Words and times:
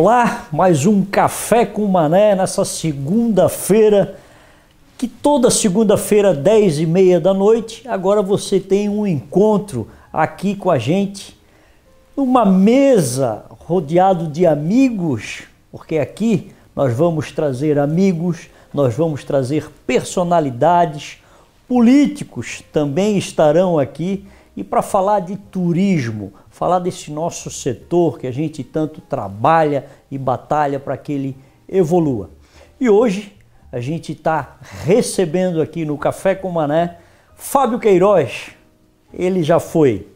Olá, 0.00 0.46
mais 0.52 0.86
um 0.86 1.04
Café 1.04 1.66
com 1.66 1.84
Mané 1.88 2.32
nessa 2.36 2.64
segunda-feira, 2.64 4.16
que 4.96 5.08
toda 5.08 5.50
segunda-feira, 5.50 6.32
10 6.32 6.78
e 6.78 6.86
meia 6.86 7.18
da 7.18 7.34
noite, 7.34 7.82
agora 7.88 8.22
você 8.22 8.60
tem 8.60 8.88
um 8.88 9.04
encontro 9.04 9.88
aqui 10.12 10.54
com 10.54 10.70
a 10.70 10.78
gente, 10.78 11.36
numa 12.16 12.46
mesa 12.46 13.44
rodeado 13.66 14.28
de 14.28 14.46
amigos, 14.46 15.42
porque 15.72 15.98
aqui 15.98 16.52
nós 16.76 16.94
vamos 16.94 17.32
trazer 17.32 17.76
amigos, 17.76 18.48
nós 18.72 18.94
vamos 18.94 19.24
trazer 19.24 19.68
personalidades, 19.84 21.18
políticos 21.66 22.62
também 22.72 23.18
estarão 23.18 23.80
aqui 23.80 24.24
e 24.58 24.64
para 24.64 24.82
falar 24.82 25.20
de 25.20 25.36
turismo, 25.36 26.32
falar 26.50 26.80
desse 26.80 27.12
nosso 27.12 27.48
setor 27.48 28.18
que 28.18 28.26
a 28.26 28.32
gente 28.32 28.64
tanto 28.64 29.00
trabalha 29.00 29.86
e 30.10 30.18
batalha 30.18 30.80
para 30.80 30.96
que 30.96 31.12
ele 31.12 31.36
evolua. 31.68 32.30
E 32.80 32.90
hoje 32.90 33.36
a 33.70 33.78
gente 33.78 34.10
está 34.10 34.56
recebendo 34.84 35.62
aqui 35.62 35.84
no 35.84 35.96
Café 35.96 36.34
com 36.34 36.50
Mané 36.50 36.96
Fábio 37.36 37.78
Queiroz. 37.78 38.48
Ele 39.14 39.44
já 39.44 39.60
foi 39.60 40.08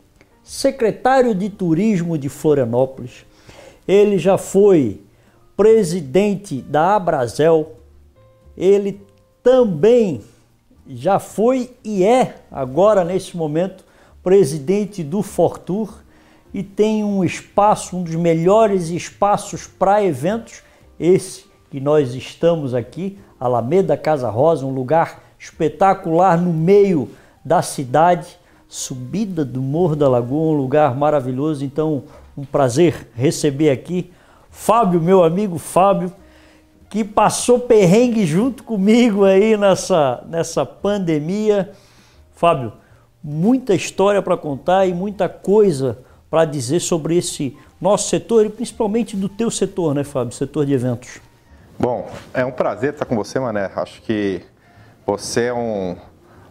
secretário 0.42 1.36
de 1.36 1.48
Turismo 1.48 2.18
de 2.18 2.28
Florianópolis, 2.28 3.24
ele 3.86 4.18
já 4.18 4.36
foi 4.36 5.02
presidente 5.56 6.60
da 6.60 6.96
Abrazel, 6.96 7.76
ele 8.56 9.00
também 9.40 10.20
já 10.88 11.20
foi 11.20 11.76
e 11.84 12.02
é 12.02 12.38
agora 12.50 13.04
nesse 13.04 13.36
momento 13.36 13.91
presidente 14.22 15.02
do 15.02 15.22
Fortur 15.22 16.02
e 16.54 16.62
tem 16.62 17.02
um 17.02 17.24
espaço, 17.24 17.96
um 17.96 18.02
dos 18.02 18.14
melhores 18.14 18.90
espaços 18.90 19.66
para 19.66 20.04
eventos, 20.04 20.62
esse 20.98 21.46
que 21.70 21.80
nós 21.80 22.14
estamos 22.14 22.74
aqui, 22.74 23.18
Alameda 23.40 23.96
Casa 23.96 24.28
Rosa, 24.28 24.66
um 24.66 24.74
lugar 24.74 25.22
espetacular 25.38 26.40
no 26.40 26.52
meio 26.52 27.10
da 27.44 27.62
cidade, 27.62 28.38
subida 28.68 29.44
do 29.44 29.60
Morro 29.60 29.96
da 29.96 30.08
Lagoa, 30.08 30.52
um 30.52 30.56
lugar 30.56 30.94
maravilhoso. 30.94 31.64
Então, 31.64 32.04
um 32.36 32.44
prazer 32.44 33.08
receber 33.14 33.70
aqui 33.70 34.12
Fábio, 34.50 35.00
meu 35.00 35.24
amigo 35.24 35.58
Fábio, 35.58 36.12
que 36.90 37.02
passou 37.02 37.58
perrengue 37.58 38.26
junto 38.26 38.62
comigo 38.62 39.24
aí 39.24 39.56
nessa, 39.56 40.22
nessa 40.28 40.66
pandemia. 40.66 41.72
Fábio, 42.34 42.74
muita 43.22 43.74
história 43.74 44.20
para 44.20 44.36
contar 44.36 44.86
e 44.86 44.92
muita 44.92 45.28
coisa 45.28 45.98
para 46.30 46.44
dizer 46.44 46.80
sobre 46.80 47.16
esse 47.16 47.56
nosso 47.80 48.08
setor 48.08 48.46
e 48.46 48.48
principalmente 48.48 49.16
do 49.16 49.28
teu 49.28 49.50
setor, 49.50 49.94
né, 49.94 50.02
Fábio? 50.02 50.32
Setor 50.32 50.64
de 50.64 50.72
eventos. 50.72 51.20
Bom, 51.78 52.08
é 52.32 52.44
um 52.44 52.50
prazer 52.50 52.92
estar 52.92 53.04
com 53.04 53.16
você, 53.16 53.38
Mané. 53.38 53.70
Acho 53.74 54.00
que 54.02 54.42
você 55.04 55.46
é 55.46 55.54
um, 55.54 55.96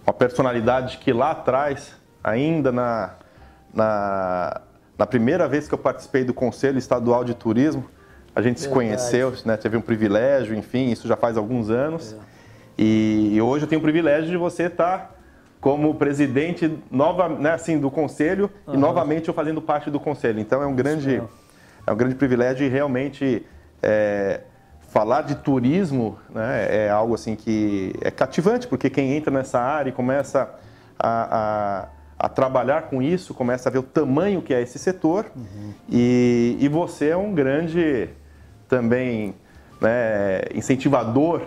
uma 0.05 0.13
personalidade 0.13 0.97
que 0.97 1.13
lá 1.13 1.31
atrás, 1.31 1.94
ainda 2.23 2.72
na, 2.72 3.16
na, 3.73 4.61
na, 4.97 5.08
primeira 5.08 5.47
vez 5.47 5.67
que 5.67 5.73
eu 5.73 5.78
participei 5.78 6.23
do 6.23 6.33
Conselho 6.33 6.78
Estadual 6.78 7.23
de 7.23 7.33
Turismo, 7.33 7.85
a 8.35 8.41
gente 8.41 8.59
Verdade. 8.59 8.61
se 8.61 8.69
conheceu, 8.69 9.33
né, 9.45 9.58
teve 9.58 9.78
um 9.78 9.81
privilégio, 9.81 10.56
enfim, 10.56 10.91
isso 10.91 11.08
já 11.08 11.16
faz 11.16 11.38
alguns 11.38 11.69
anos. 11.69 12.13
É. 12.13 12.17
E, 12.78 13.31
e 13.33 13.41
hoje 13.41 13.66
eu 13.66 13.69
tenho 13.69 13.80
o 13.80 13.83
privilégio 13.83 14.30
de 14.30 14.38
você 14.38 14.63
estar 14.63 15.20
como 15.62 15.94
presidente 15.94 16.76
nova, 16.90 17.30
né, 17.30 17.54
assim, 17.54 17.80
do 17.80 17.92
conselho 17.92 18.50
uhum. 18.66 18.73
e 18.73 18.78
novamente 18.78 19.28
eu 19.28 19.34
fazendo 19.34 19.62
parte 19.62 19.91
do 19.91 20.00
conselho. 20.00 20.40
Então 20.40 20.62
é 20.62 20.66
um 20.66 20.75
grande, 20.75 21.22
é 21.85 21.91
um 21.91 21.96
grande 21.96 22.16
privilégio 22.16 22.66
e 22.66 22.69
realmente 22.69 23.46
é, 23.81 24.41
falar 24.90 25.22
de 25.22 25.35
turismo 25.35 26.18
né, 26.34 26.68
é 26.88 26.90
algo 26.90 27.13
assim 27.13 27.35
que 27.35 27.94
é 28.02 28.09
cativante, 28.09 28.68
porque 28.68 28.90
quem 28.90 29.16
entra 29.16 29.31
nessa 29.31 29.59
área 29.59 29.91
e 29.91 29.94
começa 29.94 30.50
a, 30.97 31.88
a, 32.19 32.25
a 32.25 32.30
trabalhar 32.30 32.84
com 32.84 33.00
isso, 33.00 33.31
começa 33.31 33.69
a 33.69 33.72
ver 33.72 33.80
o 33.80 33.84
tamanho 33.84 34.41
que 34.41 34.56
é 34.56 34.62
esse 34.64 34.80
setor 34.80 35.28
uhum. 35.35 35.74
e, 35.88 36.58
e 36.59 36.68
você 36.68 37.09
é 37.09 37.18
um 37.18 37.35
grande 37.35 38.09
também 38.68 39.35
né, 39.80 40.41
incentivador 40.56 41.44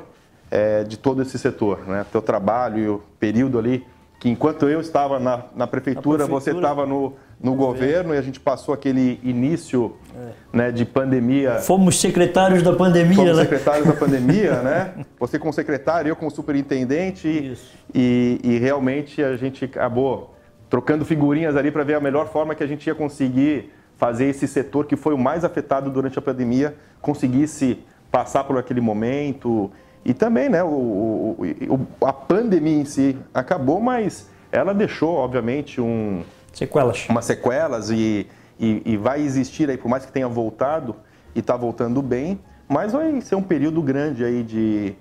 é, 0.52 0.84
de 0.84 0.96
todo 0.96 1.20
esse 1.20 1.36
setor, 1.36 1.80
né? 1.84 2.06
Teu 2.12 2.22
trabalho 2.22 2.78
e 2.78 2.88
o 2.88 3.02
período 3.18 3.58
ali 3.58 3.84
que 4.24 4.30
enquanto 4.30 4.66
eu 4.70 4.80
estava 4.80 5.20
na, 5.20 5.44
na, 5.54 5.66
prefeitura, 5.66 6.24
prefeitura, 6.24 6.26
você 6.26 6.50
estava 6.50 6.86
no, 6.86 7.12
no 7.38 7.54
governo 7.54 8.14
e 8.14 8.16
a 8.16 8.22
gente 8.22 8.40
passou 8.40 8.72
aquele 8.72 9.20
início 9.22 9.94
é. 10.16 10.32
né, 10.50 10.72
de 10.72 10.86
pandemia. 10.86 11.56
Fomos 11.56 12.00
secretários 12.00 12.62
da 12.62 12.72
pandemia, 12.72 13.16
Fomos 13.16 13.36
né? 13.36 13.42
secretários 13.42 13.86
da 13.86 13.92
pandemia, 13.92 14.62
né? 14.64 14.94
Você 15.20 15.38
como 15.38 15.52
secretário, 15.52 16.08
eu 16.08 16.16
como 16.16 16.30
superintendente. 16.30 17.28
Isso. 17.28 17.70
E, 17.94 18.40
e 18.42 18.56
realmente 18.56 19.22
a 19.22 19.36
gente 19.36 19.66
acabou 19.66 20.34
trocando 20.70 21.04
figurinhas 21.04 21.54
ali 21.54 21.70
para 21.70 21.84
ver 21.84 21.96
a 21.96 22.00
melhor 22.00 22.26
forma 22.28 22.54
que 22.54 22.64
a 22.64 22.66
gente 22.66 22.86
ia 22.86 22.94
conseguir 22.94 23.74
fazer 23.98 24.24
esse 24.24 24.48
setor 24.48 24.86
que 24.86 24.96
foi 24.96 25.12
o 25.12 25.18
mais 25.18 25.44
afetado 25.44 25.90
durante 25.90 26.18
a 26.18 26.22
pandemia 26.22 26.74
conseguisse 27.02 27.78
passar 28.10 28.44
por 28.44 28.56
aquele 28.56 28.80
momento 28.80 29.70
e 30.04 30.12
também, 30.12 30.48
né, 30.48 30.62
o, 30.62 30.68
o, 30.68 31.86
a 32.06 32.12
pandemia 32.12 32.80
em 32.80 32.84
si 32.84 33.16
acabou, 33.32 33.80
mas 33.80 34.28
ela 34.52 34.74
deixou, 34.74 35.14
obviamente, 35.14 35.80
um, 35.80 36.22
sequelas. 36.52 37.08
Uma 37.08 37.22
sequelas 37.22 37.90
e, 37.90 38.26
e, 38.60 38.82
e 38.84 38.96
vai 38.96 39.20
existir 39.20 39.70
aí, 39.70 39.76
por 39.76 39.88
mais 39.88 40.04
que 40.04 40.12
tenha 40.12 40.28
voltado 40.28 40.94
e 41.34 41.40
está 41.40 41.56
voltando 41.56 42.02
bem, 42.02 42.38
mas 42.68 42.92
vai 42.92 43.20
ser 43.20 43.34
um 43.34 43.42
período 43.42 43.80
grande 43.82 44.24
aí 44.24 44.42
de 44.42 44.94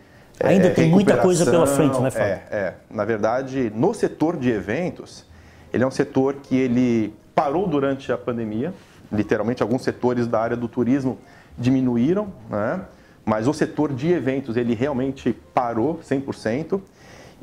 Ainda 0.44 0.68
é, 0.68 0.72
tem 0.72 0.90
muita 0.90 1.18
coisa 1.18 1.46
pela 1.46 1.68
frente, 1.68 2.00
né, 2.02 2.10
Fábio? 2.10 2.28
É, 2.28 2.44
é. 2.52 2.74
Na 2.90 3.06
verdade, 3.06 3.72
no 3.76 3.94
setor 3.94 4.36
de 4.36 4.50
eventos, 4.50 5.26
ele 5.72 5.84
é 5.84 5.88
um 5.88 5.92
setor 5.92 6.36
que 6.42 6.56
ele 6.56 7.14
parou 7.36 7.68
durante 7.68 8.12
a 8.12 8.18
pandemia. 8.18 8.74
Literalmente, 9.12 9.62
alguns 9.62 9.84
setores 9.84 10.28
da 10.28 10.40
área 10.40 10.58
do 10.58 10.68
turismo 10.68 11.20
diminuíram, 11.58 12.34
né? 12.50 12.82
Mas 13.26 13.48
o 13.48 13.54
setor 13.54 13.94
de 13.94 14.12
eventos, 14.12 14.58
ele 14.58 14.74
realmente 14.74 15.34
parou 15.54 16.00
100%. 16.00 16.82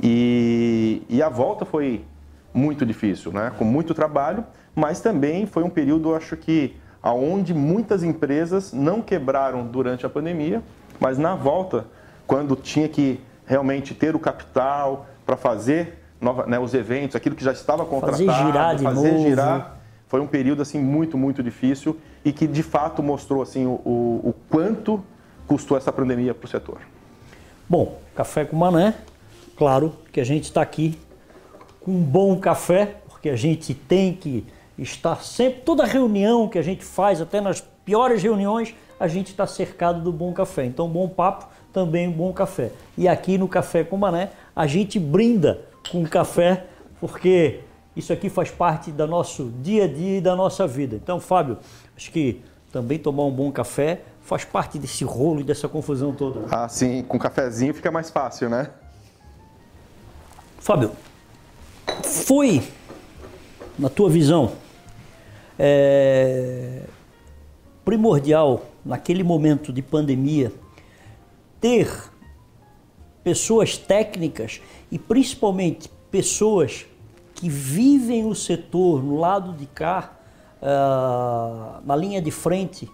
E, 0.03 1.03
e 1.09 1.23
a 1.23 1.29
volta 1.29 1.65
foi 1.65 2.05
muito 2.53 2.85
difícil, 2.85 3.33
né? 3.33 3.53
com 3.57 3.65
muito 3.65 3.95
trabalho, 3.95 4.45
mas 4.75 5.01
também 5.01 5.47
foi 5.47 5.63
um 5.63 5.71
período, 5.71 6.15
acho 6.15 6.37
que, 6.37 6.77
aonde 7.03 7.55
muitas 7.55 8.03
empresas 8.03 8.73
não 8.73 9.03
quebraram 9.03 9.67
durante 9.67 10.05
a 10.05 10.09
pandemia, 10.09 10.63
mas 10.99 11.19
na 11.19 11.35
volta, 11.35 11.87
quando 12.27 12.57
tinha 12.57 12.89
que 12.89 13.21
realmente 13.47 13.95
ter 13.95 14.15
o 14.15 14.19
capital 14.19 15.07
para 15.25 15.37
fazer 15.37 15.99
nova, 16.21 16.47
né, 16.47 16.59
os 16.59 16.75
eventos, 16.75 17.17
aquilo 17.17 17.35
que 17.35 17.45
já 17.45 17.53
estava 17.53 17.85
contratado, 17.85 18.25
fazer 18.25 18.47
girar, 18.47 18.77
de 18.77 18.83
fazer 18.85 19.13
novo. 19.13 19.29
girar, 19.29 19.77
foi 20.07 20.21
um 20.21 20.27
período 20.27 20.61
assim 20.61 20.79
muito, 20.79 21.17
muito 21.17 21.43
difícil 21.43 21.97
e 22.25 22.33
que 22.33 22.47
de 22.47 22.63
fato 22.63 23.03
mostrou 23.03 23.43
assim 23.43 23.67
o, 23.67 23.81
o, 23.85 24.21
o 24.29 24.35
quanto 24.49 25.03
custou 25.51 25.77
essa 25.77 25.91
pandemia 25.91 26.33
para 26.33 26.47
o 26.47 26.49
setor? 26.49 26.79
Bom, 27.69 27.99
café 28.15 28.45
com 28.45 28.55
mané, 28.55 28.95
claro 29.57 29.93
que 30.13 30.21
a 30.21 30.25
gente 30.25 30.45
está 30.45 30.63
aqui 30.63 30.97
com 31.81 31.91
um 31.91 32.01
bom 32.01 32.39
café, 32.39 32.99
porque 33.09 33.29
a 33.29 33.35
gente 33.35 33.75
tem 33.75 34.15
que 34.15 34.47
estar 34.79 35.25
sempre, 35.25 35.63
toda 35.63 35.85
reunião 35.85 36.47
que 36.47 36.57
a 36.57 36.63
gente 36.63 36.85
faz, 36.85 37.21
até 37.21 37.41
nas 37.41 37.61
piores 37.85 38.23
reuniões, 38.23 38.77
a 39.01 39.09
gente 39.09 39.33
está 39.33 39.45
cercado 39.45 40.01
do 40.01 40.13
bom 40.13 40.33
café. 40.33 40.65
Então, 40.67 40.89
bom 40.89 41.09
papo, 41.09 41.49
também 41.73 42.09
bom 42.09 42.33
café. 42.33 42.71
E 42.97 43.09
aqui 43.09 43.37
no 43.37 43.49
Café 43.49 43.83
com 43.83 43.97
Mané, 43.97 44.31
a 44.55 44.69
gente 44.69 45.01
brinda 45.01 45.63
com 45.91 46.05
café, 46.05 46.67
porque 47.01 47.59
isso 47.97 48.13
aqui 48.13 48.29
faz 48.29 48.53
parte 48.53 48.93
do 48.93 49.05
nosso 49.05 49.51
dia 49.61 49.87
a 49.87 49.89
dia 49.89 50.19
e 50.19 50.21
da 50.21 50.37
nossa 50.37 50.65
vida. 50.65 50.95
Então, 50.95 51.19
Fábio, 51.19 51.59
acho 51.97 52.13
que 52.13 52.41
também 52.71 53.01
tomar 53.01 53.25
um 53.25 53.33
bom 53.33 53.51
café 53.51 54.03
faz 54.31 54.45
parte 54.45 54.79
desse 54.79 55.03
rolo 55.03 55.41
e 55.41 55.43
dessa 55.43 55.69
confusão 55.69 56.13
toda. 56.13 56.47
Ah, 56.53 56.69
sim, 56.69 57.03
com 57.03 57.19
cafezinho 57.19 57.75
fica 57.75 57.91
mais 57.91 58.11
fácil, 58.11 58.49
né? 58.49 58.71
Fábio, 60.61 60.93
foi, 62.05 62.63
na 63.77 63.89
tua 63.89 64.09
visão, 64.09 64.53
é, 65.59 66.83
primordial 67.85 68.67
naquele 68.85 69.25
momento 69.25 69.73
de 69.73 69.83
pandemia 69.83 70.53
ter 71.61 71.93
pessoas 73.25 73.77
técnicas 73.77 74.61
e 74.93 74.99
principalmente 74.99 75.91
pessoas 76.09 76.87
que 77.35 77.49
vivem 77.49 78.27
o 78.27 78.35
setor 78.37 79.03
no 79.03 79.19
lado 79.19 79.55
de 79.55 79.67
cá, 79.67 80.13
uh, 80.63 81.85
na 81.85 81.97
linha 81.97 82.23
de 82.23 82.31
frente, 82.31 82.89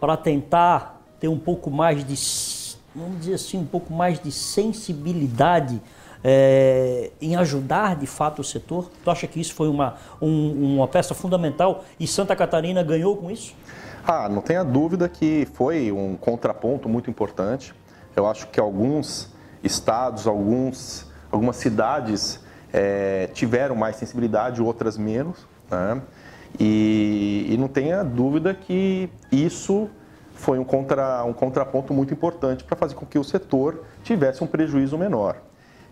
para 0.00 0.16
tentar 0.16 1.02
ter 1.20 1.28
um 1.28 1.38
pouco 1.38 1.70
mais 1.70 2.04
de, 2.04 2.78
vamos 2.94 3.20
dizer 3.20 3.34
assim, 3.34 3.58
um 3.58 3.66
pouco 3.66 3.92
mais 3.92 4.18
de 4.18 4.32
sensibilidade 4.32 5.80
é, 6.24 7.10
em 7.20 7.36
ajudar 7.36 7.96
de 7.96 8.06
fato 8.06 8.40
o 8.40 8.44
setor? 8.44 8.90
Tu 9.04 9.10
acha 9.10 9.26
que 9.26 9.38
isso 9.38 9.54
foi 9.54 9.68
uma, 9.68 9.96
um, 10.20 10.76
uma 10.76 10.88
peça 10.88 11.14
fundamental 11.14 11.84
e 11.98 12.06
Santa 12.06 12.34
Catarina 12.34 12.82
ganhou 12.82 13.16
com 13.16 13.30
isso? 13.30 13.54
Ah, 14.06 14.28
não 14.28 14.40
tenha 14.40 14.64
dúvida 14.64 15.08
que 15.08 15.46
foi 15.52 15.92
um 15.92 16.16
contraponto 16.16 16.88
muito 16.88 17.10
importante. 17.10 17.74
Eu 18.16 18.26
acho 18.26 18.48
que 18.48 18.58
alguns 18.58 19.28
estados, 19.62 20.26
alguns, 20.26 21.06
algumas 21.30 21.56
cidades 21.56 22.40
é, 22.72 23.28
tiveram 23.34 23.76
mais 23.76 23.96
sensibilidade, 23.96 24.62
outras 24.62 24.96
menos. 24.96 25.46
Né? 25.70 26.00
E, 26.58 27.46
e, 27.50 27.56
não 27.56 27.68
tenha 27.68 28.02
dúvida 28.02 28.52
que 28.54 29.08
isso 29.30 29.88
foi 30.34 30.58
um, 30.58 30.64
contra, 30.64 31.24
um 31.24 31.32
contraponto 31.32 31.94
muito 31.94 32.12
importante 32.12 32.64
para 32.64 32.76
fazer 32.76 32.94
com 32.94 33.06
que 33.06 33.18
o 33.18 33.24
setor 33.24 33.84
tivesse 34.02 34.42
um 34.42 34.46
prejuízo 34.46 34.98
menor. 34.98 35.36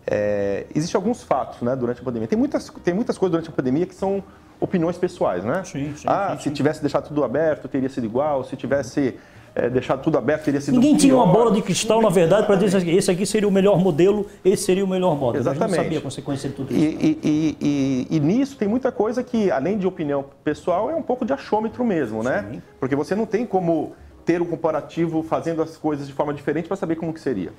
É, 0.06 0.66
Existem 0.74 0.98
alguns 0.98 1.22
fatos 1.22 1.60
né, 1.62 1.76
durante 1.76 2.00
a 2.00 2.04
pandemia. 2.04 2.26
Tem 2.26 2.38
muitas, 2.38 2.68
tem 2.82 2.94
muitas 2.94 3.16
coisas 3.18 3.32
durante 3.32 3.50
a 3.50 3.52
pandemia 3.52 3.86
que 3.86 3.94
são 3.94 4.22
opiniões 4.60 4.96
pessoais, 4.98 5.44
né? 5.44 5.62
Sim, 5.64 5.94
sim, 5.94 6.06
ah, 6.06 6.36
sim, 6.36 6.44
se 6.44 6.50
tivesse 6.50 6.80
deixado 6.80 7.08
tudo 7.08 7.22
aberto, 7.22 7.68
teria 7.68 7.88
sido 7.88 8.04
igual. 8.04 8.42
Se 8.42 8.56
tivesse 8.56 9.18
é, 9.58 9.68
deixado 9.68 10.00
tudo 10.02 10.16
aberto, 10.16 10.44
teria 10.44 10.60
sido 10.60 10.74
Ninguém 10.74 10.96
tinha 10.96 11.14
uma 11.14 11.26
bola 11.26 11.50
de 11.50 11.60
cristal, 11.60 12.00
na 12.00 12.08
verdade, 12.08 12.46
para 12.46 12.54
dizer 12.54 12.82
que 12.84 12.90
esse 12.90 13.10
aqui 13.10 13.26
seria 13.26 13.48
o 13.48 13.50
melhor 13.50 13.76
modelo, 13.78 14.26
esse 14.44 14.62
seria 14.62 14.84
o 14.84 14.88
melhor 14.88 15.16
modo. 15.16 15.36
Gente 15.36 15.42
Exatamente. 15.48 15.76
não 15.76 15.84
sabia 15.84 15.98
a 15.98 16.02
consequência 16.02 16.48
de 16.48 16.54
tudo 16.54 16.72
E, 16.72 16.76
isso. 16.76 16.96
e- 17.04 17.18
e- 17.24 17.56
e- 17.60 18.16
e 18.16 18.20
nisso 18.20 18.56
tem 18.56 18.68
muita 18.68 18.92
coisa 18.92 19.22
que, 19.24 19.50
além 19.50 19.76
de 19.76 19.84
opinião 19.86 20.24
pessoal, 20.44 20.88
é 20.90 20.94
um 20.94 21.02
pouco 21.02 21.24
de 21.24 21.32
achômetro 21.32 21.84
mesmo, 21.84 22.22
né? 22.22 22.46
Sim. 22.52 22.62
Porque 22.78 22.94
você 22.94 23.16
não 23.16 23.26
tem 23.26 23.44
como 23.44 23.94
ter 24.24 24.40
um 24.40 24.44
comparativo 24.46 25.22
fazendo 25.24 25.60
as 25.60 25.76
coisas 25.76 26.06
de 26.06 26.12
forma 26.12 26.32
diferente 26.32 26.68
para 26.68 26.76
saber 26.76 26.94
como 26.94 27.12
que 27.12 27.20
seria. 27.20 27.50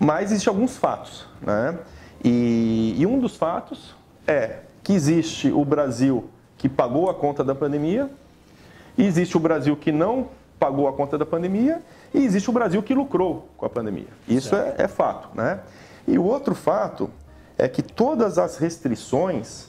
Mas 0.00 0.30
existem 0.32 0.50
alguns 0.52 0.76
fatos, 0.76 1.26
né? 1.40 1.78
E, 2.24 2.96
e 2.98 3.06
um 3.06 3.20
dos 3.20 3.36
fatos 3.36 3.94
é 4.26 4.60
que 4.82 4.92
existe 4.92 5.52
o 5.52 5.64
Brasil 5.64 6.24
que 6.58 6.68
pagou 6.68 7.08
a 7.08 7.14
conta 7.14 7.44
da 7.44 7.54
pandemia, 7.54 8.10
e 8.98 9.04
existe 9.04 9.36
o 9.36 9.40
Brasil 9.40 9.76
que 9.76 9.92
não 9.92 10.28
pagou 10.66 10.88
a 10.88 10.92
conta 10.92 11.16
da 11.16 11.24
pandemia, 11.24 11.80
e 12.12 12.24
existe 12.24 12.50
o 12.50 12.52
Brasil 12.52 12.82
que 12.82 12.92
lucrou 12.92 13.48
com 13.56 13.64
a 13.64 13.68
pandemia. 13.68 14.08
Isso 14.26 14.56
é, 14.56 14.74
é 14.78 14.88
fato, 14.88 15.28
né? 15.32 15.60
E 16.08 16.18
o 16.18 16.24
outro 16.24 16.54
fato 16.56 17.08
é 17.56 17.68
que 17.68 17.82
todas 17.82 18.36
as 18.36 18.58
restrições 18.58 19.68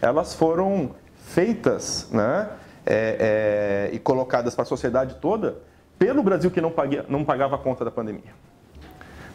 elas 0.00 0.34
foram 0.34 0.92
feitas, 1.26 2.08
né? 2.10 2.48
é, 2.86 3.88
é, 3.90 3.94
e 3.94 3.98
colocadas 3.98 4.54
para 4.54 4.62
a 4.62 4.66
sociedade 4.66 5.16
toda 5.20 5.58
pelo 5.98 6.22
Brasil 6.22 6.50
que 6.50 6.60
não, 6.60 6.70
paguia- 6.70 7.04
não 7.08 7.22
pagava 7.22 7.56
a 7.56 7.58
conta 7.58 7.84
da 7.84 7.90
pandemia. 7.90 8.32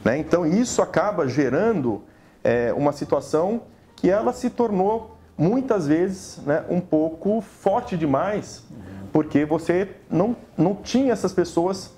Né? 0.04 0.18
Então 0.18 0.46
isso 0.46 0.82
acaba 0.82 1.28
gerando 1.28 2.04
é, 2.44 2.74
uma 2.74 2.92
situação 2.92 3.62
que 3.96 4.10
ela 4.10 4.34
se 4.34 4.50
tornou 4.50 5.16
muitas 5.38 5.88
vezes 5.88 6.40
né, 6.46 6.66
um 6.68 6.82
pouco 6.82 7.42
forte 7.42 7.96
demais, 7.96 8.66
porque 9.16 9.46
você 9.46 9.96
não, 10.12 10.36
não 10.58 10.76
tinha 10.76 11.14
essas 11.14 11.32
pessoas, 11.32 11.94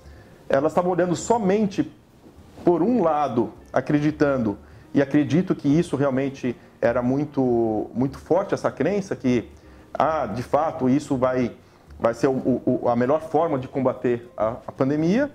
elas 0.48 0.70
estavam 0.70 0.92
olhando 0.92 1.16
somente 1.16 1.92
por 2.64 2.80
um 2.80 3.02
lado, 3.02 3.52
acreditando, 3.72 4.56
e 4.94 5.02
acredito 5.02 5.52
que 5.52 5.66
isso 5.66 5.96
realmente 5.96 6.54
era 6.80 7.02
muito, 7.02 7.90
muito 7.92 8.20
forte, 8.20 8.54
essa 8.54 8.70
crença 8.70 9.16
que, 9.16 9.50
ah, 9.92 10.26
de 10.26 10.44
fato, 10.44 10.88
isso 10.88 11.16
vai, 11.16 11.56
vai 11.98 12.14
ser 12.14 12.28
o- 12.28 12.62
o- 12.64 12.88
a 12.88 12.94
melhor 12.94 13.20
forma 13.20 13.58
de 13.58 13.66
combater 13.66 14.30
a, 14.36 14.50
a 14.68 14.70
pandemia, 14.70 15.28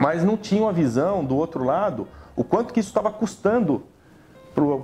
mas 0.00 0.24
não 0.24 0.36
tinham 0.36 0.68
a 0.68 0.72
visão 0.72 1.24
do 1.24 1.36
outro 1.36 1.62
lado, 1.62 2.08
o 2.34 2.42
quanto 2.42 2.74
que 2.74 2.80
isso 2.80 2.88
estava 2.88 3.12
custando 3.12 3.84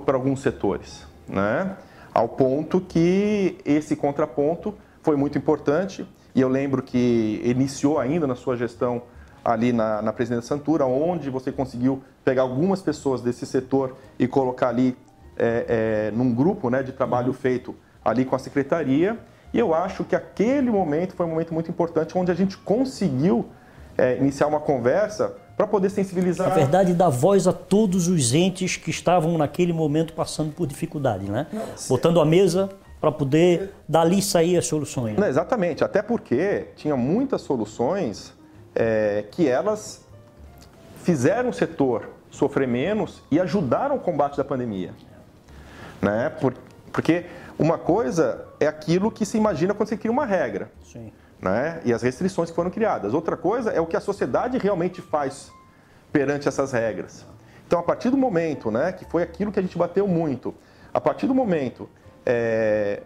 para 0.05 0.15
alguns 0.15 0.39
setores, 0.41 1.05
né? 1.27 1.75
Ao 2.13 2.29
ponto 2.29 2.79
que 2.79 3.57
esse 3.65 3.97
contraponto 3.97 4.73
foi 5.03 5.17
muito 5.17 5.37
importante 5.37 6.07
e 6.33 6.41
eu 6.41 6.47
lembro 6.47 6.81
que 6.81 7.41
iniciou 7.43 7.99
ainda 7.99 8.25
na 8.25 8.35
sua 8.35 8.55
gestão 8.55 9.03
ali 9.43 9.73
na, 9.73 10.01
na 10.01 10.13
presidência 10.13 10.47
Santura, 10.47 10.85
onde 10.85 11.29
você 11.29 11.51
conseguiu 11.51 12.01
pegar 12.23 12.43
algumas 12.43 12.81
pessoas 12.81 13.21
desse 13.21 13.45
setor 13.45 13.97
e 14.19 14.27
colocar 14.27 14.69
ali 14.69 14.95
é, 15.37 16.09
é, 16.09 16.11
num 16.15 16.33
grupo 16.33 16.69
né, 16.69 16.83
de 16.83 16.91
trabalho 16.91 17.33
feito 17.33 17.75
ali 18.05 18.23
com 18.23 18.35
a 18.35 18.39
secretaria. 18.39 19.17
E 19.53 19.59
eu 19.59 19.73
acho 19.73 20.03
que 20.03 20.15
aquele 20.15 20.69
momento 20.71 21.15
foi 21.15 21.25
um 21.25 21.29
momento 21.29 21.53
muito 21.53 21.69
importante, 21.69 22.17
onde 22.17 22.31
a 22.31 22.35
gente 22.35 22.57
conseguiu 22.57 23.47
é, 23.97 24.17
iniciar 24.17 24.47
uma 24.47 24.59
conversa 24.59 25.35
para 25.57 25.67
poder 25.67 25.89
sensibilizar. 25.89 26.49
Na 26.49 26.55
verdade, 26.55 26.93
dar 26.93 27.09
voz 27.09 27.47
a 27.47 27.53
todos 27.53 28.07
os 28.07 28.33
entes 28.33 28.77
que 28.77 28.89
estavam 28.89 29.37
naquele 29.37 29.73
momento 29.73 30.13
passando 30.13 30.53
por 30.53 30.65
dificuldade, 30.65 31.29
né? 31.29 31.47
Botando 31.89 32.21
a 32.21 32.25
mesa 32.25 32.69
para 33.01 33.11
poder 33.11 33.73
dali 33.89 34.21
sair 34.21 34.55
as 34.57 34.67
soluções. 34.67 35.17
Não, 35.17 35.27
exatamente, 35.27 35.83
até 35.83 36.03
porque 36.03 36.67
tinha 36.75 36.95
muitas 36.95 37.41
soluções 37.41 38.31
é, 38.75 39.25
que 39.31 39.47
elas 39.47 40.05
fizeram 40.97 41.49
o 41.49 41.53
setor 41.53 42.09
sofrer 42.29 42.67
menos 42.67 43.23
e 43.31 43.39
ajudaram 43.39 43.95
o 43.95 43.99
combate 43.99 44.37
da 44.37 44.43
pandemia. 44.43 44.93
Né? 45.99 46.29
Por- 46.29 46.53
porque 46.91 47.25
uma 47.57 47.77
coisa 47.77 48.45
é 48.59 48.67
aquilo 48.67 49.09
que 49.09 49.25
se 49.25 49.35
imagina 49.35 49.73
quando 49.73 49.89
você 49.89 49.97
cria 49.97 50.11
uma 50.11 50.25
regra 50.25 50.71
Sim. 50.83 51.11
né? 51.41 51.81
e 51.83 51.91
as 51.91 52.03
restrições 52.03 52.51
que 52.51 52.55
foram 52.55 52.69
criadas. 52.69 53.15
Outra 53.15 53.35
coisa 53.35 53.71
é 53.71 53.81
o 53.81 53.87
que 53.87 53.97
a 53.97 54.01
sociedade 54.01 54.59
realmente 54.59 55.01
faz 55.01 55.51
perante 56.13 56.47
essas 56.47 56.71
regras. 56.71 57.25
Então, 57.65 57.79
a 57.79 57.83
partir 57.83 58.11
do 58.11 58.17
momento, 58.17 58.69
né, 58.69 58.91
que 58.91 59.05
foi 59.05 59.23
aquilo 59.23 59.51
que 59.51 59.57
a 59.57 59.61
gente 59.61 59.77
bateu 59.77 60.07
muito, 60.07 60.53
a 60.93 60.99
partir 60.99 61.25
do 61.25 61.33
momento 61.33 61.89
é, 62.25 63.01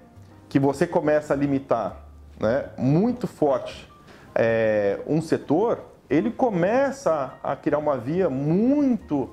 que 0.50 0.60
você 0.60 0.86
começa 0.88 1.34
a 1.34 1.38
limitar 1.38 2.06
né, 2.40 2.66
muito 2.78 3.28
forte 3.28 3.90
é, 4.34 5.00
um 5.08 5.22
setor, 5.22 5.80
ele 6.10 6.32
começa 6.32 7.34
a 7.44 7.56
criar 7.56 7.78
uma 7.78 7.98
via 7.98 8.30
muito 8.30 9.30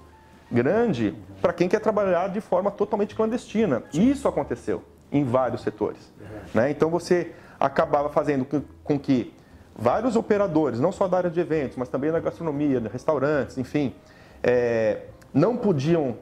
grande 0.50 1.14
para 1.40 1.52
quem 1.52 1.68
quer 1.68 1.80
trabalhar 1.80 2.28
de 2.28 2.40
forma 2.40 2.70
totalmente 2.70 3.14
clandestina. 3.14 3.82
Isso 3.92 4.28
aconteceu 4.28 4.82
em 5.10 5.24
vários 5.24 5.62
setores. 5.62 6.12
Né? 6.54 6.70
Então 6.70 6.88
você 6.88 7.32
acabava 7.58 8.08
fazendo 8.08 8.44
com- 8.44 8.62
com 8.84 8.98
que 8.98 9.32
vários 9.74 10.16
operadores, 10.16 10.78
não 10.80 10.92
só 10.92 11.08
da 11.08 11.16
área 11.18 11.30
de 11.30 11.40
eventos, 11.40 11.76
mas 11.76 11.88
também 11.88 12.10
da 12.12 12.20
gastronomia, 12.20 12.80
de 12.80 12.88
restaurantes, 12.88 13.58
enfim, 13.58 13.94
é, 14.42 15.06
não 15.32 15.56
podiam 15.56 16.16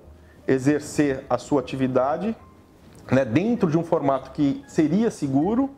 exercer 0.46 1.24
a 1.28 1.36
sua 1.38 1.60
atividade 1.60 2.34
né, 3.10 3.24
dentro 3.24 3.70
de 3.70 3.78
um 3.78 3.84
formato 3.84 4.30
que 4.30 4.64
seria 4.66 5.10
seguro 5.10 5.70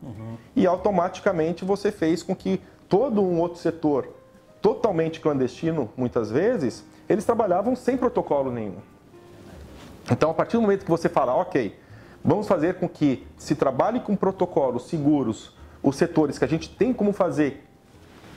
e 0.55 0.65
automaticamente 0.65 1.65
você 1.65 1.91
fez 1.91 2.23
com 2.23 2.35
que 2.35 2.61
todo 2.87 3.21
um 3.21 3.39
outro 3.39 3.59
setor 3.59 4.07
totalmente 4.61 5.19
clandestino, 5.19 5.89
muitas 5.97 6.31
vezes, 6.31 6.85
eles 7.09 7.25
trabalhavam 7.25 7.75
sem 7.75 7.97
protocolo 7.97 8.51
nenhum. 8.51 8.77
Então, 10.09 10.31
a 10.31 10.33
partir 10.33 10.57
do 10.57 10.61
momento 10.61 10.85
que 10.85 10.91
você 10.91 11.09
fala, 11.09 11.33
ok, 11.35 11.77
vamos 12.23 12.47
fazer 12.47 12.75
com 12.75 12.87
que 12.87 13.27
se 13.37 13.55
trabalhe 13.55 13.99
com 13.99 14.15
protocolos 14.15 14.87
seguros 14.87 15.55
os 15.81 15.97
setores 15.97 16.37
que 16.37 16.45
a 16.45 16.47
gente 16.47 16.69
tem 16.69 16.93
como 16.93 17.11
fazer 17.11 17.67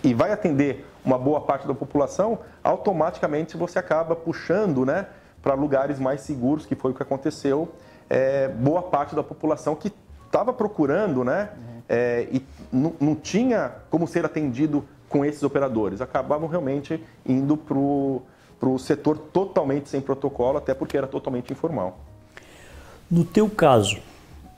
e 0.03 0.13
vai 0.13 0.33
atender 0.33 0.85
uma 1.05 1.17
boa 1.17 1.41
parte 1.41 1.67
da 1.67 1.75
população, 1.75 2.41
automaticamente 2.63 3.57
você 3.57 3.79
acaba 3.79 4.17
puxando 4.17 4.85
né, 4.85 5.07
para 5.41 5.55
lugares 5.55 6.01
mais 6.01 6.23
seguros, 6.23 6.67
que 6.67 6.75
foi 6.75 6.91
o 6.91 6.95
que 6.95 7.03
aconteceu, 7.03 7.69
é, 8.09 8.49
boa 8.49 8.83
parte 8.83 9.15
da 9.15 9.23
população 9.23 9.75
que 9.75 9.93
estava 10.27 10.53
procurando 10.53 11.25
né, 11.25 11.51
é, 11.89 12.29
e 12.33 12.43
não- 12.73 13.15
tinha 13.15 13.73
como 13.91 14.07
ser 14.07 14.25
atendido 14.25 14.85
com 15.09 15.25
esses 15.25 15.43
operadores. 15.43 16.01
Acabavam 16.01 16.49
realmente 16.49 17.03
indo 17.25 17.57
para 17.57 17.79
o 18.69 18.79
setor 18.79 19.17
totalmente 19.17 19.89
sem 19.89 20.01
protocolo, 20.01 20.59
até 20.59 20.75
porque 20.75 20.97
era 20.97 21.07
totalmente 21.07 21.53
informal. 21.53 21.99
No 23.11 23.25
teu 23.25 23.49
caso, 23.49 23.99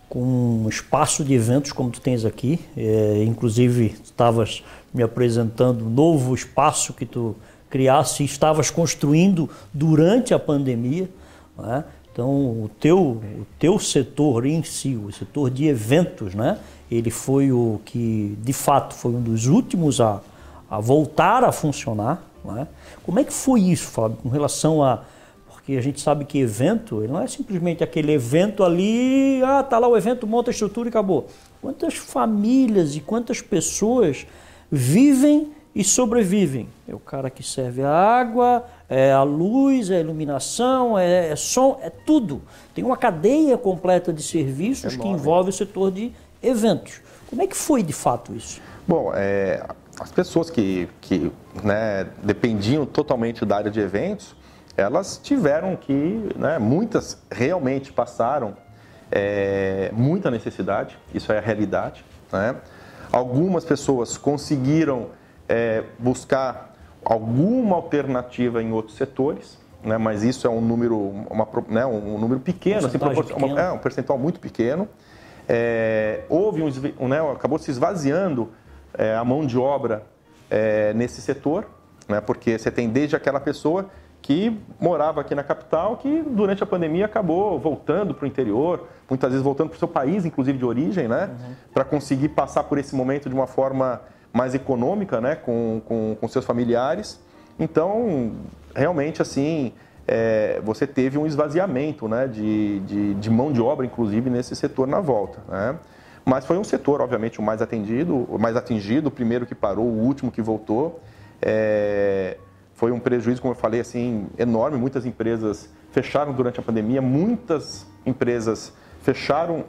com 0.08 0.20
um 0.20 0.68
espaço 0.68 1.22
de 1.22 1.34
eventos 1.34 1.70
como 1.70 1.90
tu 1.90 2.00
tens 2.00 2.24
aqui, 2.24 2.58
é, 2.76 3.22
inclusive 3.24 3.94
estavas 4.02 4.64
me 4.92 5.02
apresentando 5.02 5.84
um 5.84 5.90
novo 5.90 6.34
espaço 6.34 6.94
que 6.94 7.04
tu 7.04 7.36
criasse 7.68 8.24
estavas 8.24 8.70
construindo 8.70 9.50
durante 9.72 10.32
a 10.32 10.38
pandemia, 10.38 11.10
né? 11.58 11.84
Então, 12.18 12.64
o 12.64 12.70
teu, 12.80 12.98
o 12.98 13.46
teu 13.60 13.78
setor 13.78 14.44
em 14.44 14.60
si, 14.64 14.96
o 14.96 15.12
setor 15.12 15.50
de 15.50 15.68
eventos, 15.68 16.34
né? 16.34 16.58
ele 16.90 17.12
foi 17.12 17.52
o 17.52 17.80
que, 17.84 18.36
de 18.42 18.52
fato, 18.52 18.92
foi 18.92 19.12
um 19.12 19.22
dos 19.22 19.46
últimos 19.46 20.00
a, 20.00 20.20
a 20.68 20.80
voltar 20.80 21.44
a 21.44 21.52
funcionar. 21.52 22.20
Né? 22.44 22.66
Como 23.04 23.20
é 23.20 23.24
que 23.24 23.32
foi 23.32 23.60
isso, 23.60 23.86
Fábio, 23.92 24.18
com 24.20 24.28
relação 24.28 24.82
a, 24.82 25.04
porque 25.46 25.74
a 25.74 25.80
gente 25.80 26.00
sabe 26.00 26.24
que 26.24 26.40
evento, 26.40 27.04
ele 27.04 27.12
não 27.12 27.20
é 27.20 27.28
simplesmente 27.28 27.84
aquele 27.84 28.10
evento 28.10 28.64
ali, 28.64 29.40
ah, 29.44 29.62
tá 29.62 29.78
lá 29.78 29.86
o 29.86 29.96
evento, 29.96 30.26
monta 30.26 30.50
a 30.50 30.52
estrutura 30.52 30.88
e 30.88 30.90
acabou. 30.90 31.28
Quantas 31.62 31.94
famílias 31.94 32.96
e 32.96 33.00
quantas 33.00 33.40
pessoas 33.40 34.26
vivem 34.68 35.52
e 35.72 35.84
sobrevivem? 35.84 36.68
É 36.88 36.92
o 36.92 36.98
cara 36.98 37.30
que 37.30 37.44
serve 37.44 37.84
a 37.84 37.92
água, 37.92 38.64
é 38.88 39.12
a 39.12 39.22
luz, 39.22 39.90
é 39.90 39.96
a 39.96 40.00
iluminação, 40.00 40.98
é, 40.98 41.28
é 41.30 41.36
som, 41.36 41.78
é 41.82 41.90
tudo. 41.90 42.42
Tem 42.74 42.82
uma 42.82 42.96
cadeia 42.96 43.58
completa 43.58 44.12
de 44.12 44.22
serviços 44.22 44.96
que 44.96 45.02
Enorme. 45.02 45.20
envolve 45.20 45.50
o 45.50 45.52
setor 45.52 45.90
de 45.90 46.12
eventos. 46.42 47.00
Como 47.28 47.42
é 47.42 47.46
que 47.46 47.56
foi 47.56 47.82
de 47.82 47.92
fato 47.92 48.34
isso? 48.34 48.60
Bom, 48.86 49.12
é, 49.14 49.62
as 50.00 50.10
pessoas 50.10 50.48
que, 50.48 50.88
que 51.00 51.30
né, 51.62 52.06
dependiam 52.22 52.86
totalmente 52.86 53.44
da 53.44 53.56
área 53.56 53.70
de 53.70 53.80
eventos, 53.80 54.34
elas 54.76 55.20
tiveram 55.22 55.76
que, 55.76 56.30
né, 56.36 56.58
muitas 56.58 57.18
realmente 57.30 57.92
passaram 57.92 58.56
é, 59.10 59.90
muita 59.92 60.30
necessidade, 60.30 60.96
isso 61.12 61.32
é 61.32 61.38
a 61.38 61.40
realidade. 61.40 62.04
Né? 62.32 62.54
Algumas 63.12 63.64
pessoas 63.64 64.16
conseguiram 64.16 65.08
é, 65.48 65.84
buscar 65.98 66.67
alguma 67.04 67.76
alternativa 67.76 68.62
em 68.62 68.72
outros 68.72 68.96
setores, 68.96 69.58
né, 69.82 69.96
mas 69.96 70.22
isso 70.22 70.46
é 70.46 70.50
um 70.50 70.60
número, 70.60 70.98
uma, 70.98 71.46
né, 71.68 71.86
um 71.86 72.18
número 72.18 72.40
pequeno, 72.40 72.86
assim, 72.86 72.98
pequeno. 72.98 73.58
é 73.58 73.72
um 73.72 73.78
percentual 73.78 74.18
muito 74.18 74.40
pequeno. 74.40 74.88
É, 75.48 76.24
houve 76.28 76.62
um, 76.62 77.08
né, 77.08 77.20
acabou 77.32 77.58
se 77.58 77.70
esvaziando 77.70 78.50
é, 78.92 79.14
a 79.14 79.24
mão 79.24 79.46
de 79.46 79.56
obra 79.56 80.02
é, 80.50 80.92
nesse 80.92 81.22
setor, 81.22 81.66
né, 82.08 82.20
porque 82.20 82.58
você 82.58 82.70
tem 82.70 82.88
desde 82.88 83.16
aquela 83.16 83.40
pessoa 83.40 83.86
que 84.20 84.58
morava 84.80 85.20
aqui 85.20 85.34
na 85.34 85.42
capital, 85.42 85.96
que 85.96 86.22
durante 86.22 86.62
a 86.62 86.66
pandemia 86.66 87.06
acabou 87.06 87.58
voltando 87.58 88.12
para 88.12 88.24
o 88.24 88.28
interior, 88.28 88.88
muitas 89.08 89.30
vezes 89.30 89.44
voltando 89.44 89.68
para 89.68 89.76
o 89.76 89.78
seu 89.78 89.88
país, 89.88 90.26
inclusive 90.26 90.58
de 90.58 90.64
origem, 90.64 91.08
né, 91.08 91.30
uhum. 91.30 91.54
para 91.72 91.84
conseguir 91.84 92.30
passar 92.30 92.64
por 92.64 92.78
esse 92.78 92.94
momento 92.94 93.28
de 93.28 93.34
uma 93.34 93.46
forma 93.46 94.02
mais 94.32 94.54
econômica, 94.54 95.20
né, 95.20 95.34
com, 95.34 95.80
com, 95.84 96.16
com 96.20 96.28
seus 96.28 96.44
familiares. 96.44 97.20
Então, 97.58 98.32
realmente, 98.74 99.20
assim, 99.20 99.72
é, 100.06 100.60
você 100.64 100.86
teve 100.86 101.18
um 101.18 101.26
esvaziamento 101.26 102.08
né, 102.08 102.26
de, 102.26 102.80
de, 102.80 103.14
de, 103.14 103.30
mão 103.30 103.52
de 103.52 103.60
obra, 103.60 103.84
inclusive, 103.84 104.30
nesse 104.30 104.54
setor 104.54 104.86
na 104.86 105.00
volta. 105.00 105.38
Né? 105.48 105.78
Mas 106.24 106.46
foi 106.46 106.58
um 106.58 106.64
setor, 106.64 107.00
obviamente, 107.00 107.38
o 107.38 107.42
mais 107.42 107.60
atendido, 107.60 108.26
o 108.28 108.38
mais 108.38 108.56
atingido, 108.56 109.08
o 109.08 109.10
primeiro 109.10 109.46
que 109.46 109.54
parou, 109.54 109.86
o 109.86 109.98
último 110.00 110.30
que 110.30 110.42
voltou. 110.42 111.00
É, 111.42 112.36
foi 112.74 112.92
um 112.92 113.00
prejuízo, 113.00 113.42
como 113.42 113.52
eu 113.52 113.58
falei, 113.58 113.80
assim, 113.80 114.28
enorme. 114.38 114.78
Muitas 114.78 115.04
empresas 115.04 115.68
fecharam 115.90 116.32
durante 116.32 116.60
a 116.60 116.62
pandemia, 116.62 117.02
muitas 117.02 117.86
empresas 118.06 118.72
fecharam 119.02 119.64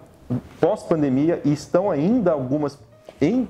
pós-pandemia 0.60 1.42
e 1.44 1.51
estão 1.51 1.89
ainda 1.89 2.32
algumas 2.32 2.80
em, 3.20 3.48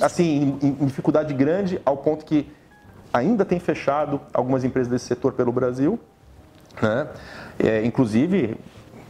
assim, 0.00 0.58
em, 0.62 0.68
em 0.68 0.86
dificuldade 0.86 1.32
grande, 1.34 1.80
ao 1.84 1.96
ponto 1.96 2.24
que 2.24 2.50
ainda 3.12 3.44
tem 3.44 3.58
fechado 3.58 4.20
algumas 4.32 4.64
empresas 4.64 4.90
desse 4.90 5.06
setor 5.06 5.32
pelo 5.32 5.52
Brasil. 5.52 5.98
Né? 6.80 7.08
É, 7.58 7.84
inclusive, 7.84 8.56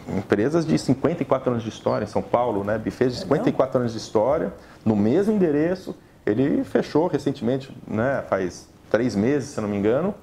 empresas 0.09 0.65
de 0.65 0.79
54 0.79 1.51
anos 1.51 1.63
de 1.63 1.69
história 1.69 2.05
em 2.05 2.09
São 2.09 2.23
Paulo, 2.23 2.63
né? 2.63 2.79
Bufês 2.79 3.13
de 3.15 3.21
54 3.21 3.81
anos 3.81 3.93
de 3.93 3.99
história, 3.99 4.53
no 4.85 4.95
mesmo 4.95 5.35
endereço. 5.35 5.97
Ele 6.25 6.65
fechou 6.65 7.07
recentemente, 7.07 7.77
né? 7.87 8.23
faz 8.29 8.69
três 8.91 9.15
meses, 9.15 9.51
se 9.51 9.61
não 9.61 9.69
me 9.69 9.77
engano. 9.77 10.15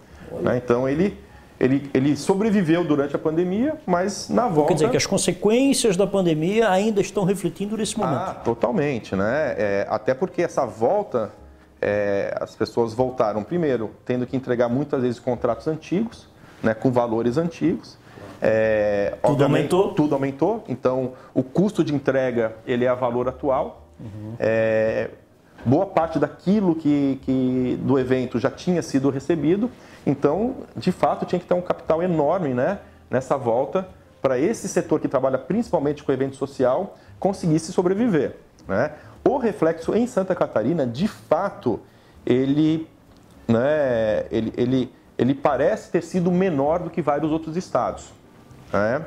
Né? 0.42 0.58
Então, 0.58 0.88
ele 0.88 1.18
ele, 1.60 1.90
ele, 1.94 2.16
sobreviveu 2.16 2.84
durante 2.84 3.16
a 3.16 3.20
pandemia, 3.20 3.78
mas 3.86 4.30
na 4.30 4.48
volta. 4.48 4.70
Quer 4.70 4.74
dizer 4.76 4.90
que 4.90 4.98
as 4.98 5.06
consequências 5.06 5.96
da 5.96 6.08
pandemia 6.08 6.70
ainda 6.70 7.00
estão 7.00 7.24
refletindo 7.24 7.78
nesse 7.78 7.98
momento. 7.98 8.18
Ah, 8.18 8.34
totalmente, 8.34 9.16
né? 9.16 9.56
É, 9.58 9.88
até 9.90 10.14
porque 10.14 10.42
essa 10.42 10.66
volta 10.66 11.32
é, 11.84 12.34
as 12.40 12.56
pessoas 12.56 12.94
voltaram, 12.94 13.44
primeiro, 13.44 13.92
tendo 14.06 14.26
que 14.26 14.38
entregar 14.38 14.70
muitas 14.70 15.02
vezes 15.02 15.20
contratos 15.20 15.68
antigos, 15.68 16.28
né, 16.62 16.74
com 16.74 16.92
valores 16.92 17.38
antigos. 17.38 17.98
É, 18.42 19.16
tudo 19.22 19.44
aumentou? 19.44 19.94
Tudo 19.94 20.16
aumentou. 20.16 20.64
Então, 20.68 21.14
o 21.34 21.44
custo 21.44 21.84
de 21.84 21.94
entrega 21.94 22.56
ele 22.66 22.86
é 22.86 22.88
a 22.88 22.96
valor 22.96 23.28
atual. 23.28 23.88
Uhum. 24.00 24.34
É, 24.40 25.10
boa 25.66 25.86
parte 25.86 26.20
daquilo 26.20 26.76
que, 26.76 27.20
que 27.24 27.80
do 27.82 28.00
evento 28.00 28.40
já 28.40 28.50
tinha 28.50 28.82
sido 28.82 29.10
recebido. 29.10 29.70
Então, 30.06 30.56
de 30.76 30.92
fato, 30.92 31.26
tinha 31.26 31.40
que 31.40 31.46
ter 31.46 31.54
um 31.54 31.62
capital 31.62 32.04
enorme 32.04 32.54
né, 32.54 32.80
nessa 33.10 33.38
volta 33.38 33.88
para 34.22 34.38
esse 34.38 34.68
setor 34.68 35.00
que 35.00 35.08
trabalha 35.08 35.38
principalmente 35.38 36.04
com 36.04 36.12
evento 36.12 36.36
social 36.36 36.98
conseguisse 37.20 37.72
sobreviver. 37.72 38.38
Né? 38.68 38.92
O 39.24 39.38
reflexo 39.38 39.94
em 39.94 40.08
Santa 40.08 40.36
Catarina, 40.36 40.86
de 40.86 41.08
fato, 41.08 41.80
ele, 42.26 42.88
né, 43.48 44.26
ele, 44.32 44.54
ele, 44.58 44.94
ele 45.18 45.34
parece 45.34 45.92
ter 45.92 46.04
sido 46.04 46.32
menor 46.32 46.80
do 46.80 46.90
que 46.90 47.02
vários 47.02 47.32
outros 47.32 47.56
estados. 47.56 48.12
Né? 48.72 49.06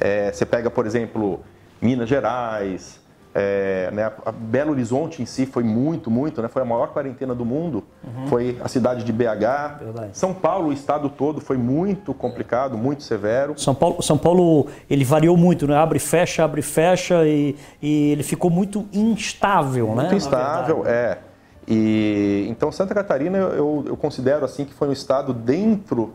É, 0.00 0.32
você 0.32 0.46
pega, 0.46 0.70
por 0.70 0.86
exemplo, 0.86 1.40
Minas 1.80 2.08
Gerais, 2.08 3.00
é, 3.34 3.90
né, 3.92 4.12
a 4.24 4.30
Belo 4.30 4.72
Horizonte 4.72 5.22
em 5.22 5.26
si 5.26 5.46
foi 5.46 5.62
muito, 5.62 6.10
muito, 6.10 6.42
né, 6.42 6.48
foi 6.48 6.62
a 6.62 6.64
maior 6.64 6.88
quarentena 6.88 7.34
do 7.34 7.44
mundo, 7.44 7.82
uhum. 8.04 8.26
foi 8.26 8.58
a 8.62 8.68
cidade 8.68 9.04
de 9.04 9.12
BH. 9.12 9.78
Verdade. 9.80 10.10
São 10.12 10.34
Paulo, 10.34 10.68
o 10.68 10.72
estado 10.72 11.08
todo, 11.08 11.40
foi 11.40 11.56
muito 11.56 12.12
complicado, 12.12 12.76
muito 12.76 13.02
severo. 13.02 13.54
São 13.56 13.74
Paulo, 13.74 14.02
São 14.02 14.18
Paulo 14.18 14.66
ele 14.88 15.04
variou 15.04 15.36
muito, 15.36 15.66
né? 15.66 15.76
abre 15.76 15.98
fecha, 15.98 16.44
abre 16.44 16.60
fecha 16.60 17.24
e, 17.26 17.56
e 17.80 18.12
ele 18.12 18.22
ficou 18.22 18.50
muito 18.50 18.86
instável. 18.92 19.88
Muito 19.88 20.10
né? 20.10 20.16
instável, 20.16 20.86
é. 20.86 21.18
E, 21.66 22.46
então 22.50 22.70
Santa 22.72 22.92
Catarina 22.92 23.38
eu, 23.38 23.84
eu 23.86 23.96
considero 23.96 24.44
assim 24.44 24.64
que 24.64 24.74
foi 24.74 24.88
um 24.88 24.92
estado 24.92 25.32
dentro 25.32 26.12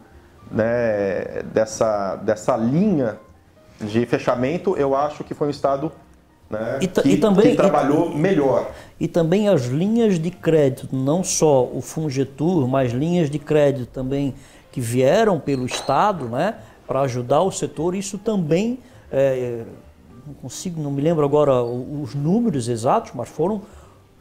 né, 0.52 1.42
dessa, 1.54 2.16
dessa 2.18 2.56
linha 2.56 3.18
de 3.80 4.06
fechamento, 4.06 4.76
eu 4.76 4.96
acho 4.96 5.24
que 5.24 5.34
foi 5.34 5.48
um 5.48 5.52
estado 5.52 5.92
né, 6.50 6.80
e, 6.82 6.88
que, 6.88 7.10
e, 7.10 7.18
também, 7.18 7.52
que 7.52 7.56
trabalhou 7.56 8.12
e, 8.12 8.18
melhor. 8.18 8.72
E 9.00 9.08
também 9.08 9.50
as 9.50 9.66
linhas 9.66 10.20
de 10.20 10.32
crédito, 10.32 10.96
não 10.96 11.24
só 11.24 11.64
o 11.64 11.82
Fungetur, 11.82 12.68
mas 12.68 12.92
linhas 12.92 13.30
de 13.30 13.40
crédito 13.40 13.90
também 13.90 14.34
que 14.72 14.82
vieram 14.82 15.40
pelo 15.40 15.66
Estado 15.66 16.26
né, 16.26 16.56
para 16.86 17.02
ajudar 17.02 17.42
o 17.42 17.52
setor, 17.52 17.96
isso 17.96 18.18
também, 18.18 18.80
é, 19.12 19.64
não 20.26 20.34
consigo, 20.36 20.82
não 20.82 20.92
me 20.92 21.02
lembro 21.02 21.26
agora 21.26 21.64
os 21.64 22.16
números 22.16 22.68
exatos, 22.68 23.12
mas 23.14 23.28
foram 23.28 23.62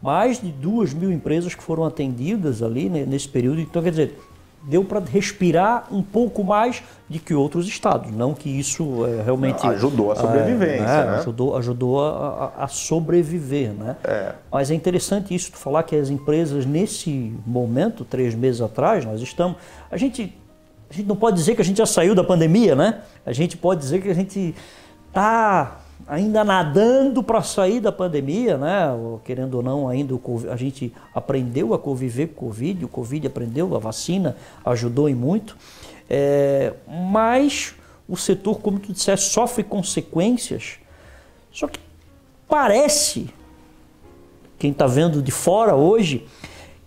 mais 0.03 0.41
de 0.41 0.51
duas 0.51 0.93
mil 0.93 1.11
empresas 1.11 1.55
que 1.55 1.63
foram 1.63 1.85
atendidas 1.85 2.63
ali 2.63 2.89
né, 2.89 3.05
nesse 3.07 3.29
período. 3.29 3.61
Então, 3.61 3.83
quer 3.83 3.91
dizer, 3.91 4.19
deu 4.67 4.85
para 4.85 5.01
respirar 5.01 5.87
um 5.93 6.03
pouco 6.03 6.43
mais 6.43 6.83
do 7.09 7.19
que 7.21 7.33
outros 7.33 7.69
estados. 7.69 8.11
Não 8.11 8.35
que 8.35 8.51
isso 8.51 9.07
é, 9.07 9.23
realmente. 9.23 9.65
Ajudou 9.65 10.11
a 10.11 10.15
é, 10.15 10.19
sobrevivência. 10.19 10.85
É, 10.85 11.05
né? 11.07 11.17
Ajudou, 11.19 11.57
ajudou 11.57 12.05
a, 12.05 12.53
a, 12.59 12.69
sobreviver. 12.69 13.73
Né? 13.73 13.97
É. 14.03 14.33
Mas 14.51 14.71
é 14.71 14.75
interessante 14.75 15.35
isso, 15.35 15.53
tu 15.53 15.59
falar 15.59 15.85
que 15.85 15.95
as 15.95 16.11
empresas, 16.11 16.67
nesse 16.67 17.33
momento, 17.47 18.05
três 18.05 18.35
meses 18.35 18.61
atrás, 18.61 19.05
nós 19.05 19.23
estamos. 19.23 19.57
A 19.89 19.97
gente, 19.97 20.37
a 20.91 20.93
gente 20.93 21.07
não 21.07 21.17
pode 21.17 21.37
dizer 21.37 21.55
que 21.55 21.63
a 21.63 21.65
gente 21.65 21.79
já 21.79 21.87
saiu 21.87 22.15
da 22.15 22.25
pandemia, 22.25 22.75
né? 22.75 23.03
A 23.25 23.33
gente 23.33 23.57
pode 23.57 23.81
dizer 23.81 24.03
que 24.03 24.11
a 24.11 24.15
gente 24.15 24.53
está 25.09 25.79
ainda 26.07 26.45
nadando 26.45 27.23
para 27.23 27.43
sair 27.43 27.81
da 27.81 27.91
pandemia, 27.91 28.57
né? 28.57 28.89
Querendo 29.25 29.55
ou 29.55 29.63
não, 29.63 29.89
ainda 29.89 30.15
a 30.51 30.57
gente 30.57 30.93
aprendeu 31.15 31.75
a 31.75 31.79
conviver 31.79 32.29
com 32.29 32.47
o 32.47 32.49
Covid, 32.49 32.85
o 32.85 32.89
Covid 32.89 33.27
aprendeu, 33.27 33.75
a 33.75 33.79
vacina 33.79 34.37
ajudou 34.65 35.09
em 35.09 35.15
muito. 35.15 35.57
É, 36.09 36.73
mas 36.87 37.75
o 38.09 38.17
setor, 38.17 38.61
como 38.61 38.79
tu 38.79 38.93
disseste, 38.93 39.31
sofre 39.31 39.65
consequências. 39.65 40.79
Só 41.53 41.67
que 41.67 41.81
parece, 42.49 43.29
quem 44.59 44.71
está 44.71 44.87
vendo 44.87 45.21
de 45.21 45.33
fora 45.33 45.75
hoje, 45.75 46.27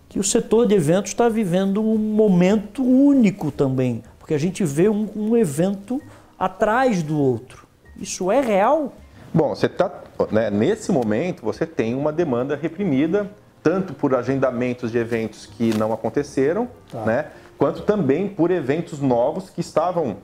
que 0.08 0.18
o 0.18 0.24
setor 0.24 0.66
de 0.66 0.74
eventos 0.74 1.10
está 1.10 1.28
vivendo 1.28 1.82
um 1.82 1.98
momento 1.98 2.82
único 2.82 3.50
também, 3.50 4.02
porque 4.18 4.34
a 4.34 4.38
gente 4.38 4.64
vê 4.64 4.88
um, 4.88 5.08
um 5.14 5.36
evento 5.36 6.00
atrás 6.38 7.02
do 7.02 7.18
outro. 7.18 7.66
Isso 7.96 8.32
é 8.32 8.40
real? 8.40 8.94
Bom, 9.32 9.54
você 9.54 9.68
tá, 9.68 9.90
né, 10.30 10.50
nesse 10.50 10.90
momento 10.90 11.42
você 11.42 11.64
tem 11.64 11.94
uma 11.94 12.12
demanda 12.12 12.56
reprimida, 12.56 13.30
tanto 13.62 13.94
por 13.94 14.14
agendamentos 14.14 14.90
de 14.90 14.98
eventos 14.98 15.46
que 15.46 15.76
não 15.76 15.92
aconteceram, 15.92 16.68
tá. 16.90 17.04
né, 17.04 17.26
quanto 17.56 17.82
também 17.82 18.28
por 18.28 18.50
eventos 18.50 19.00
novos 19.00 19.48
que 19.48 19.60
estavam 19.60 20.16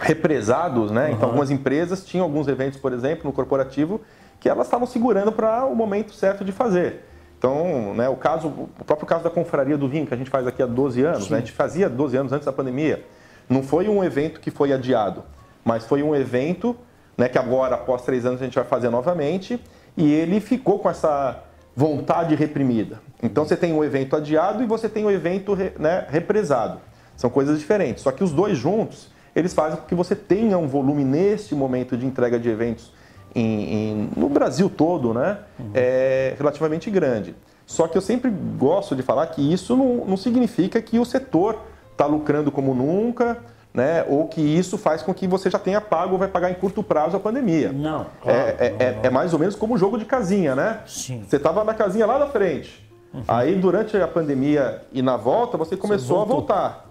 represados, 0.00 0.90
né? 0.90 1.06
Uhum. 1.06 1.12
Então 1.12 1.28
algumas 1.28 1.50
empresas 1.50 2.04
tinham 2.04 2.24
alguns 2.24 2.48
eventos, 2.48 2.78
por 2.78 2.92
exemplo, 2.92 3.24
no 3.24 3.32
corporativo, 3.32 4.00
que 4.38 4.48
elas 4.48 4.66
estavam 4.66 4.86
segurando 4.86 5.32
para 5.32 5.66
o 5.66 5.74
momento 5.74 6.14
certo 6.14 6.44
de 6.44 6.52
fazer. 6.52 7.04
Então, 7.38 7.94
né, 7.94 8.08
o 8.08 8.16
caso, 8.16 8.48
o 8.48 8.84
próprio 8.84 9.06
caso 9.06 9.24
da 9.24 9.30
confraria 9.30 9.76
do 9.76 9.88
vinho 9.88 10.06
que 10.06 10.14
a 10.14 10.16
gente 10.16 10.30
faz 10.30 10.46
aqui 10.46 10.62
há 10.62 10.66
12 10.66 11.02
anos, 11.02 11.30
né, 11.30 11.38
a 11.38 11.40
gente 11.40 11.52
fazia 11.52 11.88
12 11.88 12.16
anos 12.16 12.32
antes 12.32 12.46
da 12.46 12.52
pandemia. 12.52 13.04
Não 13.48 13.62
foi 13.62 13.88
um 13.88 14.04
evento 14.04 14.40
que 14.40 14.50
foi 14.50 14.72
adiado, 14.72 15.24
mas 15.64 15.86
foi 15.86 16.02
um 16.02 16.14
evento 16.14 16.76
né, 17.16 17.28
que 17.28 17.38
agora, 17.38 17.74
após 17.74 18.02
três 18.02 18.24
anos, 18.24 18.40
a 18.40 18.44
gente 18.44 18.54
vai 18.54 18.64
fazer 18.64 18.90
novamente, 18.90 19.60
e 19.96 20.12
ele 20.12 20.40
ficou 20.40 20.78
com 20.78 20.88
essa 20.88 21.42
vontade 21.74 22.34
reprimida. 22.34 23.00
Então 23.22 23.44
você 23.44 23.56
tem 23.56 23.72
um 23.72 23.84
evento 23.84 24.16
adiado 24.16 24.62
e 24.62 24.66
você 24.66 24.88
tem 24.88 25.04
um 25.04 25.10
evento 25.10 25.56
né, 25.78 26.06
represado. 26.08 26.80
São 27.16 27.30
coisas 27.30 27.58
diferentes. 27.58 28.02
Só 28.02 28.10
que 28.10 28.24
os 28.24 28.32
dois 28.32 28.56
juntos, 28.56 29.08
eles 29.34 29.52
fazem 29.52 29.78
com 29.78 29.86
que 29.86 29.94
você 29.94 30.16
tenha 30.16 30.58
um 30.58 30.66
volume 30.66 31.04
neste 31.04 31.54
momento 31.54 31.96
de 31.96 32.06
entrega 32.06 32.38
de 32.38 32.48
eventos 32.48 32.92
em, 33.34 33.74
em, 33.74 34.10
no 34.16 34.28
Brasil 34.28 34.68
todo, 34.68 35.14
né, 35.14 35.38
uhum. 35.58 35.70
é, 35.74 36.34
relativamente 36.36 36.90
grande. 36.90 37.34
Só 37.66 37.86
que 37.86 37.96
eu 37.96 38.02
sempre 38.02 38.32
gosto 38.58 38.96
de 38.96 39.02
falar 39.02 39.26
que 39.28 39.52
isso 39.52 39.76
não, 39.76 40.04
não 40.04 40.16
significa 40.16 40.82
que 40.82 40.98
o 40.98 41.04
setor 41.04 41.60
está 41.92 42.04
lucrando 42.04 42.50
como 42.50 42.74
nunca, 42.74 43.38
né? 43.72 44.04
Ou 44.08 44.26
que 44.26 44.40
isso 44.40 44.76
faz 44.76 45.02
com 45.02 45.14
que 45.14 45.26
você 45.26 45.48
já 45.48 45.58
tenha 45.58 45.80
pago 45.80 46.12
ou 46.12 46.18
vai 46.18 46.28
pagar 46.28 46.50
em 46.50 46.54
curto 46.54 46.82
prazo 46.82 47.16
a 47.16 47.20
pandemia. 47.20 47.72
Não, 47.72 48.06
claro. 48.20 48.38
É, 48.38 48.56
é, 48.58 48.76
é, 48.78 49.00
é 49.04 49.10
mais 49.10 49.32
ou 49.32 49.38
menos 49.38 49.54
como 49.54 49.74
o 49.74 49.78
jogo 49.78 49.98
de 49.98 50.04
casinha, 50.04 50.54
né? 50.54 50.80
Sim. 50.86 51.24
Você 51.26 51.36
estava 51.36 51.64
na 51.64 51.74
casinha 51.74 52.06
lá 52.06 52.18
da 52.18 52.26
frente. 52.26 52.88
Uhum. 53.12 53.22
Aí 53.26 53.54
durante 53.56 53.96
a 53.96 54.08
pandemia 54.08 54.82
e 54.92 55.02
na 55.02 55.16
volta 55.16 55.56
você 55.56 55.76
começou 55.76 56.18
você 56.18 56.22
a 56.22 56.34
voltar. 56.34 56.90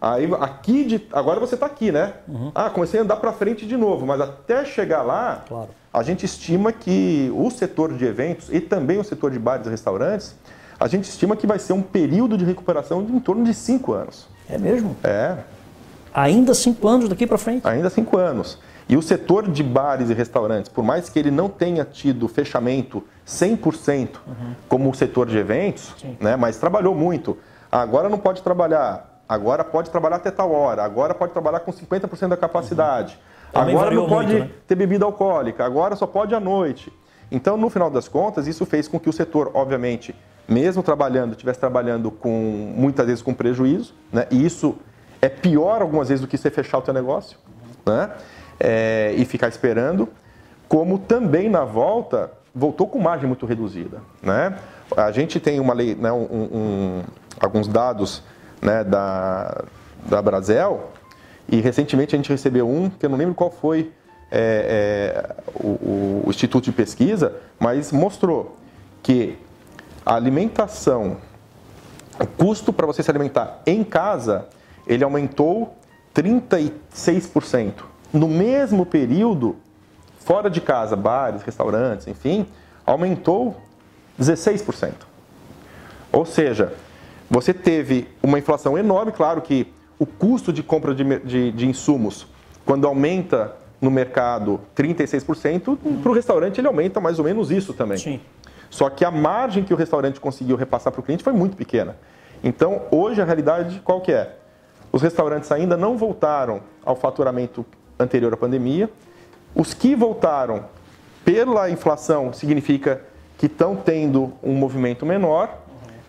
Aí 0.00 0.28
aqui 0.40 0.84
de, 0.84 1.06
agora 1.12 1.38
você 1.38 1.54
está 1.54 1.66
aqui, 1.66 1.92
né? 1.92 2.14
Uhum. 2.26 2.50
Ah, 2.54 2.70
comecei 2.70 2.98
a 2.98 3.02
andar 3.02 3.16
para 3.16 3.32
frente 3.32 3.66
de 3.66 3.76
novo, 3.76 4.06
mas 4.06 4.20
até 4.20 4.64
chegar 4.64 5.02
lá, 5.02 5.44
claro. 5.46 5.68
a 5.92 6.02
gente 6.02 6.24
estima 6.24 6.72
que 6.72 7.30
o 7.34 7.50
setor 7.50 7.92
de 7.92 8.04
eventos 8.06 8.48
e 8.50 8.60
também 8.60 8.98
o 8.98 9.04
setor 9.04 9.30
de 9.30 9.38
bares 9.38 9.66
e 9.66 9.70
restaurantes, 9.70 10.34
a 10.78 10.88
gente 10.88 11.04
estima 11.04 11.36
que 11.36 11.46
vai 11.46 11.58
ser 11.58 11.74
um 11.74 11.82
período 11.82 12.38
de 12.38 12.44
recuperação 12.46 13.04
de 13.04 13.12
em 13.12 13.20
torno 13.20 13.44
de 13.44 13.52
cinco 13.52 13.92
anos. 13.92 14.26
É 14.48 14.56
mesmo? 14.56 14.96
É. 15.04 15.36
Ainda 16.12 16.54
cinco 16.54 16.88
anos 16.88 17.08
daqui 17.08 17.26
para 17.26 17.38
frente? 17.38 17.66
Ainda 17.66 17.90
cinco 17.90 18.16
anos. 18.16 18.58
E 18.88 18.96
o 18.96 19.02
setor 19.02 19.48
de 19.48 19.62
bares 19.62 20.10
e 20.10 20.14
restaurantes, 20.14 20.68
por 20.68 20.82
mais 20.82 21.08
que 21.08 21.18
ele 21.18 21.30
não 21.30 21.48
tenha 21.48 21.84
tido 21.84 22.26
fechamento 22.26 23.04
100% 23.26 24.16
uhum. 24.26 24.34
como 24.68 24.90
o 24.90 24.94
setor 24.94 25.26
de 25.28 25.38
eventos, 25.38 25.94
né, 26.18 26.34
mas 26.34 26.58
trabalhou 26.58 26.94
muito. 26.94 27.38
Agora 27.70 28.08
não 28.08 28.18
pode 28.18 28.42
trabalhar 28.42 29.10
agora 29.30 29.62
pode 29.62 29.90
trabalhar 29.90 30.16
até 30.16 30.28
tal 30.32 30.50
hora, 30.50 30.82
agora 30.82 31.14
pode 31.14 31.32
trabalhar 31.32 31.60
com 31.60 31.72
50% 31.72 32.26
da 32.26 32.36
capacidade, 32.36 33.16
uhum. 33.54 33.60
agora 33.60 33.90
não 33.92 34.08
pode 34.08 34.32
muito, 34.32 34.44
né? 34.46 34.50
ter 34.66 34.74
bebida 34.74 35.04
alcoólica, 35.04 35.64
agora 35.64 35.94
só 35.94 36.04
pode 36.04 36.34
à 36.34 36.40
noite. 36.40 36.92
Então, 37.30 37.56
no 37.56 37.70
final 37.70 37.88
das 37.88 38.08
contas, 38.08 38.48
isso 38.48 38.66
fez 38.66 38.88
com 38.88 38.98
que 38.98 39.08
o 39.08 39.12
setor, 39.12 39.52
obviamente, 39.54 40.12
mesmo 40.48 40.82
trabalhando, 40.82 41.30
estivesse 41.30 41.60
trabalhando 41.60 42.10
com 42.10 42.74
muitas 42.76 43.06
vezes 43.06 43.22
com 43.22 43.32
prejuízo, 43.32 43.94
né? 44.12 44.26
e 44.32 44.44
isso 44.44 44.76
é 45.20 45.28
pior 45.28 45.82
algumas 45.82 46.08
vezes 46.08 46.20
do 46.20 46.28
que 46.28 46.36
você 46.38 46.50
fechar 46.50 46.78
o 46.78 46.82
teu 46.82 46.94
negócio 46.94 47.36
né? 47.86 48.10
É, 48.58 49.14
e 49.16 49.24
ficar 49.24 49.48
esperando, 49.48 50.08
como 50.68 50.98
também 50.98 51.48
na 51.48 51.64
volta 51.64 52.30
voltou 52.54 52.86
com 52.86 52.98
margem 52.98 53.26
muito 53.26 53.46
reduzida. 53.46 53.98
Né? 54.22 54.56
A 54.96 55.10
gente 55.12 55.38
tem 55.38 55.60
uma 55.60 55.72
lei, 55.72 55.94
né, 55.94 56.12
um, 56.12 56.24
um, 56.24 57.02
alguns 57.40 57.68
dados 57.68 58.22
né, 58.60 58.84
da, 58.84 59.64
da 60.06 60.20
Brasel, 60.20 60.90
e 61.48 61.60
recentemente 61.60 62.14
a 62.14 62.18
gente 62.18 62.30
recebeu 62.30 62.68
um, 62.68 62.90
que 62.90 63.06
eu 63.06 63.10
não 63.10 63.16
lembro 63.16 63.34
qual 63.34 63.50
foi 63.50 63.92
é, 64.30 65.24
é, 65.26 65.36
o, 65.54 66.22
o, 66.24 66.30
Instituto 66.30 66.64
de 66.64 66.72
Pesquisa, 66.72 67.34
mas 67.58 67.90
mostrou 67.90 68.56
que 69.02 69.36
a 70.04 70.14
alimentação, 70.14 71.16
o 72.20 72.26
custo 72.26 72.72
para 72.72 72.86
você 72.86 73.02
se 73.02 73.10
alimentar 73.10 73.60
em 73.66 73.82
casa, 73.82 74.46
ele 74.90 75.04
aumentou 75.04 75.76
36%. 76.12 77.74
No 78.12 78.26
mesmo 78.26 78.84
período, 78.84 79.54
fora 80.18 80.50
de 80.50 80.60
casa, 80.60 80.96
bares, 80.96 81.42
restaurantes, 81.42 82.08
enfim, 82.08 82.44
aumentou 82.84 83.56
16%. 84.20 84.92
Ou 86.10 86.26
seja, 86.26 86.72
você 87.30 87.54
teve 87.54 88.08
uma 88.20 88.36
inflação 88.36 88.76
enorme, 88.76 89.12
claro 89.12 89.40
que 89.40 89.72
o 89.96 90.04
custo 90.04 90.52
de 90.52 90.60
compra 90.60 90.92
de, 90.92 91.04
de, 91.20 91.52
de 91.52 91.68
insumos, 91.68 92.26
quando 92.66 92.84
aumenta 92.84 93.54
no 93.80 93.92
mercado 93.92 94.60
36%, 94.76 95.78
para 96.02 96.10
o 96.10 96.14
restaurante 96.14 96.60
ele 96.60 96.66
aumenta 96.66 96.98
mais 97.00 97.20
ou 97.20 97.24
menos 97.24 97.52
isso 97.52 97.72
também. 97.72 97.96
Sim. 97.96 98.20
Só 98.68 98.90
que 98.90 99.04
a 99.04 99.10
margem 99.10 99.62
que 99.62 99.72
o 99.72 99.76
restaurante 99.76 100.18
conseguiu 100.18 100.56
repassar 100.56 100.92
para 100.92 101.00
o 101.00 101.02
cliente 101.04 101.22
foi 101.22 101.32
muito 101.32 101.56
pequena. 101.56 101.96
Então, 102.42 102.82
hoje 102.90 103.22
a 103.22 103.24
realidade 103.24 103.80
qual 103.84 104.00
que 104.00 104.10
é? 104.10 104.39
Os 104.92 105.02
restaurantes 105.02 105.50
ainda 105.52 105.76
não 105.76 105.96
voltaram 105.96 106.60
ao 106.84 106.96
faturamento 106.96 107.64
anterior 107.98 108.32
à 108.32 108.36
pandemia. 108.36 108.90
Os 109.54 109.74
que 109.74 109.94
voltaram 109.94 110.64
pela 111.24 111.70
inflação 111.70 112.32
significa 112.32 113.02
que 113.38 113.46
estão 113.46 113.76
tendo 113.76 114.32
um 114.42 114.52
movimento 114.54 115.06
menor, 115.06 115.58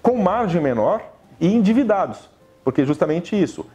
com 0.01 0.17
margem 0.17 0.61
menor, 0.61 1.01
e 1.39 1.47
endividados, 1.53 2.29
porque 2.63 2.85
justamente 2.85 3.41
isso. 3.41 3.65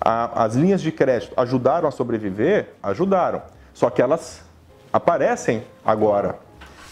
A, 0.00 0.44
as 0.44 0.54
linhas 0.54 0.80
de 0.80 0.92
crédito 0.92 1.32
ajudaram 1.36 1.88
a 1.88 1.90
sobreviver? 1.90 2.74
Ajudaram. 2.82 3.42
Só 3.74 3.90
que 3.90 4.00
elas 4.00 4.42
aparecem 4.92 5.64
agora. 5.84 6.38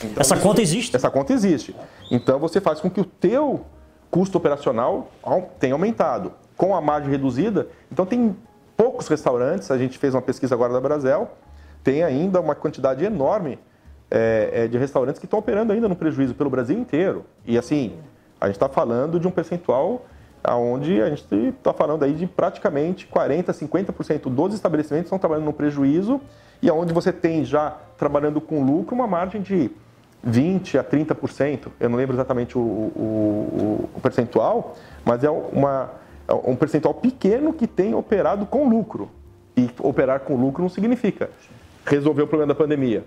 Então, 0.03 0.21
essa 0.21 0.37
conta 0.37 0.61
existe? 0.61 0.97
Essa 0.97 1.11
conta 1.11 1.33
existe. 1.33 1.75
Então 2.11 2.39
você 2.39 2.61
faz 2.61 2.81
com 2.81 2.91
que 2.91 3.01
o 3.01 3.05
teu 3.05 3.65
custo 4.11 4.37
operacional 4.39 5.11
tenha 5.59 5.75
aumentado. 5.75 6.33
Com 6.57 6.75
a 6.75 6.81
margem 6.81 7.11
reduzida, 7.11 7.69
então 7.91 8.07
tem 8.07 8.37
poucos 8.77 9.09
restaurantes, 9.09 9.71
a 9.71 9.79
gente 9.79 9.99
fez 9.99 10.15
uma 10.15 10.23
pesquisa 10.23 10.55
agora 10.55 10.73
da 10.73 10.81
Brasel, 10.81 11.33
tem 11.83 12.03
ainda 12.03 12.41
uma 12.41 12.55
quantidade 12.55 13.05
enorme 13.05 13.59
é, 14.11 14.51
é, 14.53 14.69
de 14.69 14.79
restaurantes 14.79 15.19
que 15.19 15.27
estão 15.27 15.39
operando 15.39 15.73
ainda 15.73 15.89
no 15.89 15.97
prejuízo 15.97 16.35
pelo 16.35 16.51
Brasil 16.51 16.79
inteiro. 16.79 17.25
E 17.45 17.59
assim, 17.59 17.97
a 18.41 18.47
gente 18.47 18.57
está 18.57 18.69
falando 18.69 19.19
de 19.19 19.27
um 19.27 19.31
percentual 19.31 20.07
onde 20.47 21.01
a 21.01 21.09
gente 21.09 21.25
está 21.35 21.73
falando 21.73 22.03
aí 22.03 22.13
de 22.13 22.27
praticamente 22.27 23.09
40%, 23.09 23.47
50% 23.47 24.31
dos 24.31 24.55
estabelecimentos 24.55 25.07
estão 25.07 25.19
trabalhando 25.19 25.47
no 25.47 25.53
prejuízo 25.53 26.21
e 26.61 26.69
aonde 26.69 26.93
você 26.93 27.13
tem 27.13 27.45
já 27.45 27.77
trabalhando 27.97 28.41
com 28.41 28.63
lucro 28.63 28.95
uma 28.95 29.07
margem 29.07 29.41
de 29.41 29.71
20% 30.27 30.79
a 30.79 30.85
30%, 30.85 31.69
eu 31.79 31.89
não 31.89 31.97
lembro 31.97 32.15
exatamente 32.15 32.57
o, 32.57 32.61
o, 32.61 33.89
o 33.95 34.01
percentual, 34.01 34.75
mas 35.05 35.23
é, 35.23 35.31
uma, 35.31 35.91
um 36.29 36.57
percentual 36.57 36.95
pequeno 36.95 37.53
que 37.53 37.67
tem 37.67 37.95
operado 37.95 38.47
com 38.47 38.69
lucro. 38.69 39.11
E 39.57 39.69
operar 39.81 40.21
com 40.21 40.37
lucro 40.37 40.63
não 40.63 40.69
significa 40.69 41.31
resolver 41.87 42.23
o 42.23 42.27
problema 42.27 42.53
da 42.53 42.59
pandemia. 42.59 43.05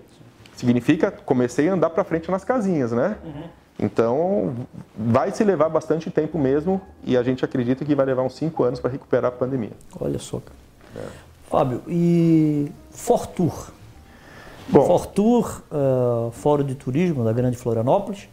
Significa 0.56 1.10
comecei 1.10 1.68
a 1.68 1.74
andar 1.74 1.90
para 1.90 2.04
frente 2.04 2.30
nas 2.30 2.44
casinhas, 2.44 2.92
né? 2.92 3.16
Uhum. 3.24 3.42
Então, 3.80 4.56
vai 4.96 5.30
se 5.30 5.44
levar 5.44 5.68
bastante 5.68 6.10
tempo 6.10 6.36
mesmo 6.36 6.80
e 7.04 7.16
a 7.16 7.22
gente 7.22 7.44
acredita 7.44 7.84
que 7.84 7.94
vai 7.94 8.04
levar 8.04 8.22
uns 8.22 8.34
5 8.34 8.64
anos 8.64 8.80
para 8.80 8.90
recuperar 8.90 9.26
a 9.26 9.34
pandemia. 9.34 9.70
Olha 10.00 10.18
só. 10.18 10.40
É. 10.96 11.28
Fábio, 11.48 11.82
e 11.86 12.72
Fortur? 12.90 13.70
Bom, 14.68 14.84
Fortur, 14.84 15.62
uh, 15.70 16.30
Fórum 16.32 16.64
de 16.64 16.74
Turismo 16.74 17.24
da 17.24 17.32
Grande 17.32 17.56
Florianópolis. 17.56 18.28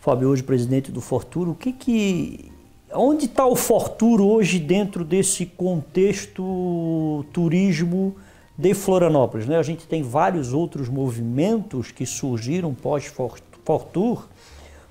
Fábio, 0.00 0.28
hoje 0.28 0.42
presidente 0.42 0.90
do 0.90 1.00
Fortur, 1.00 1.48
o 1.48 1.54
que 1.54 1.72
que... 1.72 2.52
Onde 2.96 3.26
está 3.26 3.44
o 3.46 3.54
Fortur 3.54 4.22
hoje 4.22 4.58
dentro 4.58 5.04
desse 5.04 5.44
contexto 5.44 7.26
turismo 7.30 8.16
de 8.56 8.72
Florianópolis? 8.72 9.46
Né? 9.46 9.58
A 9.58 9.62
gente 9.62 9.86
tem 9.86 10.02
vários 10.02 10.54
outros 10.54 10.88
movimentos 10.88 11.90
que 11.90 12.06
surgiram 12.06 12.72
pós-Fortur, 12.72 14.26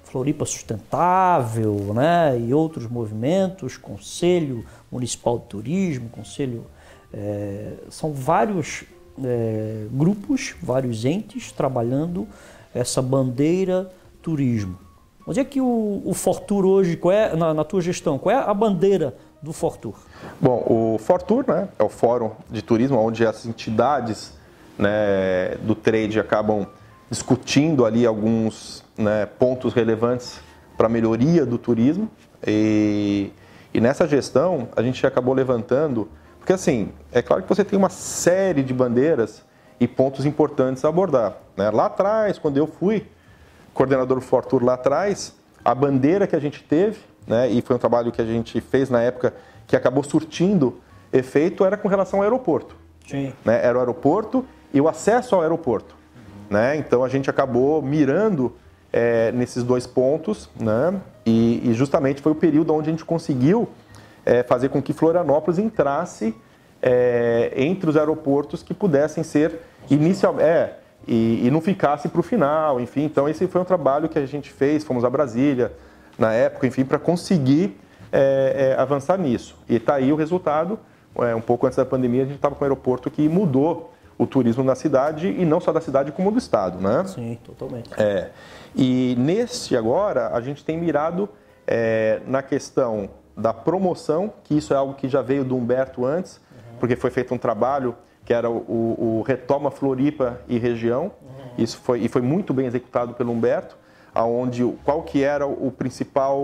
Floripa 0.03 0.45
Sustentável, 0.45 1.93
né, 1.93 2.39
e 2.39 2.53
outros 2.53 2.87
movimentos, 2.87 3.75
Conselho 3.75 4.63
Municipal 4.91 5.39
de 5.39 5.45
Turismo, 5.45 6.07
Conselho, 6.09 6.65
é, 7.11 7.73
são 7.89 8.13
vários 8.13 8.83
é, 9.23 9.87
grupos, 9.91 10.55
vários 10.61 11.03
entes 11.05 11.51
trabalhando 11.51 12.27
essa 12.73 13.01
bandeira 13.01 13.91
turismo. 14.21 14.84
Onde 15.27 15.39
é 15.39 15.43
que 15.43 15.59
o, 15.59 16.01
o 16.05 16.13
Fortur 16.13 16.65
hoje, 16.65 16.95
qual 16.95 17.11
é, 17.11 17.35
na, 17.35 17.53
na 17.53 17.63
tua 17.63 17.81
gestão, 17.81 18.17
qual 18.19 18.35
é 18.35 18.38
a 18.38 18.53
bandeira 18.53 19.15
do 19.41 19.51
Fortur? 19.51 19.95
Bom, 20.39 20.63
o 20.67 20.97
Fortur 20.99 21.45
né, 21.47 21.67
é 21.79 21.83
o 21.83 21.89
fórum 21.89 22.31
de 22.49 22.61
turismo 22.61 22.97
onde 22.97 23.25
as 23.25 23.45
entidades 23.45 24.33
né, 24.77 25.55
do 25.63 25.73
trade 25.73 26.19
acabam 26.19 26.67
discutindo 27.09 27.85
ali 27.85 28.05
alguns 28.05 28.83
né, 28.97 29.25
pontos 29.25 29.73
relevantes 29.73 30.39
para 30.77 30.85
a 30.85 30.89
melhoria 30.89 31.45
do 31.45 31.57
turismo. 31.57 32.09
E, 32.45 33.31
e 33.73 33.81
nessa 33.81 34.07
gestão 34.07 34.67
a 34.75 34.81
gente 34.83 35.05
acabou 35.07 35.33
levantando, 35.33 36.07
porque 36.38 36.53
assim, 36.53 36.89
é 37.11 37.21
claro 37.21 37.41
que 37.41 37.49
você 37.49 37.63
tem 37.63 37.77
uma 37.77 37.89
série 37.89 38.61
de 38.61 38.73
bandeiras 38.73 39.43
e 39.79 39.88
pontos 39.88 40.23
importantes 40.23 40.85
a 40.85 40.89
abordar. 40.89 41.38
Né? 41.57 41.71
Lá 41.71 41.88
atrás, 41.88 42.38
quando 42.38 42.57
eu 42.57 42.67
fui 42.67 43.07
coordenador 43.75 44.17
do 44.17 44.25
Fortur 44.25 44.63
lá 44.63 44.73
atrás, 44.73 45.35
a 45.63 45.75
bandeira 45.75 46.25
que 46.25 46.35
a 46.35 46.39
gente 46.39 46.63
teve, 46.63 46.97
né, 47.27 47.47
e 47.49 47.61
foi 47.61 47.75
um 47.75 47.79
trabalho 47.79 48.11
que 48.11 48.21
a 48.21 48.25
gente 48.25 48.59
fez 48.61 48.89
na 48.89 49.01
época 49.01 49.33
que 49.67 49.75
acabou 49.75 50.03
surtindo 50.03 50.79
efeito, 51.11 51.63
era 51.65 51.77
com 51.77 51.88
relação 51.88 52.19
ao 52.19 52.23
aeroporto. 52.23 52.75
Sim. 53.07 53.33
Né? 53.43 53.63
Era 53.63 53.77
o 53.77 53.79
aeroporto 53.79 54.45
e 54.73 54.81
o 54.81 54.88
acesso 54.88 55.35
ao 55.35 55.41
aeroporto. 55.41 55.95
Né? 56.49 56.77
Então 56.77 57.03
a 57.03 57.09
gente 57.09 57.29
acabou 57.29 57.81
mirando 57.81 58.55
é, 58.93 59.31
nesses 59.33 59.63
dois 59.63 59.85
pontos, 59.85 60.49
né? 60.57 60.93
E, 61.25 61.69
e, 61.69 61.73
justamente 61.73 62.21
foi 62.21 62.31
o 62.31 62.35
período 62.35 62.73
onde 62.73 62.88
a 62.89 62.91
gente 62.91 63.03
conseguiu 63.03 63.67
é, 64.25 64.43
fazer 64.43 64.69
com 64.69 64.81
que 64.81 64.93
Florianópolis 64.93 65.59
entrasse 65.59 66.35
é, 66.81 67.51
entre 67.55 67.89
os 67.89 67.97
aeroportos 67.97 68.61
que 68.61 68.73
pudessem 68.73 69.23
ser 69.23 69.59
inicial, 69.89 70.39
é, 70.39 70.75
e, 71.07 71.45
e 71.45 71.51
não 71.51 71.61
ficasse 71.61 72.09
para 72.09 72.19
o 72.19 72.23
final, 72.23 72.79
enfim. 72.79 73.03
Então 73.03 73.27
esse 73.29 73.47
foi 73.47 73.61
um 73.61 73.65
trabalho 73.65 74.09
que 74.09 74.17
a 74.17 74.25
gente 74.25 74.51
fez, 74.51 74.83
fomos 74.83 75.03
a 75.03 75.09
Brasília 75.09 75.71
na 76.17 76.33
época, 76.33 76.65
enfim, 76.65 76.85
para 76.85 76.97
conseguir 76.97 77.77
é, 78.11 78.73
é, 78.75 78.81
avançar 78.81 79.17
nisso. 79.17 79.57
E 79.67 79.75
está 79.75 79.95
aí 79.95 80.11
o 80.11 80.15
resultado. 80.15 80.79
É, 81.17 81.33
um 81.33 81.41
pouco 81.41 81.65
antes 81.65 81.77
da 81.77 81.85
pandemia, 81.85 82.23
a 82.23 82.25
gente 82.25 82.35
estava 82.35 82.55
com 82.55 82.61
um 82.61 82.65
aeroporto 82.65 83.09
que 83.09 83.27
mudou 83.29 83.93
o 84.17 84.25
turismo 84.25 84.63
na 84.63 84.75
cidade 84.75 85.27
e 85.27 85.45
não 85.45 85.59
só 85.59 85.71
da 85.71 85.81
cidade 85.81 86.11
como 86.11 86.31
do 86.31 86.37
estado, 86.37 86.79
né? 86.79 87.03
Sim, 87.05 87.37
totalmente. 87.43 87.89
É. 87.97 88.29
E 88.75 89.15
neste 89.17 89.75
agora 89.75 90.29
a 90.33 90.41
gente 90.41 90.63
tem 90.63 90.77
mirado 90.77 91.29
é, 91.67 92.21
na 92.25 92.41
questão 92.41 93.09
da 93.35 93.53
promoção, 93.53 94.31
que 94.43 94.57
isso 94.57 94.73
é 94.73 94.77
algo 94.77 94.93
que 94.93 95.09
já 95.09 95.21
veio 95.21 95.43
do 95.43 95.55
Humberto 95.57 96.05
antes, 96.05 96.37
uhum. 96.37 96.77
porque 96.79 96.95
foi 96.95 97.09
feito 97.09 97.33
um 97.33 97.37
trabalho 97.37 97.95
que 98.25 98.33
era 98.33 98.49
o, 98.49 98.57
o, 98.57 99.19
o 99.19 99.21
Retoma 99.21 99.69
Floripa 99.71 100.41
e 100.47 100.57
região. 100.57 101.11
Uhum. 101.21 101.63
Isso 101.63 101.77
foi 101.77 101.99
e 101.99 102.09
foi 102.09 102.21
muito 102.21 102.53
bem 102.53 102.65
executado 102.65 103.13
pelo 103.13 103.31
Humberto, 103.31 103.77
aonde 104.13 104.63
qual 104.83 105.03
que 105.03 105.23
era 105.23 105.45
o 105.45 105.71
principal 105.71 106.41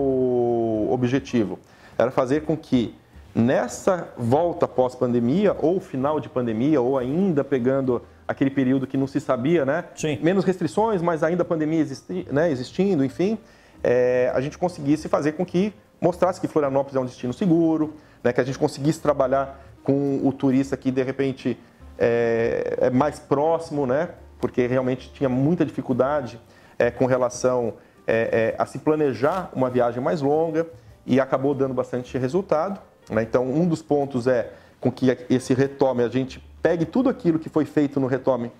objetivo? 0.90 1.58
Era 1.98 2.10
fazer 2.10 2.42
com 2.42 2.56
que 2.56 2.94
nessa 3.34 4.08
volta 4.16 4.68
pós-pandemia 4.68 5.56
ou 5.58 5.80
final 5.80 6.20
de 6.20 6.28
pandemia 6.28 6.80
ou 6.80 6.98
ainda 6.98 7.42
pegando 7.42 8.02
aquele 8.28 8.50
período 8.50 8.86
que 8.86 8.96
não 8.96 9.06
se 9.06 9.20
sabia, 9.20 9.64
né? 9.64 9.84
Sim. 9.94 10.18
Menos 10.22 10.44
restrições, 10.44 11.02
mas 11.02 11.22
ainda 11.22 11.42
a 11.42 11.44
pandemia 11.44 11.80
existi, 11.80 12.26
né? 12.30 12.50
existindo, 12.50 13.04
enfim, 13.04 13.38
é, 13.82 14.30
a 14.34 14.40
gente 14.40 14.56
conseguisse 14.56 15.08
fazer 15.08 15.32
com 15.32 15.44
que 15.44 15.72
mostrasse 16.00 16.40
que 16.40 16.48
Florianópolis 16.48 16.96
é 16.96 17.00
um 17.00 17.04
destino 17.04 17.32
seguro, 17.32 17.94
né? 18.22 18.32
Que 18.32 18.40
a 18.40 18.44
gente 18.44 18.58
conseguisse 18.58 19.00
trabalhar 19.00 19.60
com 19.82 20.20
o 20.22 20.32
turista 20.32 20.76
que 20.76 20.90
de 20.90 21.02
repente 21.02 21.58
é, 21.98 22.78
é 22.82 22.90
mais 22.90 23.18
próximo, 23.18 23.86
né? 23.86 24.10
Porque 24.40 24.66
realmente 24.66 25.12
tinha 25.12 25.28
muita 25.28 25.64
dificuldade 25.64 26.40
é, 26.78 26.90
com 26.90 27.06
relação 27.06 27.74
é, 28.06 28.54
é, 28.56 28.56
a 28.58 28.66
se 28.66 28.78
planejar 28.78 29.50
uma 29.54 29.70
viagem 29.70 30.02
mais 30.02 30.20
longa 30.20 30.66
e 31.06 31.20
acabou 31.20 31.54
dando 31.54 31.74
bastante 31.74 32.16
resultado. 32.18 32.80
Né? 33.10 33.22
Então, 33.22 33.44
um 33.44 33.66
dos 33.66 33.82
pontos 33.82 34.26
é 34.26 34.52
com 34.80 34.90
que 34.90 35.16
esse 35.30 35.54
retome, 35.54 36.02
a 36.02 36.08
gente 36.08 36.42
pegue 36.60 36.84
tudo 36.84 37.08
aquilo 37.08 37.38
que 37.38 37.48
foi 37.48 37.64
feito 37.64 38.00
no 38.00 38.06
retome 38.06 38.50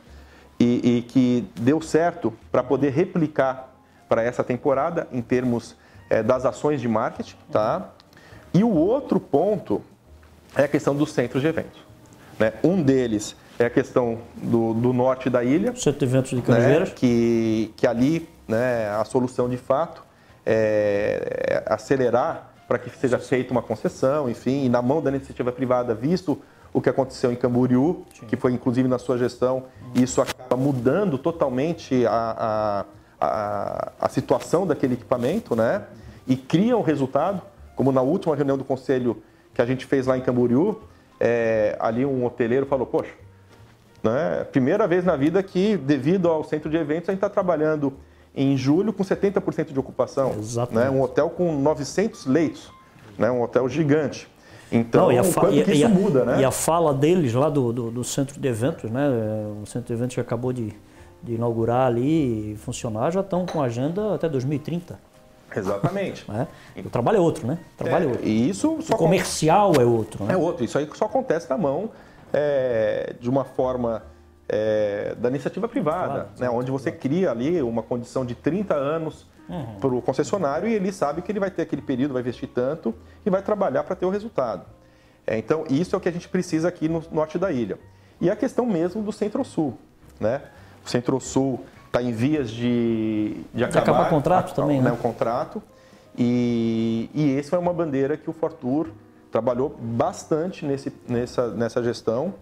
e, 0.58 0.98
e 0.98 1.02
que 1.02 1.48
deu 1.56 1.80
certo 1.80 2.32
para 2.50 2.62
poder 2.62 2.90
replicar 2.90 3.74
para 4.08 4.22
essa 4.22 4.44
temporada 4.44 5.08
em 5.10 5.20
termos 5.20 5.74
é, 6.08 6.22
das 6.22 6.44
ações 6.44 6.80
de 6.80 6.86
marketing, 6.86 7.36
tá? 7.50 7.90
E 8.54 8.62
o 8.62 8.70
outro 8.70 9.18
ponto 9.18 9.82
é 10.54 10.64
a 10.64 10.68
questão 10.68 10.94
dos 10.94 11.10
centros 11.12 11.42
de 11.42 11.48
eventos. 11.48 11.80
Né? 12.38 12.52
Um 12.62 12.82
deles 12.82 13.36
é 13.58 13.66
a 13.66 13.70
questão 13.70 14.18
do, 14.36 14.74
do 14.74 14.92
norte 14.92 15.30
da 15.30 15.44
ilha. 15.44 15.74
Centro 15.76 16.00
de 16.00 16.04
eventos 16.04 16.30
de 16.30 16.42
Canaveiras. 16.42 16.88
Né? 16.90 16.94
Que, 16.96 17.74
que 17.76 17.86
ali 17.86 18.28
né, 18.48 18.88
a 18.90 19.04
solução 19.04 19.48
de 19.48 19.56
fato 19.56 20.02
é, 20.44 21.62
é 21.66 21.72
acelerar 21.72 22.52
para 22.66 22.78
que 22.78 22.90
seja 22.90 23.18
feita 23.18 23.52
uma 23.52 23.62
concessão, 23.62 24.30
enfim, 24.30 24.64
e 24.64 24.68
na 24.68 24.80
mão 24.80 25.02
da 25.02 25.10
iniciativa 25.10 25.52
privada, 25.52 25.94
visto 25.94 26.40
o 26.72 26.80
que 26.80 26.88
aconteceu 26.88 27.30
em 27.30 27.36
Camboriú, 27.36 28.04
Sim. 28.18 28.26
que 28.26 28.36
foi 28.36 28.52
inclusive 28.52 28.88
na 28.88 28.98
sua 28.98 29.18
gestão, 29.18 29.64
e 29.94 30.02
isso 30.02 30.22
acaba 30.22 30.56
mudando 30.56 31.18
totalmente 31.18 32.06
a, 32.06 32.86
a, 33.20 33.26
a, 33.26 33.92
a, 34.00 34.08
situação 34.08 34.66
daquele 34.66 34.94
equipamento, 34.94 35.54
né? 35.54 35.84
E 36.26 36.34
cria 36.34 36.76
um 36.76 36.80
resultado, 36.80 37.42
como 37.76 37.92
na 37.92 38.00
última 38.00 38.34
reunião 38.34 38.56
do 38.56 38.64
conselho 38.64 39.22
que 39.52 39.60
a 39.60 39.66
gente 39.66 39.84
fez 39.84 40.06
lá 40.06 40.16
em 40.16 40.22
Camboriú, 40.22 40.80
é, 41.24 41.76
ali 41.78 42.04
um 42.04 42.24
hoteleiro 42.24 42.66
falou, 42.66 42.84
poxa, 42.84 43.12
né, 44.02 44.44
primeira 44.50 44.88
vez 44.88 45.04
na 45.04 45.14
vida 45.14 45.40
que, 45.40 45.76
devido 45.76 46.28
ao 46.28 46.42
centro 46.42 46.68
de 46.68 46.76
eventos, 46.76 47.08
a 47.08 47.12
gente 47.12 47.18
está 47.18 47.28
trabalhando 47.28 47.92
em 48.34 48.56
julho 48.56 48.92
com 48.92 49.04
70% 49.04 49.72
de 49.72 49.78
ocupação. 49.78 50.34
Exatamente. 50.36 50.84
Né? 50.84 50.90
Um 50.90 51.00
hotel 51.00 51.30
com 51.30 51.52
900 51.52 52.26
leitos, 52.26 52.72
né? 53.16 53.30
um 53.30 53.40
hotel 53.40 53.68
gigante. 53.68 54.28
Então, 54.72 55.04
Não, 55.04 55.12
e 55.12 55.18
a 55.18 55.22
quanto 55.22 55.54
e, 55.54 55.62
que 55.62 55.70
isso 55.70 55.80
e 55.82 55.84
a, 55.84 55.88
muda, 55.88 56.24
né? 56.24 56.40
E 56.40 56.44
a 56.44 56.50
fala 56.50 56.92
deles 56.92 57.34
lá 57.34 57.48
do, 57.48 57.72
do, 57.72 57.90
do, 57.90 58.02
centro 58.02 58.40
de 58.40 58.48
eventos, 58.48 58.90
né? 58.90 59.06
O 59.62 59.66
centro 59.66 59.88
de 59.88 59.92
eventos 59.92 60.14
que 60.14 60.20
acabou 60.20 60.50
de, 60.50 60.72
de 61.22 61.34
inaugurar 61.34 61.86
ali 61.86 62.52
e 62.52 62.56
funcionar, 62.56 63.12
já 63.12 63.20
estão 63.20 63.44
com 63.44 63.62
agenda 63.62 64.14
até 64.14 64.30
2030. 64.30 64.98
Exatamente. 65.58 66.26
É? 66.30 66.80
O 66.80 66.90
trabalho 66.90 67.18
é 67.18 67.20
outro, 67.20 67.46
né? 67.46 67.58
O 67.74 67.84
trabalho 67.84 68.04
é, 68.04 68.06
é 68.06 68.10
outro. 68.10 68.26
E 68.26 68.48
isso 68.48 68.78
o 68.78 68.96
comercial 68.96 69.72
é 69.80 69.84
outro, 69.84 70.24
né? 70.24 70.34
É 70.34 70.36
outro. 70.36 70.64
Isso 70.64 70.78
aí 70.78 70.88
só 70.94 71.06
acontece 71.06 71.48
na 71.48 71.58
mão 71.58 71.90
é, 72.32 73.14
de 73.20 73.28
uma 73.28 73.44
forma 73.44 74.02
é, 74.48 75.14
da 75.18 75.28
iniciativa 75.28 75.68
privada, 75.68 76.06
claro, 76.06 76.28
né, 76.38 76.50
onde 76.50 76.70
você 76.70 76.90
cria 76.90 77.30
ali 77.30 77.62
uma 77.62 77.82
condição 77.82 78.24
de 78.24 78.34
30 78.34 78.74
anos 78.74 79.26
uhum. 79.48 79.76
para 79.80 79.94
o 79.94 80.02
concessionário 80.02 80.68
e 80.68 80.74
ele 80.74 80.92
sabe 80.92 81.22
que 81.22 81.32
ele 81.32 81.40
vai 81.40 81.50
ter 81.50 81.62
aquele 81.62 81.82
período, 81.82 82.12
vai 82.12 82.22
investir 82.22 82.48
tanto 82.48 82.94
e 83.24 83.30
vai 83.30 83.42
trabalhar 83.42 83.84
para 83.84 83.96
ter 83.96 84.06
o 84.06 84.10
resultado. 84.10 84.64
É, 85.26 85.38
então, 85.38 85.64
isso 85.70 85.94
é 85.94 85.98
o 85.98 86.00
que 86.00 86.08
a 86.08 86.12
gente 86.12 86.28
precisa 86.28 86.68
aqui 86.68 86.88
no 86.88 87.02
norte 87.12 87.38
da 87.38 87.52
ilha. 87.52 87.78
E 88.20 88.30
a 88.30 88.36
questão 88.36 88.66
mesmo 88.66 89.02
do 89.02 89.12
Centro-Sul. 89.12 89.78
Né? 90.18 90.42
O 90.84 90.88
Centro-Sul 90.88 91.64
está 91.92 92.02
em 92.02 92.12
vias 92.12 92.50
de, 92.50 93.36
de 93.52 93.64
acabar, 93.64 93.82
acabar 93.82 94.08
contrato 94.08 94.52
a, 94.52 94.54
também, 94.54 94.78
né? 94.78 94.90
né? 94.90 94.92
O 94.92 94.96
contrato. 94.96 95.62
E, 96.16 97.10
e 97.14 97.30
esse 97.32 97.50
foi 97.50 97.58
uma 97.58 97.72
bandeira 97.72 98.16
que 98.16 98.28
o 98.28 98.32
Fortur 98.32 98.88
trabalhou 99.30 99.76
bastante 99.78 100.64
nesse, 100.64 100.92
nessa, 101.08 101.48
nessa 101.48 101.82
gestão 101.82 102.34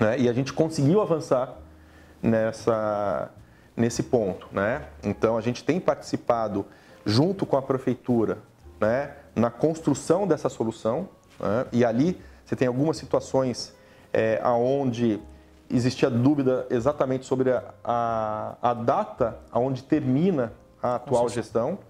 né? 0.00 0.18
E 0.18 0.28
a 0.28 0.32
gente 0.32 0.52
conseguiu 0.52 1.00
avançar 1.00 1.56
nessa, 2.22 3.30
nesse 3.76 4.02
ponto. 4.04 4.48
Né? 4.52 4.82
Então, 5.02 5.36
a 5.36 5.40
gente 5.40 5.64
tem 5.64 5.80
participado, 5.80 6.66
junto 7.04 7.46
com 7.46 7.56
a 7.56 7.62
prefeitura, 7.62 8.38
né, 8.80 9.12
na 9.34 9.50
construção 9.50 10.26
dessa 10.26 10.48
solução. 10.48 11.08
Né? 11.40 11.66
E 11.72 11.84
ali 11.84 12.20
você 12.44 12.56
tem 12.56 12.68
algumas 12.68 12.96
situações 12.96 13.74
é, 14.12 14.40
onde 14.44 15.20
existia 15.70 16.08
dúvida 16.08 16.66
exatamente 16.70 17.26
sobre 17.26 17.50
a, 17.50 17.62
a, 17.84 18.56
a 18.62 18.74
data 18.74 19.38
onde 19.52 19.82
termina 19.82 20.52
a 20.82 20.96
atual 20.96 21.24
concessão. 21.24 21.70
gestão. 21.70 21.88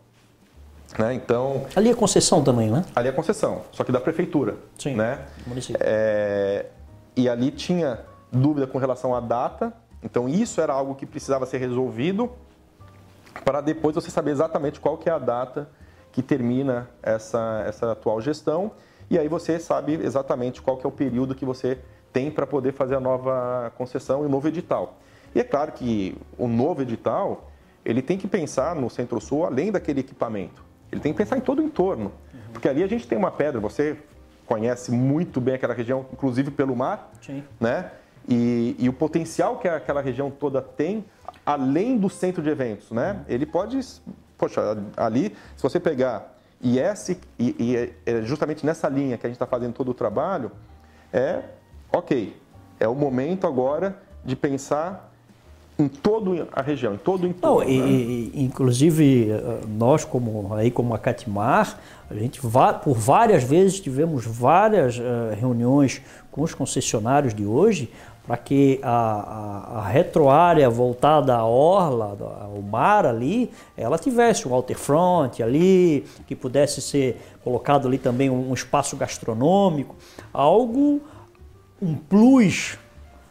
Né? 0.99 1.15
Então, 1.15 1.67
ali 1.77 1.91
é 1.91 1.95
concessão 1.95 2.43
também, 2.43 2.71
né? 2.71 2.85
Ali 2.97 3.09
é 3.09 3.13
concessão, 3.13 3.63
só 3.73 3.85
que 3.85 3.93
da 3.93 4.01
prefeitura. 4.01 4.57
Sim, 4.79 4.95
né? 4.95 5.27
município. 5.47 5.79
É, 5.85 6.67
e 7.15 7.29
ali 7.29 7.51
tinha 7.51 8.01
dúvida 8.33 8.67
com 8.67 8.79
relação 8.79 9.15
à 9.15 9.21
data, 9.21 9.73
então 10.03 10.29
isso 10.29 10.61
era 10.61 10.73
algo 10.73 10.95
que 10.95 11.05
precisava 11.05 11.45
ser 11.47 11.59
resolvido 11.59 12.31
para 13.45 13.61
depois 13.61 13.95
você 13.95 14.11
saber 14.11 14.31
exatamente 14.31 14.81
qual 14.81 14.97
que 14.97 15.09
é 15.09 15.13
a 15.13 15.19
data 15.19 15.69
que 16.11 16.23
termina 16.23 16.89
essa, 17.03 17.65
essa 17.67 17.93
atual 17.93 18.21
gestão 18.21 18.73
e 19.11 19.19
aí 19.19 19.29
você 19.29 19.59
sabe 19.59 19.95
exatamente 19.95 20.61
qual 20.61 20.77
que 20.77 20.87
é 20.87 20.89
o 20.89 20.93
período 20.93 21.35
que 21.35 21.45
você 21.45 21.79
tem 22.13 22.31
para 22.31 22.47
poder 22.47 22.73
fazer 22.73 22.97
a 22.97 23.01
nova 23.01 23.73
concessão 23.77 24.23
e 24.23 24.27
o 24.27 24.29
novo 24.29 24.49
edital. 24.49 24.99
E 25.35 25.41
é 25.41 25.45
claro 25.45 25.73
que 25.73 26.17
o 26.37 26.49
novo 26.49 26.83
edital, 26.83 27.51
ele 27.85 28.03
tem 28.03 28.17
que 28.17 28.27
pensar 28.27 28.75
no 28.75 28.89
Centro-Sul 28.89 29.45
além 29.45 29.71
daquele 29.71 30.01
equipamento. 30.01 30.65
Ele 30.91 31.01
tem 31.01 31.13
que 31.13 31.19
pensar 31.19 31.37
em 31.37 31.41
todo 31.41 31.61
o 31.61 31.63
entorno. 31.63 32.13
Porque 32.53 32.69
ali 32.69 32.83
a 32.83 32.87
gente 32.87 33.07
tem 33.07 33.17
uma 33.17 33.31
pedra, 33.31 33.61
você 33.61 33.97
conhece 34.47 34.91
muito 34.91 35.41
bem 35.41 35.55
aquela 35.55 35.75
região, 35.75 36.07
inclusive 36.13 36.51
pelo 36.51 36.75
mar, 36.75 37.13
Sim. 37.21 37.45
né? 37.61 37.91
E, 38.27 38.75
e, 38.79 38.89
o 38.89 38.93
potencial 38.93 39.59
que 39.59 39.69
aquela 39.69 40.03
região 40.03 40.31
toda 40.31 40.61
tem, 40.61 41.05
além 41.47 41.97
do 41.97 42.11
centro 42.11 42.43
de 42.43 42.51
eventos, 42.51 42.91
né? 42.91 43.23
Ele 43.27 43.47
pode, 43.47 43.79
poxa, 44.37 44.61
ali, 44.97 45.35
se 45.57 45.63
você 45.63 45.81
pegar 45.81 46.37
e, 46.61 46.79
esse, 46.79 47.19
e, 47.39 47.55
e 47.59 47.95
é 48.05 48.23
justamente 48.23 48.67
nessa 48.67 48.89
linha 48.89 49.17
que 49.17 49.27
a 49.27 49.31
gente 49.31 49.37
está 49.37 49.47
fazendo 49.47 49.73
todo 49.73 49.91
o 49.91 49.95
trabalho, 49.95 50.51
é 51.13 51.43
ok, 51.93 52.37
é 52.79 52.87
o 52.89 52.95
momento 52.95 53.47
agora 53.47 53.97
de 54.25 54.37
pensar 54.37 55.09
em 55.79 55.87
toda 55.87 56.49
a 56.53 56.61
região, 56.61 56.95
em 56.95 56.99
todo 56.99 57.23
o 57.23 57.27
entorno. 57.27 57.61
Não, 57.61 57.67
né? 57.67 57.73
e, 57.73 58.33
inclusive, 58.35 59.31
eh, 59.31 59.61
nós, 59.69 60.05
como, 60.05 60.53
aí, 60.55 60.73
como 60.73 60.93
a 60.93 60.99
Catimar, 60.99 61.79
a 62.11 62.15
gente 62.15 62.41
por 62.41 62.95
várias 62.95 63.45
vezes 63.45 63.79
tivemos 63.79 64.27
várias 64.27 64.99
uh, 64.99 65.03
reuniões 65.39 66.03
com 66.33 66.43
os 66.43 66.53
concessionários 66.53 67.33
de 67.33 67.47
hoje 67.47 67.93
para 68.27 68.37
que 68.37 68.79
a, 68.83 68.91
a, 68.91 69.79
a, 69.79 69.89
retroárea 69.89 70.69
voltada 70.69 71.35
à 71.35 71.47
orla, 71.47 72.15
ao 72.43 72.61
mar 72.61 73.07
ali, 73.07 73.51
ela 73.75 73.99
tivesse 73.99 74.47
um 74.47 74.51
waterfront 74.51 75.43
ali, 75.43 76.05
que 76.27 76.37
pudesse 76.37 76.83
ser 76.83 77.19
colocado 77.43 77.89
ali 77.89 77.97
também 77.97 78.29
um 78.29 78.53
espaço 78.53 78.97
gastronômico, 78.97 79.97
algo, 80.31 81.01
um 81.81 81.95
plus 81.95 82.79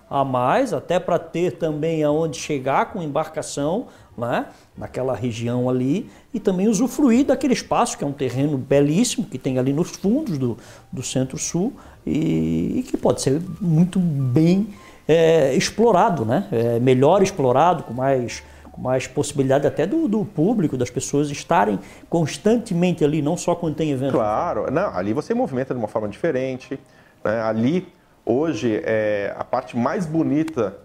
a 0.10 0.24
mais, 0.24 0.74
até 0.74 1.00
para 1.00 1.20
ter 1.20 1.54
também 1.54 2.04
aonde 2.04 2.38
chegar 2.38 2.92
com 2.92 3.02
embarcação, 3.02 3.88
né, 4.18 4.48
naquela 4.76 5.14
região 5.14 5.70
ali, 5.70 6.10
e 6.34 6.40
também 6.40 6.68
usufruir 6.68 7.26
daquele 7.26 7.54
espaço, 7.54 7.98
que 7.98 8.04
é 8.04 8.08
um 8.08 8.14
terreno 8.14 8.58
belíssimo, 8.58 9.26
que 9.26 9.38
tem 9.38 9.60
ali 9.60 9.74
nos 9.74 9.92
fundos 9.92 10.38
do, 10.38 10.58
do 10.92 11.04
Centro-Sul, 11.04 11.74
e, 12.06 12.80
e, 12.80 12.84
que 12.84 12.96
pode 12.96 13.22
ser 13.22 13.42
muito 13.60 14.00
bem 14.00 14.70
é, 15.08 15.54
explorado, 15.54 16.24
né? 16.24 16.48
É, 16.52 16.80
melhor 16.80 17.22
explorado, 17.22 17.84
com 17.84 17.94
mais, 17.94 18.42
mais 18.78 19.08
possibilidade 19.08 19.68
até 19.68 19.86
do, 19.86 20.08
do, 20.08 20.24
público, 20.24 20.78
das 20.78 20.90
pessoas 20.90 21.30
estarem 21.30 21.78
constantemente 22.10 23.04
ali, 23.04 23.22
não 23.22 23.36
só 23.36 23.56
quando 23.56 23.76
tem 23.76 23.92
evento. 23.92 24.14
Claro, 24.14 24.72
não, 24.72 24.96
ali 24.96 25.12
você 25.12 25.34
movimenta 25.34 25.74
de 25.74 25.80
uma 25.80 25.88
forma 25.90 26.08
diferente. 26.08 26.80
Né? 27.24 27.42
Ali, 27.42 27.88
hoje, 28.28 28.82
é, 28.84 29.34
a 29.38 29.44
parte 29.44 29.78
mais 29.78 30.06
bonita 30.06 30.78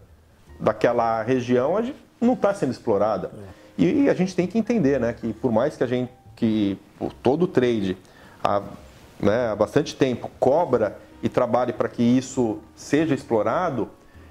daquela 0.61 1.23
região 1.23 1.75
não 2.21 2.35
está 2.35 2.55
sendo 2.55 2.71
explorada. 2.71 3.33
E 3.77 4.09
a 4.09 4.15
gente 4.15 4.37
tem 4.37 4.47
que 4.47 4.57
entender 4.57 5.01
né, 5.01 5.13
que 5.13 5.33
por 5.33 5.51
mais 5.51 5.77
que 5.77 5.83
a 5.83 5.87
gente, 5.87 6.13
que 6.37 6.79
por 6.99 7.13
todo 7.13 7.43
o 7.43 7.47
trade 7.49 7.97
há, 8.45 8.63
né, 9.19 9.51
há 9.51 9.57
bastante 9.57 9.97
tempo 9.97 10.31
cobra 10.39 10.97
e 11.23 11.29
trabalhe 11.29 11.73
para 11.73 11.89
que 11.89 12.03
isso 12.03 12.59
seja 12.77 13.15
explorado, 13.15 13.89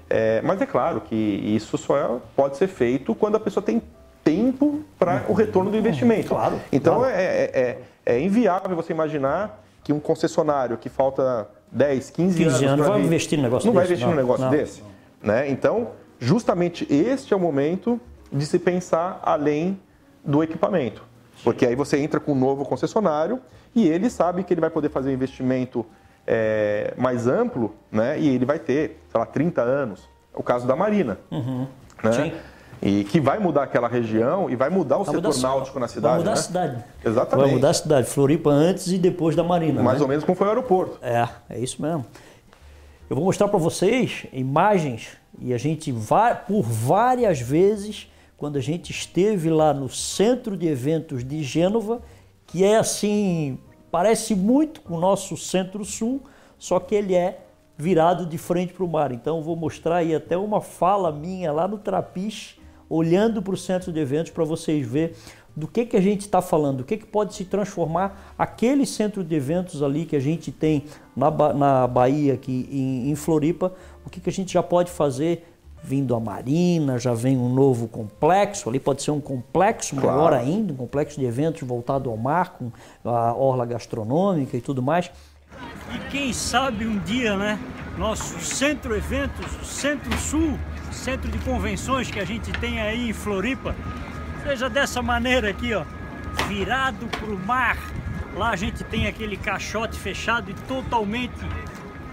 é, 0.08 0.40
mas 0.42 0.60
é 0.60 0.66
claro 0.66 1.00
que 1.00 1.14
isso 1.14 1.76
só 1.76 1.96
é, 1.98 2.20
pode 2.36 2.56
ser 2.56 2.68
feito 2.68 3.14
quando 3.14 3.36
a 3.36 3.40
pessoa 3.40 3.62
tem 3.62 3.82
tempo 4.24 4.82
para 4.98 5.24
o 5.28 5.32
retorno 5.32 5.70
do 5.70 5.76
investimento. 5.76 6.28
Claro. 6.28 6.60
Então 6.70 6.98
claro. 7.00 7.14
É, 7.14 7.22
é, 7.22 7.50
é, 7.54 7.78
é, 8.06 8.20
inviável 8.20 8.76
você 8.76 8.92
imaginar 8.92 9.62
que 9.82 9.92
um 9.92 9.98
concessionário 9.98 10.76
que 10.76 10.88
falta 10.88 11.48
10, 11.72 12.10
15, 12.10 12.36
15 12.36 12.44
anos, 12.44 12.62
anos 12.62 12.86
vai 12.86 13.00
vir, 13.00 13.06
investir 13.06 13.38
no 13.38 13.44
negócio 13.44 13.66
não 13.66 13.74
desse. 13.74 13.86
vai 13.86 13.86
investir 13.86 14.06
não, 14.06 14.14
num 14.14 14.20
negócio 14.20 14.44
não. 14.44 14.50
desse. 14.50 14.82
Né? 15.22 15.50
Então, 15.50 15.90
justamente 16.20 16.86
este 16.92 17.32
é 17.32 17.36
o 17.36 17.40
momento 17.40 18.00
de 18.30 18.44
se 18.44 18.58
pensar 18.58 19.20
além 19.22 19.80
do 20.24 20.42
equipamento. 20.42 21.02
Porque 21.42 21.66
aí 21.66 21.74
você 21.74 21.98
entra 21.98 22.20
com 22.20 22.32
um 22.32 22.38
novo 22.38 22.64
concessionário 22.64 23.40
e 23.74 23.88
ele 23.88 24.08
sabe 24.10 24.44
que 24.44 24.52
ele 24.52 24.60
vai 24.60 24.70
poder 24.70 24.90
fazer 24.90 25.10
um 25.10 25.12
investimento 25.12 25.84
é, 26.26 26.94
mais 26.96 27.26
amplo, 27.26 27.74
né? 27.90 28.18
E 28.18 28.28
ele 28.28 28.44
vai 28.44 28.58
ter, 28.58 29.00
sei 29.10 29.18
lá, 29.18 29.26
30 29.26 29.62
anos. 29.62 30.08
É 30.32 30.38
o 30.38 30.42
caso 30.42 30.66
da 30.66 30.76
Marina. 30.76 31.18
Uhum. 31.30 31.66
Né? 32.02 32.12
Sim. 32.12 32.32
E 32.82 33.04
que 33.04 33.20
vai 33.20 33.38
mudar 33.38 33.62
aquela 33.62 33.86
região 33.86 34.50
e 34.50 34.56
vai 34.56 34.68
mudar 34.68 34.96
o 34.98 35.04
vai 35.04 35.14
setor 35.14 35.34
mudar, 35.34 35.48
náutico 35.48 35.78
na 35.78 35.86
cidade. 35.86 36.14
Vai 36.14 36.18
mudar 36.18 36.30
né? 36.30 36.38
a 36.38 36.42
cidade. 36.42 36.84
Exatamente. 37.04 37.46
Vai 37.46 37.54
mudar 37.54 37.70
a 37.70 37.74
cidade. 37.74 38.06
Floripa 38.08 38.50
antes 38.50 38.88
e 38.88 38.98
depois 38.98 39.36
da 39.36 39.44
Marina. 39.44 39.82
Mais 39.82 39.98
né? 39.98 40.02
ou 40.02 40.08
menos 40.08 40.24
como 40.24 40.36
foi 40.36 40.48
o 40.48 40.50
aeroporto. 40.50 40.98
É, 41.00 41.28
é 41.48 41.58
isso 41.60 41.80
mesmo. 41.80 42.04
Eu 43.08 43.14
vou 43.14 43.24
mostrar 43.24 43.46
para 43.46 43.58
vocês 43.58 44.26
imagens 44.32 45.10
e 45.38 45.54
a 45.54 45.58
gente 45.58 45.92
vai 45.92 46.34
por 46.34 46.62
várias 46.62 47.40
vezes 47.40 48.10
quando 48.36 48.56
a 48.56 48.60
gente 48.60 48.90
esteve 48.90 49.48
lá 49.50 49.72
no 49.72 49.88
centro 49.88 50.56
de 50.56 50.66
eventos 50.66 51.22
de 51.22 51.44
Gênova, 51.44 52.02
que 52.46 52.64
é 52.64 52.76
assim, 52.76 53.58
parece 53.90 54.34
muito 54.34 54.80
com 54.80 54.96
o 54.96 55.00
nosso 55.00 55.36
centro-sul, 55.36 56.22
só 56.58 56.80
que 56.80 56.94
ele 56.94 57.14
é 57.14 57.38
virado 57.78 58.26
de 58.26 58.38
frente 58.38 58.72
para 58.72 58.84
o 58.84 58.88
mar. 58.88 59.12
Então 59.12 59.36
eu 59.36 59.42
vou 59.42 59.54
mostrar 59.54 59.96
aí 59.96 60.12
até 60.12 60.36
uma 60.36 60.60
fala 60.60 61.12
minha 61.12 61.52
lá 61.52 61.68
no 61.68 61.78
Trapiche, 61.78 62.61
olhando 62.92 63.40
para 63.40 63.54
o 63.54 63.56
centro 63.56 63.90
de 63.90 63.98
eventos 63.98 64.30
para 64.30 64.44
vocês 64.44 64.86
verem 64.86 65.14
do 65.56 65.66
que, 65.66 65.86
que 65.86 65.96
a 65.96 66.00
gente 66.00 66.22
está 66.22 66.42
falando, 66.42 66.80
o 66.80 66.84
que, 66.84 66.96
que 66.96 67.06
pode 67.06 67.34
se 67.34 67.44
transformar 67.44 68.34
aquele 68.38 68.86
centro 68.86 69.24
de 69.24 69.34
eventos 69.34 69.82
ali 69.82 70.04
que 70.04 70.16
a 70.16 70.20
gente 70.20 70.50
tem 70.52 70.84
na, 71.16 71.30
na 71.54 71.86
Bahia, 71.86 72.34
aqui 72.34 72.68
em, 72.70 73.10
em 73.10 73.14
Floripa, 73.14 73.72
o 74.04 74.10
que, 74.10 74.20
que 74.20 74.28
a 74.28 74.32
gente 74.32 74.52
já 74.52 74.62
pode 74.62 74.90
fazer 74.90 75.46
vindo 75.82 76.14
a 76.14 76.20
Marina, 76.20 76.98
já 76.98 77.12
vem 77.12 77.36
um 77.36 77.52
novo 77.52 77.88
complexo, 77.88 78.68
ali 78.68 78.78
pode 78.78 79.02
ser 79.02 79.10
um 79.10 79.20
complexo 79.20 79.96
claro. 79.96 80.16
maior 80.16 80.32
ainda, 80.32 80.72
um 80.72 80.76
complexo 80.76 81.18
de 81.18 81.26
eventos 81.26 81.66
voltado 81.66 82.08
ao 82.08 82.16
mar, 82.16 82.56
com 82.58 82.70
a 83.04 83.34
orla 83.34 83.66
gastronômica 83.66 84.56
e 84.56 84.60
tudo 84.60 84.82
mais. 84.82 85.10
E 85.94 86.10
quem 86.10 86.32
sabe 86.32 86.86
um 86.86 86.98
dia, 87.00 87.36
né, 87.36 87.58
nosso 87.98 88.38
centro 88.40 88.94
eventos, 88.94 89.44
o 89.60 89.64
centro-sul, 89.64 90.56
centro 91.02 91.28
de 91.28 91.38
convenções 91.38 92.08
que 92.08 92.20
a 92.20 92.24
gente 92.24 92.52
tem 92.52 92.80
aí 92.80 93.10
em 93.10 93.12
Floripa, 93.12 93.74
seja 94.44 94.70
dessa 94.70 95.02
maneira 95.02 95.50
aqui, 95.50 95.74
ó, 95.74 95.84
virado 96.46 97.08
para 97.08 97.28
o 97.28 97.38
mar. 97.44 97.76
Lá 98.36 98.50
a 98.50 98.56
gente 98.56 98.84
tem 98.84 99.08
aquele 99.08 99.36
caixote 99.36 99.98
fechado 99.98 100.48
e 100.48 100.54
totalmente 100.54 101.34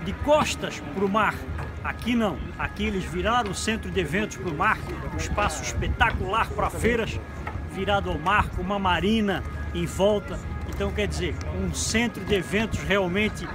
de 0.04 0.12
costas 0.14 0.82
para 0.96 1.06
o 1.06 1.08
mar. 1.08 1.36
Aqui 1.84 2.16
não, 2.16 2.40
aqui 2.58 2.86
eles 2.86 3.04
viraram 3.04 3.52
o 3.52 3.56
centro 3.56 3.92
de 3.92 4.00
eventos 4.00 4.38
para 4.38 4.50
o 4.50 4.58
mar, 4.58 4.80
um 5.14 5.18
espaço 5.18 5.62
espetacular 5.62 6.48
para 6.50 6.72
feiras, 6.72 7.20
virado 7.72 8.10
ao 8.10 8.18
mar, 8.18 8.50
com 8.50 8.64
uma 8.64 8.80
marina 8.80 9.44
em 9.74 9.86
volta. 9.86 10.40
Então, 10.68 10.92
quer 10.92 11.08
dizer, 11.08 11.36
um 11.64 11.74
centro 11.76 12.26
de 12.26 12.34
eventos 12.34 12.80
realmente 12.80 13.48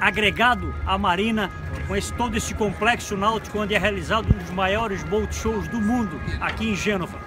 agregado 0.00 0.74
à 0.86 0.96
marina, 0.96 1.50
com 1.86 1.96
esse, 1.96 2.12
todo 2.14 2.36
esse 2.36 2.54
complexo 2.54 3.16
náutico 3.16 3.58
onde 3.58 3.74
é 3.74 3.78
realizado 3.78 4.26
um 4.32 4.38
dos 4.38 4.50
maiores 4.50 5.02
boat 5.04 5.34
shows 5.34 5.68
do 5.68 5.80
mundo, 5.80 6.20
aqui 6.40 6.70
em 6.70 6.74
Gênova. 6.74 7.18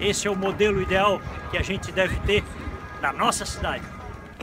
Esse 0.00 0.26
é 0.26 0.30
o 0.30 0.36
modelo 0.36 0.82
ideal 0.82 1.20
que 1.50 1.56
a 1.56 1.62
gente 1.62 1.92
deve 1.92 2.16
ter 2.20 2.42
na 3.00 3.12
nossa 3.12 3.44
cidade 3.44 3.84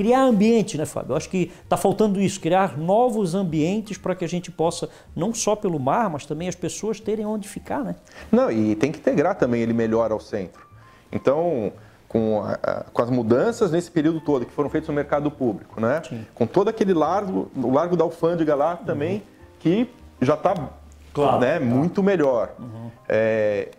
criar 0.02 0.24
ambiente, 0.24 0.80
né, 0.80 0.86
Fábio? 0.86 1.12
Eu 1.12 1.17
acho 1.17 1.30
que 1.30 1.52
está 1.63 1.78
faltando 1.78 2.20
isso, 2.20 2.39
criar 2.39 2.76
novos 2.76 3.36
ambientes 3.36 4.00
para 4.00 4.15
que 4.15 4.26
a 4.26 4.28
gente 4.28 4.50
possa, 4.50 4.89
não 5.15 5.32
só 5.32 5.56
pelo 5.56 5.80
mar, 5.80 6.10
mas 6.10 6.26
também 6.26 6.48
as 6.48 6.56
pessoas 6.56 7.00
terem 7.00 7.24
onde 7.24 7.48
ficar, 7.48 7.84
né? 7.84 7.96
Não, 8.32 8.52
e 8.52 8.76
tem 8.76 8.91
que 8.91 8.98
integrar 8.98 9.38
também 9.38 9.62
ele 9.62 9.74
melhor 9.74 10.12
ao 10.12 10.20
centro. 10.20 10.65
Então, 11.12 11.72
com, 12.12 12.43
a, 12.43 12.84
com 12.91 13.02
as 13.02 13.10
mudanças 13.10 13.71
nesse 13.71 13.89
período 13.89 14.19
todo 14.19 14.45
que 14.45 14.52
foram 14.52 14.69
feitas 14.69 14.89
no 14.89 14.93
mercado 14.93 15.32
público, 15.32 15.80
né? 15.80 16.02
Sim. 16.04 16.28
Com 16.36 16.45
todo 16.45 16.67
aquele 16.67 16.93
largo, 16.93 17.50
o 17.56 17.71
largo 17.71 17.95
da 17.95 18.04
alfândega 18.04 18.54
lá 18.54 18.76
também, 18.76 19.13
uhum. 19.15 19.21
que 19.60 19.89
já 20.19 20.34
está 20.34 20.54
claro, 21.13 21.39
né, 21.39 21.58
claro. 21.58 21.65
muito 21.65 22.04
melhor. 22.04 22.50
Uhum. 22.60 22.91
É, 23.08 23.69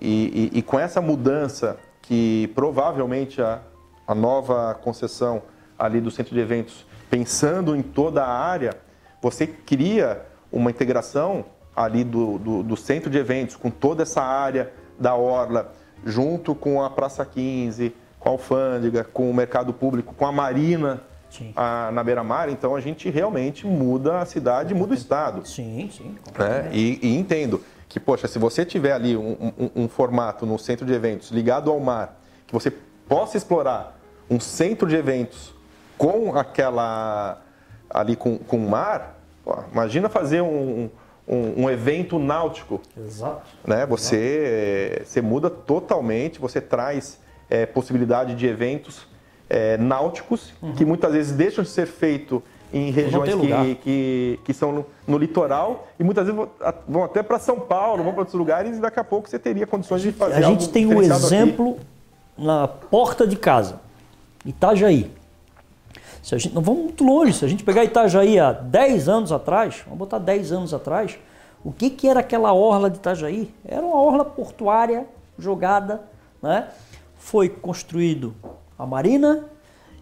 e, 0.00 0.50
e, 0.54 0.58
e 0.58 0.62
com 0.62 0.78
essa 0.78 1.00
mudança 1.00 1.78
que 2.02 2.52
provavelmente 2.54 3.42
a, 3.42 3.58
a 4.06 4.14
nova 4.14 4.72
concessão 4.74 5.42
ali 5.76 6.00
do 6.00 6.12
centro 6.12 6.32
de 6.32 6.40
eventos, 6.40 6.86
pensando 7.10 7.74
em 7.74 7.82
toda 7.82 8.22
a 8.22 8.32
área, 8.32 8.76
você 9.20 9.48
cria 9.48 10.24
uma 10.52 10.70
integração 10.70 11.44
ali 11.74 12.04
do, 12.04 12.38
do, 12.38 12.62
do, 12.62 12.76
centro 12.76 13.10
de 13.10 13.18
eventos 13.18 13.56
com 13.56 13.68
toda 13.68 14.04
essa 14.04 14.22
área 14.22 14.72
da 14.96 15.16
Orla, 15.16 15.72
junto 16.04 16.54
com 16.54 16.82
a 16.82 16.90
Praça 16.90 17.24
15, 17.24 17.94
com 18.18 18.28
a 18.28 18.32
Alfândega, 18.32 19.04
com 19.04 19.30
o 19.30 19.34
mercado 19.34 19.72
público, 19.72 20.14
com 20.14 20.26
a 20.26 20.32
Marina 20.32 21.02
a, 21.54 21.90
na 21.92 22.02
beira-mar. 22.02 22.48
Então 22.48 22.74
a 22.74 22.80
gente 22.80 23.08
realmente 23.10 23.66
muda 23.66 24.20
a 24.20 24.26
cidade, 24.26 24.74
muda 24.74 24.92
o 24.92 24.96
estado. 24.96 25.46
Sim, 25.46 25.90
sim. 25.92 26.16
Né? 26.38 26.68
E, 26.72 26.98
e, 27.02 27.16
entendo 27.16 27.62
que, 27.88 27.98
poxa, 27.98 28.28
se 28.28 28.38
você 28.38 28.64
tiver 28.64 28.92
ali 28.92 29.16
um, 29.16 29.52
um, 29.58 29.70
um 29.84 29.88
formato 29.88 30.46
no 30.46 30.58
centro 30.58 30.86
de 30.86 30.92
eventos 30.92 31.30
ligado 31.30 31.70
ao 31.70 31.80
mar, 31.80 32.20
que 32.46 32.52
você 32.52 32.70
possa 33.08 33.36
explorar 33.36 33.98
um 34.28 34.38
centro 34.38 34.88
de 34.88 34.96
eventos 34.96 35.52
com 35.98 36.36
aquela 36.36 37.42
ali 37.88 38.14
com, 38.14 38.38
com 38.38 38.56
o 38.56 38.70
mar, 38.70 39.18
pô, 39.44 39.58
imagina 39.72 40.08
fazer 40.08 40.40
um, 40.40 40.88
um, 41.26 41.64
um, 41.64 41.70
evento 41.70 42.18
náutico. 42.18 42.80
Exato. 42.96 43.48
Né? 43.66 43.86
Você, 43.86 44.96
Exato. 44.96 45.10
você 45.10 45.20
muda 45.20 45.50
totalmente, 45.50 46.40
você 46.40 46.60
traz 46.60 47.20
é, 47.48 47.66
possibilidade 47.66 48.34
de 48.34 48.46
eventos 48.46 49.06
é, 49.48 49.76
náuticos 49.76 50.52
uhum. 50.62 50.72
que 50.74 50.84
muitas 50.84 51.12
vezes 51.12 51.32
deixam 51.32 51.64
de 51.64 51.70
ser 51.70 51.86
feito 51.86 52.42
em 52.72 52.92
regiões 52.92 53.34
que, 53.34 53.74
que, 53.76 54.40
que, 54.44 54.54
são 54.54 54.70
no, 54.70 54.86
no, 55.06 55.18
litoral 55.18 55.88
e 55.98 56.04
muitas 56.04 56.26
vezes 56.26 56.40
vão 56.88 57.02
até 57.02 57.20
para 57.20 57.38
São 57.40 57.58
Paulo, 57.58 58.04
vão 58.04 58.12
para 58.12 58.20
outros 58.20 58.38
lugares 58.38 58.78
e 58.78 58.80
daqui 58.80 59.00
a 59.00 59.04
pouco 59.04 59.28
você 59.28 59.40
teria 59.40 59.66
condições 59.66 60.02
de 60.02 60.12
fazer 60.12 60.34
A 60.34 60.40
gente 60.40 60.68
tem 60.68 60.86
um 60.86 61.02
exemplo 61.02 61.72
aqui. 61.72 62.44
na 62.46 62.68
porta 62.68 63.26
de 63.26 63.34
casa, 63.34 63.80
Itajaí. 64.46 65.10
Se 66.22 66.34
a 66.34 66.38
gente, 66.38 66.54
não 66.54 66.62
vamos 66.62 66.84
muito 66.84 67.04
longe, 67.04 67.32
se 67.32 67.44
a 67.44 67.48
gente 67.48 67.64
pegar 67.64 67.84
Itajaí 67.84 68.38
há 68.38 68.52
10 68.52 69.08
anos 69.08 69.32
atrás, 69.32 69.82
vamos 69.84 69.98
botar 69.98 70.18
10 70.18 70.52
anos 70.52 70.74
atrás, 70.74 71.18
o 71.64 71.72
que, 71.72 71.90
que 71.90 72.08
era 72.08 72.20
aquela 72.20 72.52
orla 72.52 72.90
de 72.90 72.96
Itajaí? 72.96 73.52
Era 73.64 73.84
uma 73.84 74.00
orla 74.00 74.24
portuária 74.24 75.06
jogada, 75.38 76.02
né? 76.42 76.68
Foi 77.16 77.48
construído 77.48 78.34
a 78.78 78.86
marina 78.86 79.44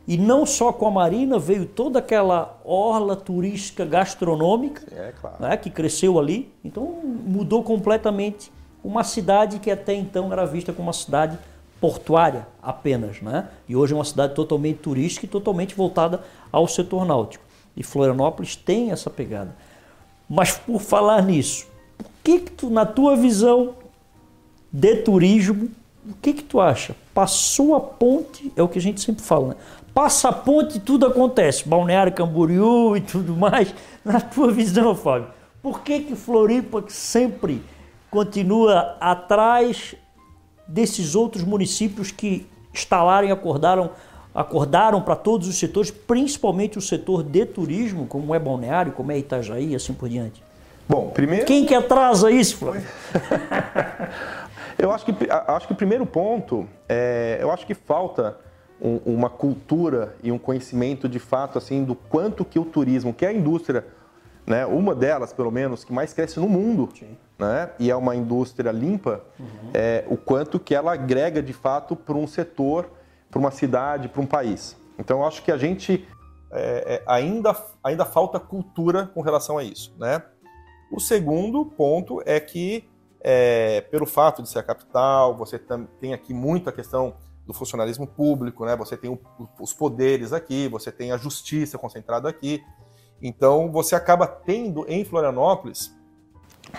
e 0.08 0.16
não 0.16 0.46
só 0.46 0.72
com 0.72 0.86
a 0.86 0.90
marina, 0.90 1.38
veio 1.38 1.66
toda 1.66 1.98
aquela 1.98 2.58
orla 2.64 3.14
turística 3.14 3.84
gastronômica 3.84 4.82
é, 4.90 5.12
claro. 5.20 5.36
né, 5.38 5.54
que 5.56 5.68
cresceu 5.68 6.18
ali. 6.18 6.50
Então 6.64 6.82
mudou 7.04 7.62
completamente 7.62 8.50
uma 8.82 9.04
cidade 9.04 9.58
que 9.58 9.70
até 9.70 9.92
então 9.92 10.32
era 10.32 10.46
vista 10.46 10.72
como 10.72 10.86
uma 10.86 10.94
cidade 10.94 11.38
portuária 11.80 12.46
apenas, 12.62 13.20
né? 13.20 13.48
E 13.68 13.76
hoje 13.76 13.92
é 13.92 13.96
uma 13.96 14.04
cidade 14.04 14.34
totalmente 14.34 14.78
turística 14.78 15.26
e 15.26 15.28
totalmente 15.28 15.74
voltada 15.74 16.22
ao 16.50 16.66
setor 16.66 17.04
náutico. 17.04 17.44
E 17.76 17.82
Florianópolis 17.82 18.56
tem 18.56 18.90
essa 18.90 19.08
pegada. 19.08 19.54
Mas 20.28 20.52
por 20.52 20.80
falar 20.80 21.22
nisso, 21.22 21.66
o 22.00 22.04
que, 22.22 22.40
que 22.40 22.50
tu, 22.50 22.70
na 22.70 22.84
tua 22.84 23.16
visão 23.16 23.74
de 24.72 24.96
turismo, 24.96 25.70
o 26.06 26.14
que 26.20 26.32
que 26.32 26.42
tu 26.42 26.60
acha? 26.60 26.94
Passou 27.14 27.74
a 27.74 27.80
ponte, 27.80 28.52
é 28.56 28.62
o 28.62 28.68
que 28.68 28.78
a 28.78 28.82
gente 28.82 29.00
sempre 29.00 29.22
fala, 29.22 29.48
né? 29.48 29.56
Passa 29.94 30.28
a 30.28 30.32
ponte 30.32 30.78
e 30.78 30.80
tudo 30.80 31.06
acontece. 31.06 31.68
Balneário 31.68 32.12
Camboriú 32.12 32.96
e 32.96 33.00
tudo 33.00 33.34
mais. 33.34 33.74
Na 34.04 34.20
tua 34.20 34.50
visão, 34.52 34.94
Fábio, 34.94 35.28
Por 35.62 35.82
que, 35.82 36.00
que 36.00 36.14
Floripa 36.14 36.84
sempre 36.88 37.62
continua 38.10 38.96
atrás 39.00 39.94
desses 40.68 41.14
outros 41.14 41.42
municípios 41.42 42.10
que 42.10 42.46
instalaram 42.72 43.26
e 43.26 43.32
acordaram 43.32 43.90
acordaram 44.34 45.00
para 45.00 45.16
todos 45.16 45.48
os 45.48 45.58
setores, 45.58 45.90
principalmente 45.90 46.78
o 46.78 46.80
setor 46.80 47.24
de 47.24 47.44
turismo, 47.44 48.06
como 48.06 48.32
é 48.32 48.38
Balneário, 48.38 48.92
como 48.92 49.10
é 49.10 49.18
Itajaí 49.18 49.72
e 49.72 49.74
assim 49.74 49.92
por 49.92 50.08
diante? 50.08 50.40
Bom, 50.88 51.10
primeiro. 51.10 51.44
Quem 51.44 51.66
que 51.66 51.74
atrasa 51.74 52.30
isso, 52.30 52.58
Flávio? 52.58 52.82
eu 54.78 54.92
acho 54.92 55.04
que, 55.04 55.12
acho 55.28 55.66
que 55.66 55.72
o 55.72 55.76
primeiro 55.76 56.06
ponto, 56.06 56.68
é, 56.88 57.38
eu 57.40 57.50
acho 57.50 57.66
que 57.66 57.74
falta 57.74 58.38
um, 58.80 59.00
uma 59.04 59.28
cultura 59.28 60.14
e 60.22 60.30
um 60.30 60.38
conhecimento 60.38 61.08
de 61.08 61.18
fato 61.18 61.58
assim 61.58 61.82
do 61.82 61.96
quanto 61.96 62.44
que 62.44 62.58
o 62.58 62.64
turismo, 62.64 63.12
que 63.12 63.26
é 63.26 63.28
a 63.28 63.32
indústria, 63.32 63.84
né, 64.48 64.64
uma 64.64 64.94
delas 64.94 65.32
pelo 65.32 65.50
menos 65.50 65.84
que 65.84 65.92
mais 65.92 66.12
cresce 66.12 66.40
no 66.40 66.48
mundo, 66.48 66.88
né, 67.38 67.70
e 67.78 67.90
é 67.90 67.94
uma 67.94 68.16
indústria 68.16 68.72
limpa, 68.72 69.22
uhum. 69.38 69.70
é, 69.74 70.04
o 70.08 70.16
quanto 70.16 70.58
que 70.58 70.74
ela 70.74 70.94
agrega 70.94 71.42
de 71.42 71.52
fato 71.52 71.94
para 71.94 72.16
um 72.16 72.26
setor, 72.26 72.90
para 73.30 73.38
uma 73.38 73.50
cidade, 73.50 74.08
para 74.08 74.22
um 74.22 74.26
país. 74.26 74.76
Então 74.98 75.20
eu 75.20 75.26
acho 75.26 75.42
que 75.42 75.52
a 75.52 75.58
gente 75.58 76.08
é, 76.50 76.94
é, 76.94 77.02
ainda 77.06 77.54
ainda 77.84 78.04
falta 78.06 78.40
cultura 78.40 79.06
com 79.14 79.20
relação 79.20 79.58
a 79.58 79.62
isso, 79.62 79.94
né? 79.98 80.22
O 80.90 80.98
segundo 80.98 81.66
ponto 81.66 82.22
é 82.24 82.40
que 82.40 82.88
é, 83.20 83.82
pelo 83.82 84.06
fato 84.06 84.42
de 84.42 84.48
ser 84.48 84.60
a 84.60 84.62
capital, 84.62 85.36
você 85.36 85.60
tem 86.00 86.14
aqui 86.14 86.32
muito 86.32 86.70
a 86.70 86.72
questão 86.72 87.14
do 87.46 87.52
funcionalismo 87.52 88.06
público, 88.06 88.64
né? 88.64 88.74
Você 88.76 88.96
tem 88.96 89.10
o, 89.10 89.20
os 89.60 89.74
poderes 89.74 90.32
aqui, 90.32 90.68
você 90.68 90.90
tem 90.90 91.12
a 91.12 91.18
justiça 91.18 91.76
concentrada 91.76 92.28
aqui. 92.28 92.64
Então 93.22 93.70
você 93.70 93.94
acaba 93.94 94.26
tendo 94.26 94.84
em 94.88 95.04
Florianópolis, 95.04 95.94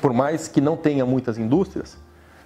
por 0.01 0.13
mais 0.13 0.47
que 0.47 0.61
não 0.61 0.77
tenha 0.77 1.05
muitas 1.05 1.37
indústrias, 1.37 1.97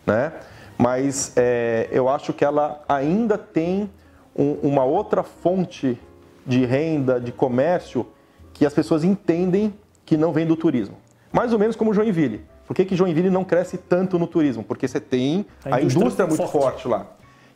né? 0.06 0.34
Mas 0.78 1.34
é, 1.36 1.88
eu 1.92 2.10
acho 2.10 2.34
que 2.34 2.44
ela 2.44 2.84
ainda 2.90 3.38
tem 3.38 3.90
um, 4.36 4.54
uma 4.64 4.84
outra 4.84 5.24
fonte 5.24 6.00
de 6.46 6.66
renda, 6.66 7.20
de 7.20 7.32
comércio, 7.32 8.06
que 8.54 8.66
as 8.66 8.74
pessoas 8.74 9.04
entendem 9.04 9.74
que 10.06 10.18
não 10.18 10.34
vem 10.34 10.46
do 10.46 10.56
turismo. 10.56 10.98
Mais 11.32 11.54
ou 11.54 11.60
menos 11.60 11.76
como 11.76 11.94
Joinville. 11.94 12.46
Por 12.68 12.76
que, 12.76 12.86
que 12.86 12.96
Joinville 12.96 13.30
não 13.30 13.44
cresce 13.44 13.78
tanto 13.78 14.18
no 14.18 14.28
turismo? 14.28 14.64
Porque 14.64 14.88
você 14.88 15.00
tem 15.00 15.46
a, 15.64 15.76
a 15.76 15.82
indústria, 15.82 16.02
indústria 16.02 16.28
muito 16.28 16.48
forte. 16.48 16.84
forte 16.84 16.88
lá. 16.88 17.08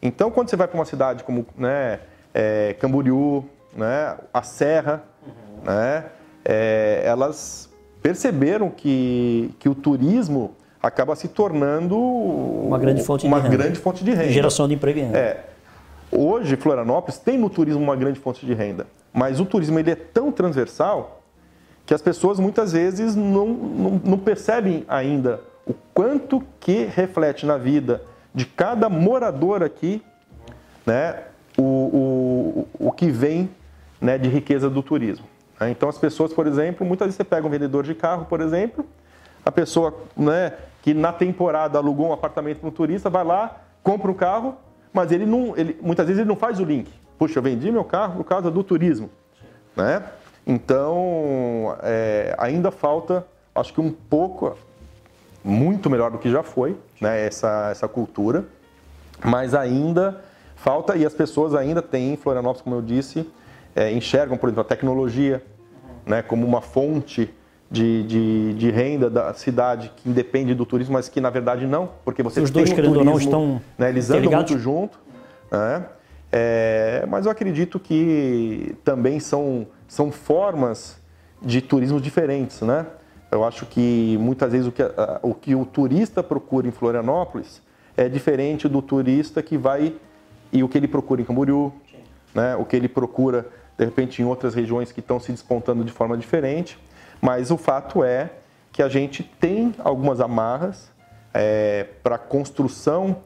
Então, 0.02 0.30
quando 0.30 0.50
você 0.50 0.56
vai 0.56 0.68
para 0.68 0.78
uma 0.78 0.86
cidade 0.86 1.24
como 1.24 1.46
né, 1.58 2.00
é, 2.34 2.76
Camboriú, 2.80 3.46
né, 3.76 4.18
a 4.34 4.42
Serra, 4.44 5.04
uhum. 5.26 5.64
né, 5.64 6.06
é, 6.50 7.02
elas 7.04 7.70
perceberam 8.02 8.70
que, 8.70 9.52
que 9.60 9.68
o 9.68 9.76
turismo 9.76 10.52
acaba 10.82 11.14
se 11.14 11.28
tornando 11.28 12.00
uma 12.00 12.80
grande 12.80 13.04
fonte 13.04 13.28
uma 13.28 13.42
de 13.42 13.50
renda. 13.50 13.58
grande 13.58 13.80
fonte 13.80 14.02
de 14.02 14.12
renda. 14.12 14.32
Geração 14.32 14.66
de 14.66 14.76
emprego. 14.76 15.02
É. 15.14 15.44
Hoje, 16.10 16.56
Florianópolis 16.56 17.18
tem 17.18 17.38
no 17.38 17.50
turismo 17.50 17.84
uma 17.84 17.98
grande 17.98 18.18
fonte 18.18 18.46
de 18.46 18.54
renda, 18.54 18.88
mas 19.12 19.42
o 19.42 19.46
turismo 19.46 19.78
ele 19.78 19.92
é 19.92 19.96
tão 19.96 20.32
transversal 20.32 21.22
que 21.86 21.94
as 21.94 22.02
pessoas 22.02 22.40
muitas 22.40 22.72
vezes 22.72 23.14
não, 23.14 23.48
não, 23.48 24.02
não 24.04 24.18
percebem 24.18 24.86
ainda 24.88 25.42
o 25.66 25.74
quanto 25.94 26.42
que 26.62 26.86
reflete 26.86 27.46
na 27.46 27.58
vida 27.58 28.02
de 28.34 28.46
cada 28.46 28.88
morador 28.88 29.64
aqui, 29.64 30.02
né, 30.86 31.24
o, 31.58 31.64
o, 32.80 32.88
o 32.88 32.92
que 32.94 33.10
vem 33.10 33.50
né, 34.00 34.18
de 34.18 34.30
riqueza 34.30 34.70
do 34.70 34.82
turismo. 34.82 35.26
Né? 35.60 35.72
Então 35.72 35.90
as 35.90 35.98
pessoas, 35.98 36.34
por 36.34 36.48
exemplo, 36.48 36.86
muitas 36.86 37.08
vezes 37.08 37.18
você 37.18 37.24
pega 37.24 37.46
um 37.46 37.50
vendedor 37.50 37.84
de 37.84 37.96
carro, 37.96 38.26
por 38.26 38.42
exemplo, 38.42 38.86
a 39.46 39.52
pessoa 39.52 39.94
né, 40.16 40.54
que 40.82 40.94
na 40.94 41.12
temporada 41.12 41.78
alugou 41.78 42.08
um 42.08 42.14
apartamento 42.14 42.60
para 42.60 42.70
um 42.70 42.72
turista, 42.72 43.10
vai 43.10 43.24
lá, 43.24 43.58
compra 43.84 44.12
um 44.12 44.14
carro, 44.14 44.56
mas 44.92 45.12
ele 45.12 45.26
não, 45.26 45.56
ele, 45.56 45.78
muitas 45.82 46.06
vezes 46.08 46.20
ele 46.22 46.30
não 46.30 46.36
faz 46.36 46.60
o 46.60 46.64
link. 46.64 46.92
Puxa, 47.18 47.40
eu 47.40 47.44
vendi 47.44 47.72
meu 47.72 47.84
carro 47.84 48.18
por 48.18 48.26
causa 48.26 48.52
do 48.52 48.64
turismo. 48.64 49.10
Né? 49.76 50.04
Então, 50.46 51.76
é, 51.84 52.36
ainda 52.38 52.72
falta, 52.72 53.26
acho 53.54 53.74
que 53.74 53.82
um 53.82 53.92
pouco, 53.92 54.58
muito 55.44 55.90
melhor 55.90 56.12
do 56.12 56.18
que 56.18 56.30
já 56.30 56.44
foi, 56.44 56.78
né, 57.02 57.26
essa, 57.26 57.70
essa 57.72 57.88
cultura, 57.88 58.46
mas 59.24 59.54
ainda 59.54 60.22
falta, 60.56 60.96
e 60.96 61.06
as 61.06 61.14
pessoas 61.14 61.54
ainda 61.54 61.82
têm 61.82 62.14
em 62.14 62.18
Florianópolis, 62.18 62.62
como 62.62 62.76
eu 62.76 62.82
disse, 62.82 63.30
é, 63.78 63.92
enxergam, 63.92 64.36
por 64.36 64.50
exemplo, 64.50 64.62
a 64.62 64.66
tecnologia 64.66 65.44
né, 66.04 66.24
como 66.24 66.48
uma 66.48 66.62
fonte 66.62 67.30
de, 67.70 68.02
de, 68.04 68.54
de, 68.56 68.72
renda 68.72 69.08
da 69.08 69.34
cidade 69.36 69.92
que 69.96 70.10
independe 70.10 70.56
do 70.56 70.66
turismo, 70.66 70.94
mas 70.94 71.08
que 71.08 71.22
na 71.22 71.30
verdade 71.30 71.68
não, 71.68 71.92
porque 72.04 72.24
você 72.24 72.42
Os 72.42 72.50
tem 72.50 72.64
dois, 72.64 72.72
um 72.72 72.76
querendo 72.76 72.94
turismo, 72.94 73.12
ou 73.12 73.14
não, 73.14 73.24
estão 73.24 73.62
né, 73.78 73.90
eles 73.90 74.10
andam 74.10 74.32
muito 74.32 74.58
junto, 74.58 74.98
né, 75.52 75.86
é, 76.32 77.06
mas 77.08 77.26
eu 77.26 77.32
acredito 77.32 77.80
que 77.80 78.76
também 78.84 79.20
são, 79.20 79.68
são 79.88 80.12
formas 80.12 81.00
de 81.40 81.62
turismo 81.62 82.02
diferentes, 82.02 82.62
né? 82.62 82.86
Eu 83.32 83.44
acho 83.44 83.66
que 83.66 84.18
muitas 84.20 84.52
vezes 84.52 84.68
o 84.68 84.72
que, 84.72 84.82
o 85.22 85.34
que 85.34 85.54
o 85.54 85.66
turista 85.66 86.24
procura 86.24 86.68
em 86.68 86.72
Florianópolis 86.72 87.62
é 87.96 88.10
diferente 88.10 88.68
do 88.68 88.82
turista 88.82 89.44
que 89.44 89.58
vai 89.58 89.94
e 90.52 90.64
o 90.64 90.70
que 90.70 90.78
ele 90.78 90.88
procura 90.88 91.22
em 91.22 91.26
Camboriú, 91.26 91.72
né? 92.34 92.56
o 92.56 92.64
que 92.66 92.76
ele 92.76 92.88
procura 92.88 93.46
de 93.78 93.86
repente 93.86 94.22
em 94.22 94.26
outras 94.26 94.54
regiões 94.54 94.92
que 94.92 95.00
estão 95.00 95.20
se 95.20 95.32
despontando 95.32 95.84
de 95.84 95.92
forma 95.92 96.18
diferente. 96.18 96.80
Mas 97.22 97.52
o 97.52 97.58
fato 97.58 98.04
é 98.04 98.32
que 98.72 98.82
a 98.82 98.90
gente 98.90 99.24
tem 99.24 99.74
algumas 99.80 100.20
amarras 100.20 100.92
é, 101.34 101.86
para 102.02 102.18
construção 102.18 103.18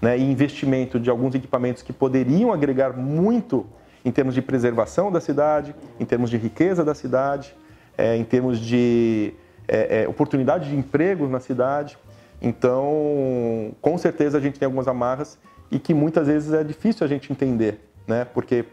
né, 0.00 0.18
e 0.18 0.22
investimento 0.22 0.98
de 0.98 1.10
alguns 1.10 1.34
equipamentos 1.34 1.82
que 1.82 1.92
poderiam 1.92 2.52
agregar 2.52 2.96
muito 2.96 3.66
em 4.04 4.10
termos 4.10 4.34
de 4.34 4.40
preservação 4.40 5.12
da 5.12 5.20
cidade, 5.20 5.74
em 5.98 6.04
termos 6.04 6.30
de 6.30 6.36
riqueza 6.36 6.84
da 6.84 6.94
cidade, 6.94 7.54
é, 7.98 8.16
em 8.16 8.24
termos 8.24 8.58
de 8.58 9.34
é, 9.68 10.02
é, 10.02 10.08
oportunidade 10.08 10.70
de 10.70 10.76
emprego 10.76 11.28
na 11.28 11.38
cidade. 11.38 11.98
Então, 12.40 13.72
com 13.80 13.98
certeza 13.98 14.38
a 14.38 14.40
gente 14.40 14.58
tem 14.58 14.66
algumas 14.66 14.88
amarras 14.88 15.38
e 15.70 15.78
que 15.78 15.92
muitas 15.92 16.26
vezes 16.26 16.52
é 16.52 16.64
difícil 16.64 17.04
a 17.04 17.08
gente 17.08 17.30
entender, 17.30 17.78
né? 18.06 18.24
Porque 18.24 18.64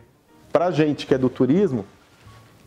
para 0.57 0.65
a 0.65 0.71
gente 0.71 1.05
que 1.05 1.13
é 1.13 1.19
do 1.19 1.29
turismo, 1.29 1.85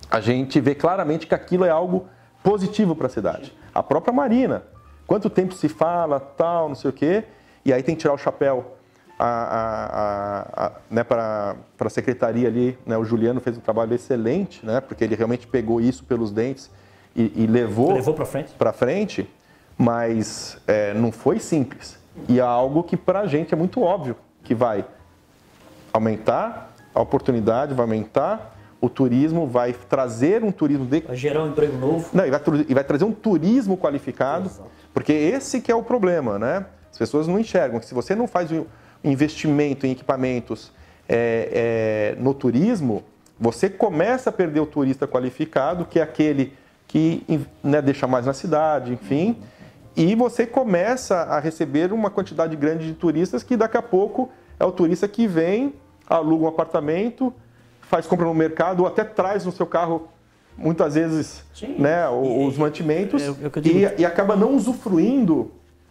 a 0.09 0.21
gente 0.21 0.61
vê 0.61 0.77
claramente 0.77 1.27
que 1.27 1.35
aquilo 1.35 1.65
é 1.65 1.71
algo 1.71 2.07
positivo 2.41 2.95
para 2.95 3.09
a 3.09 3.11
cidade. 3.11 3.53
A 3.75 3.83
própria 3.83 4.13
Marina, 4.13 4.63
quanto 5.09 5.29
tempo 5.29 5.55
se 5.55 5.69
fala, 5.69 6.21
tal, 6.21 6.69
não 6.69 6.77
sei 6.77 6.89
o 6.89 6.93
quê, 6.93 7.25
e 7.65 7.73
aí 7.73 7.83
tem 7.83 7.97
que 7.97 8.03
tirar 8.03 8.15
o 8.15 8.17
chapéu 8.17 8.77
né, 10.89 11.03
para 11.03 11.57
a 11.81 11.91
secretaria 11.91 12.47
ali. 12.47 12.79
Né, 12.87 12.97
o 12.97 13.05
Juliano 13.05 13.41
fez 13.41 13.59
um 13.59 13.61
trabalho 13.61 13.93
excelente, 13.93 14.65
né, 14.65 14.81
porque 14.81 15.03
ele 15.03 15.17
realmente 15.17 15.49
pegou 15.49 15.81
isso 15.81 16.05
pelos 16.05 16.31
dentes 16.31 16.71
e, 17.17 17.43
e 17.43 17.47
levou, 17.49 17.93
levou 17.93 18.15
para 18.15 18.25
frente. 18.25 18.55
frente, 18.73 19.31
mas 19.77 20.57
é, 20.69 20.95
não 20.95 21.11
foi 21.11 21.41
simples. 21.41 21.99
E 22.29 22.39
é 22.39 22.43
algo 22.43 22.85
que 22.85 22.97
para 22.97 23.19
a 23.23 23.27
gente 23.27 23.53
é 23.53 23.57
muito 23.57 23.83
óbvio 23.83 24.15
que 24.45 24.55
vai 24.55 24.85
aumentar 25.93 26.70
a 26.95 27.01
oportunidade, 27.01 27.75
vai 27.75 27.85
aumentar 27.85 28.57
o 28.81 28.89
turismo, 28.89 29.47
vai 29.47 29.73
trazer 29.73 30.43
um 30.43 30.51
turismo 30.51 30.87
de... 30.87 31.01
Vai 31.01 31.17
gerar 31.17 31.45
um 31.45 31.49
emprego 31.49 31.77
novo. 31.77 32.09
Não, 32.13 32.27
e 32.27 32.31
vai, 32.31 32.41
e 32.69 32.75
vai 32.75 32.85
trazer 32.85 33.05
um 33.05 33.13
turismo 33.13 33.77
qualificado, 33.77 34.47
Exato. 34.47 34.71
porque 34.95 35.13
esse 35.13 35.61
que 35.61 35.71
é 35.71 35.75
o 35.75 35.83
problema, 35.83 36.39
né? 36.39 36.65
As 36.91 36.99
pessoas 36.99 37.27
não 37.27 37.39
enxergam 37.39 37.79
que 37.79 37.87
se 37.87 37.95
você 37.95 38.15
não 38.15 38.27
faz 38.27 38.51
o 38.51 38.67
investimento 39.05 39.87
em 39.87 39.93
equipamentos 39.93 40.73
é, 41.09 42.15
é, 42.17 42.23
no 42.23 42.33
turismo, 42.33 43.05
você 43.39 43.69
começa 43.69 44.31
a 44.31 44.33
perder 44.33 44.61
o 44.61 44.67
turista 44.67 45.07
qualificado, 45.07 45.85
que 45.85 45.99
é 45.99 46.03
aquele 46.03 46.53
que 46.87 47.25
né, 47.63 47.81
deixa 47.81 48.07
mais 48.07 48.27
na 48.27 48.33
cidade, 48.33 48.93
enfim, 48.93 49.37
e 49.97 50.15
você 50.15 50.47
começa 50.47 51.17
a 51.17 51.39
receber 51.39 51.93
uma 51.93 52.11
quantidade 52.11 52.55
grande 52.57 52.87
de 52.87 52.95
turistas 52.95 53.43
que 53.43 53.57
daqui 53.57 53.77
a 53.77 53.83
pouco 53.83 54.31
é 54.59 54.65
o 54.65 54.73
turista 54.73 55.07
que 55.09 55.27
vem, 55.27 55.75
aluga 56.11 56.45
um 56.45 56.49
apartamento, 56.49 57.33
faz 57.83 58.07
compra 58.07 58.27
no 58.27 58.35
mercado 58.35 58.81
ou 58.81 58.87
até 58.87 59.05
traz 59.05 59.45
no 59.45 59.53
seu 59.53 59.67
carro 59.67 60.09
muitas 60.57 60.95
vezes 60.95 61.45
né, 61.79 62.07
os 62.09 62.59
mantimentos 62.59 63.23
eu, 63.23 63.37
eu 63.41 63.53
e, 63.65 64.03
e, 64.03 64.05
acaba 64.05 64.37
não 64.37 64.55
usufruindo 64.55 65.51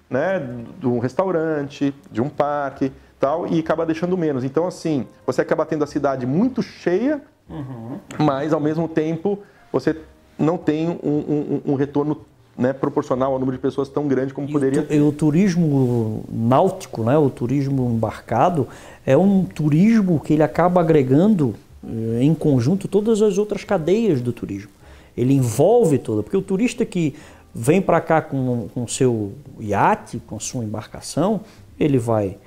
né, 0.10 0.40
de 0.78 0.88
um 0.88 1.00
restaurante, 1.00 1.94
de 2.12 2.22
um 2.22 2.30
parque 2.30 2.92
tal, 3.20 3.48
e 3.48 3.60
acaba 3.60 3.86
deixando 3.86 4.18
menos. 4.18 4.44
Então, 4.44 4.66
assim, 4.66 5.06
você 5.26 5.42
acaba 5.42 5.66
tendo 5.66 5.84
a 5.84 5.88
cidade 5.88 6.26
muito 6.26 6.62
cheia, 6.64 7.22
uhum. 7.50 8.00
mas 8.18 8.54
ao 8.54 8.60
mesmo 8.60 8.88
tempo 8.88 9.40
você 9.72 9.96
não 10.38 10.58
tem 10.58 10.90
um, 10.90 10.98
um, 11.04 11.62
um 11.74 11.76
retorno 11.76 12.26
né, 12.58 12.74
proporcional 12.74 13.34
ao 13.34 13.40
número 13.40 13.58
de 13.58 13.62
pessoas 13.62 13.88
tão 13.90 14.08
grande 14.08 14.34
como 14.34 14.48
e 14.48 14.52
poderia 14.52 14.82
o. 14.82 14.94
E 14.94 15.00
o 15.02 15.12
turismo 15.12 16.24
náutico, 16.30 17.04
né, 17.04 17.18
o 17.18 17.30
turismo 17.30 17.90
embarcado, 17.90 18.68
é 19.06 19.16
um 19.16 19.46
turismo 19.46 20.20
que 20.20 20.34
ele 20.34 20.44
acaba 20.44 20.82
agregando 20.82 21.56
eh, 21.84 22.20
em 22.22 22.34
conjunto 22.34 22.88
todas 22.88 23.22
as 23.22 23.38
outras 23.38 23.64
cadeias 23.64 24.22
do 24.22 24.34
turismo. 24.34 24.72
Ele 25.16 25.34
envolve 25.34 25.98
toda, 25.98 26.22
porque 26.22 26.38
o 26.38 26.42
turista 26.42 26.86
que 26.86 27.16
vem 27.54 27.82
para 27.82 28.00
cá 28.00 28.22
com 28.22 28.70
o 28.76 28.88
seu 28.88 29.34
iate, 29.60 30.22
com 30.28 30.40
sua 30.40 30.64
embarcação, 30.64 31.42
ele 31.80 31.98
vai 31.98 32.38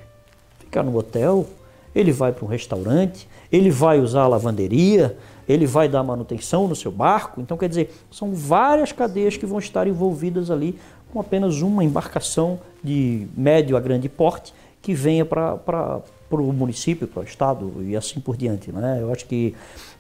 ficar 0.59 0.83
no 0.83 0.97
hotel, 0.97 1.47
ele 1.95 2.13
vai 2.13 2.33
para 2.33 2.45
um 2.45 2.49
restaurante, 2.49 3.29
ele 3.51 3.71
vai 3.71 4.01
usar 4.01 4.23
a 4.23 4.29
lavanderia, 4.29 5.17
ele 5.53 5.67
vai 5.67 5.89
dar 5.89 6.03
manutenção 6.03 6.67
no 6.67 6.75
seu 6.75 6.91
barco. 6.91 7.41
Então, 7.41 7.57
quer 7.57 7.69
dizer, 7.69 7.95
são 8.11 8.35
várias 8.35 8.93
cadeias 8.93 9.37
que 9.37 9.47
vão 9.47 9.59
estar 9.59 9.87
envolvidas 9.87 10.51
ali 10.51 10.79
com 11.13 11.21
apenas 11.21 11.61
uma 11.61 11.85
embarcação 11.85 12.59
de 12.83 13.27
médio 13.37 13.77
a 13.77 13.81
grande 13.81 14.09
porte 14.09 14.55
que 14.81 14.95
venha 14.95 15.25
para 15.25 16.03
o 16.31 16.53
município, 16.53 17.07
para 17.07 17.21
o 17.21 17.25
estado 17.25 17.73
e 17.83 17.95
assim 17.95 18.19
por 18.19 18.37
diante. 18.37 18.73
Né? 18.73 18.99
Eu 19.01 19.13
acho 19.13 19.27
que 19.27 19.55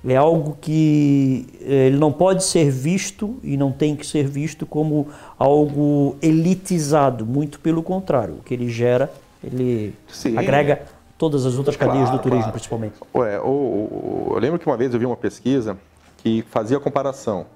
é 0.05 0.17
algo 0.17 0.57
que 0.61 1.47
eh, 1.61 1.87
ele 1.87 1.99
não 1.99 2.13
pode 2.13 2.43
ser 2.43 2.71
visto 2.71 3.37
e 3.45 3.57
não 3.57 3.71
tem 3.71 3.95
que 3.95 4.05
ser 4.05 4.27
visto 4.27 4.67
como 4.67 5.07
algo 5.39 6.17
elitizado, 6.21 7.25
muito 7.25 7.61
pelo 7.61 7.83
contrário. 7.83 8.35
O 8.35 8.43
que 8.43 8.55
ele 8.55 8.69
gera, 8.69 9.13
ele 9.45 9.95
Sim. 10.09 10.37
agrega 10.37 10.83
todas 11.23 11.47
as 11.47 11.57
outras 11.57 11.77
cadeias 11.77 12.09
claro, 12.09 12.19
do 12.19 12.21
turismo, 12.21 12.43
claro. 12.43 12.53
principalmente. 12.53 12.95
Ué, 13.15 13.39
o, 13.39 14.33
eu 14.33 14.41
lembro 14.41 14.59
que 14.59 14.67
uma 14.67 14.77
vez 14.77 14.93
eu 14.93 14.99
vi 14.99 15.07
uma 15.07 15.17
pesquisa 15.17 15.79
que 16.19 16.43
fazia 16.51 16.79
a 16.79 16.81
comparação 16.81 17.47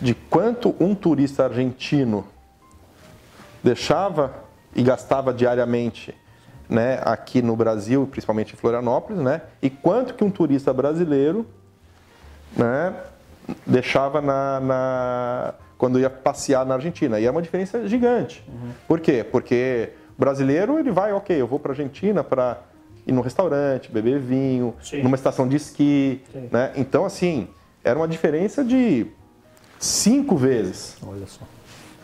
de 0.00 0.14
quanto 0.14 0.74
um 0.80 0.94
turista 0.94 1.44
argentino 1.44 2.24
deixava 3.62 4.32
e 4.74 4.82
gastava 4.82 5.34
diariamente 5.34 6.14
né, 6.66 6.98
aqui 7.04 7.42
no 7.42 7.54
Brasil, 7.54 8.08
principalmente 8.10 8.54
em 8.54 8.56
Florianópolis, 8.56 9.20
né, 9.20 9.42
e 9.60 9.68
quanto 9.68 10.14
que 10.14 10.24
um 10.24 10.30
turista 10.30 10.72
brasileiro 10.72 11.44
né, 12.56 12.94
deixava 13.66 14.22
na, 14.22 14.60
na, 14.60 15.54
quando 15.76 16.00
ia 16.00 16.08
passear 16.08 16.64
na 16.64 16.76
Argentina. 16.76 17.20
E 17.20 17.26
é 17.26 17.30
uma 17.30 17.42
diferença 17.42 17.86
gigante. 17.86 18.42
Uhum. 18.48 18.70
Por 18.86 18.98
quê? 18.98 19.22
Porque 19.30 19.90
brasileiro 20.16 20.78
ele 20.78 20.90
vai, 20.90 21.12
ok, 21.12 21.38
eu 21.38 21.46
vou 21.46 21.58
para 21.58 21.72
a 21.72 21.74
Argentina 21.74 22.24
para 22.24 22.62
ir 23.08 23.12
num 23.12 23.22
restaurante, 23.22 23.90
beber 23.90 24.20
vinho, 24.20 24.74
Sim. 24.82 25.02
numa 25.02 25.16
estação 25.16 25.48
de 25.48 25.56
esqui. 25.56 26.20
Né? 26.52 26.72
Então, 26.76 27.06
assim, 27.06 27.48
era 27.82 27.98
uma 27.98 28.06
diferença 28.06 28.62
de 28.62 29.06
cinco 29.78 30.36
vezes. 30.36 30.98
Olha 31.02 31.26
só. 31.26 31.40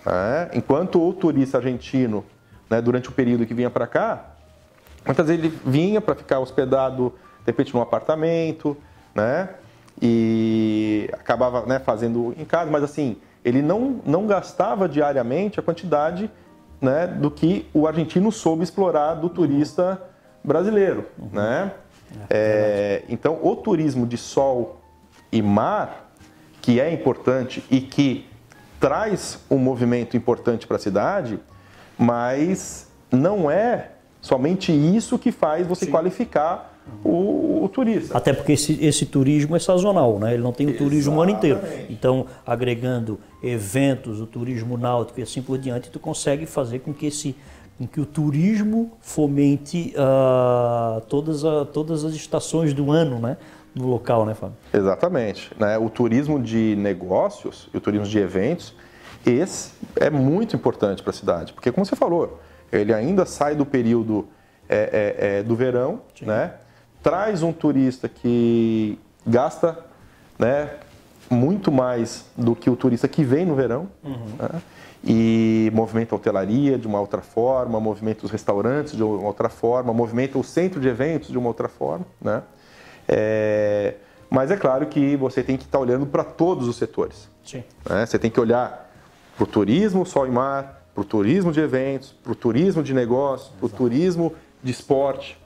É, 0.07 0.51
enquanto 0.55 1.07
o 1.07 1.13
turista 1.13 1.59
argentino, 1.59 2.25
né, 2.69 2.81
durante 2.81 3.11
o 3.11 3.13
período 3.13 3.47
que 3.47 3.53
vinha 3.53 3.71
para 3.71 3.87
cá, 3.87 4.35
muitas 5.05 5.27
vezes 5.27 5.45
ele 5.45 5.59
vinha 5.65 6.01
para 6.01 6.15
ficar 6.15 6.41
hospedado, 6.41 7.13
de 7.41 7.47
repente, 7.47 7.75
num 7.75 7.83
apartamento, 7.83 8.77
né? 9.15 9.51
E 10.01 11.09
acabava 11.13 11.65
né, 11.67 11.79
fazendo 11.79 12.35
em 12.37 12.45
casa, 12.45 12.71
mas 12.71 12.83
assim, 12.83 13.17
ele 13.45 13.63
não, 13.63 14.01
não 14.05 14.27
gastava 14.27 14.89
diariamente 14.89 15.61
a 15.61 15.63
quantidade 15.63 16.31
né, 16.81 17.07
do 17.07 17.31
que 17.31 17.67
o 17.73 17.87
argentino 17.87 18.33
soube 18.33 18.65
explorar 18.65 19.15
do 19.15 19.29
turista 19.29 20.03
brasileiro. 20.45 21.07
Uhum. 21.19 21.29
Né? 21.33 21.73
É, 22.31 23.03
é, 23.03 23.05
então, 23.09 23.39
o 23.43 23.57
turismo 23.57 24.07
de 24.07 24.17
sol 24.17 24.81
e 25.33 25.43
mar, 25.43 26.13
que 26.61 26.81
é 26.81 26.93
importante 26.93 27.65
e 27.71 27.81
que 27.81 28.27
traz 28.79 29.39
um 29.51 29.59
movimento 29.59 30.17
importante 30.17 30.67
para 30.67 30.77
a 30.77 30.81
cidade, 30.81 31.41
mas 31.99 32.89
não 33.11 33.51
é 33.51 33.91
somente 34.21 34.73
isso 34.73 35.19
que 35.19 35.33
faz 35.33 35.67
você 35.67 35.87
Sim. 35.87 35.91
qualificar 35.91 36.75
o, 37.03 37.65
o, 37.65 37.69
turista. 37.69 38.17
Até 38.17 38.33
porque 38.33 38.53
esse, 38.53 38.85
esse, 38.85 39.07
turismo 39.07 39.57
é 39.57 39.59
sazonal, 39.59 40.19
né? 40.19 40.35
ele 40.35 40.43
não 40.43 40.53
tem 40.53 40.67
o 40.67 40.77
turismo 40.77 41.17
o 41.17 41.23
ano 41.23 41.33
inteiro. 41.33 41.61
Então, 41.89 42.27
agregando 42.47 43.19
eventos, 43.43 44.21
o 44.21 44.27
turismo 44.27 44.77
náutico 44.77 45.21
e 45.21 45.23
assim 45.23 45.41
por 45.41 45.57
diante, 45.57 45.91
tu 45.91 45.99
consegue 45.99 46.45
fazer 46.47 46.81
com 46.81 46.93
que 46.93 47.07
esse 47.07 47.35
em 47.81 47.87
que 47.87 48.01
o 48.01 48.07
turismo 48.07 48.93
fomente 49.01 49.95
uh, 49.97 51.01
todas, 51.03 51.45
a, 51.45 51.65
todas 51.65 52.05
as 52.05 52.15
estações 52.15 52.73
do 52.73 52.93
ano, 52.93 53.19
né? 53.19 53.37
No 53.75 53.89
local, 53.89 54.25
né, 54.25 54.35
Fábio? 54.35 54.57
Exatamente. 54.73 55.51
Né? 55.59 55.77
O 55.77 55.91
turismo 55.91 56.41
de 56.41 56.77
negócios 56.77 57.69
e 57.75 57.77
o 57.77 57.81
turismo 57.81 58.07
de 58.07 58.19
eventos, 58.19 58.73
esse 59.27 59.73
é 59.97 60.09
muito 60.09 60.55
importante 60.55 61.03
para 61.03 61.11
a 61.11 61.15
cidade, 61.15 61.53
porque 61.53 61.73
como 61.73 61.85
você 61.85 61.97
falou, 61.97 62.41
ele 62.71 62.95
ainda 62.95 63.27
sai 63.27 63.57
do 63.57 63.67
período 63.67 64.29
é, 64.69 65.17
é, 65.19 65.39
é, 65.39 65.43
do 65.43 65.57
verão, 65.57 66.01
Sim. 66.17 66.27
né? 66.27 66.55
Traz 67.03 67.43
um 67.43 67.53
turista 67.53 68.09
que 68.09 68.99
gasta, 69.27 69.79
né? 70.39 70.71
Muito 71.29 71.73
mais 71.73 72.27
do 72.37 72.55
que 72.55 72.71
o 72.71 72.77
turista 72.77 73.09
que 73.09 73.25
vem 73.25 73.45
no 73.45 73.55
verão. 73.55 73.89
Uhum. 74.03 74.27
Né? 74.39 74.63
E 75.07 75.71
movimenta 75.75 76.15
a 76.15 76.17
hotelaria 76.17 76.79
de 76.79 76.87
uma 76.87 76.99
outra 76.99 77.21
forma, 77.21 77.79
movimenta 77.79 78.25
os 78.25 78.31
restaurantes 78.31 78.97
de 78.97 79.03
uma 79.03 79.27
outra 79.27 79.51
forma, 79.51 79.93
movimenta 79.93 80.39
o 80.39 80.45
centro 80.45 80.81
de 80.81 80.89
eventos 80.89 81.29
de 81.31 81.37
uma 81.37 81.49
outra 81.49 81.69
forma, 81.69 82.07
né? 82.21 82.43
É, 83.07 83.95
mas 84.31 84.51
é 84.51 84.57
claro 84.57 84.87
que 84.87 85.15
você 85.17 85.43
tem 85.43 85.57
que 85.57 85.65
estar 85.65 85.79
olhando 85.79 86.07
para 86.07 86.25
todos 86.25 86.67
os 86.67 86.77
setores. 86.77 87.29
Sim. 87.45 87.63
Né? 87.89 88.07
Você 88.07 88.19
tem 88.19 88.31
que 88.31 88.41
olhar 88.41 88.91
para 89.37 89.45
o 89.45 89.47
turismo, 89.47 90.07
sol 90.07 90.27
e 90.27 90.31
mar, 90.31 90.83
para 90.95 91.03
o 91.03 91.05
turismo 91.05 91.53
de 91.53 91.61
eventos, 91.61 92.13
para 92.13 92.33
o 92.33 92.35
turismo 92.35 92.83
de 92.83 92.95
negócios, 92.95 93.51
para 93.51 93.67
o 93.67 93.69
turismo 93.69 94.35
de 94.63 94.73
esporte. 94.73 95.39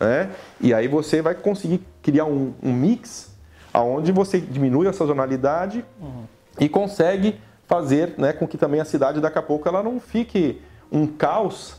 Né? 0.00 0.30
E 0.60 0.74
aí 0.74 0.88
você 0.88 1.22
vai 1.22 1.34
conseguir 1.34 1.80
criar 2.02 2.24
um, 2.24 2.52
um 2.62 2.72
mix 2.72 3.34
onde 3.72 4.10
você 4.10 4.40
diminui 4.40 4.88
a 4.88 4.92
sazonalidade 4.92 5.84
uhum. 6.00 6.24
e 6.58 6.68
consegue 6.68 7.38
fazer 7.66 8.14
né, 8.16 8.32
com 8.32 8.46
que 8.46 8.56
também 8.56 8.80
a 8.80 8.84
cidade 8.84 9.20
daqui 9.20 9.38
a 9.38 9.42
pouco 9.42 9.68
ela 9.68 9.82
não 9.82 9.98
fique 10.00 10.60
um 10.90 11.06
caos, 11.06 11.76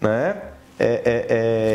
né? 0.00 0.42
É, 0.78 1.02
é, 1.04 1.26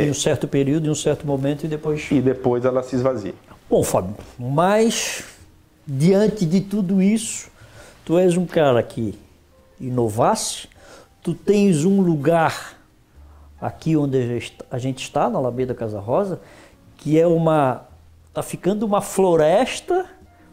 é... 0.01 0.05
Em 0.05 0.11
um 0.11 0.13
certo 0.13 0.47
período, 0.47 0.87
em 0.87 0.89
um 0.89 0.95
certo 0.95 1.25
momento 1.25 1.63
e 1.65 1.67
depois... 1.67 2.07
E 2.11 2.21
depois 2.21 2.65
ela 2.65 2.83
se 2.83 2.95
esvazia. 2.95 3.33
Bom, 3.69 3.83
Fábio, 3.83 4.15
mas 4.37 5.23
diante 5.87 6.45
de 6.45 6.61
tudo 6.61 7.01
isso, 7.01 7.49
tu 8.05 8.17
és 8.17 8.35
um 8.37 8.45
cara 8.45 8.83
que 8.83 9.17
inovasse, 9.79 10.67
tu 11.23 11.33
tens 11.33 11.85
um 11.85 12.01
lugar 12.01 12.77
aqui 13.59 13.95
onde 13.95 14.17
a 14.69 14.77
gente 14.77 15.03
está, 15.03 15.29
na 15.29 15.39
Alameda 15.39 15.73
Casa 15.73 15.99
Rosa, 15.99 16.39
que 16.97 17.19
é 17.19 17.25
uma... 17.25 17.85
Está 18.27 18.43
ficando 18.43 18.85
uma 18.85 19.01
floresta 19.01 20.05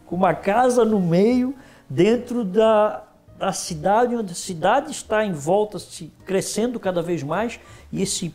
com 0.05 0.15
uma 0.15 0.33
casa 0.33 0.83
no 0.83 0.99
meio 0.99 1.53
dentro 1.89 2.43
da, 2.43 3.03
da 3.37 3.51
cidade, 3.51 4.15
onde 4.15 4.31
a 4.31 4.35
cidade 4.35 4.91
está 4.91 5.25
em 5.25 5.31
volta, 5.31 5.79
se 5.79 6.11
crescendo 6.25 6.79
cada 6.79 7.01
vez 7.01 7.23
mais, 7.23 7.59
e 7.91 8.01
esse 8.01 8.33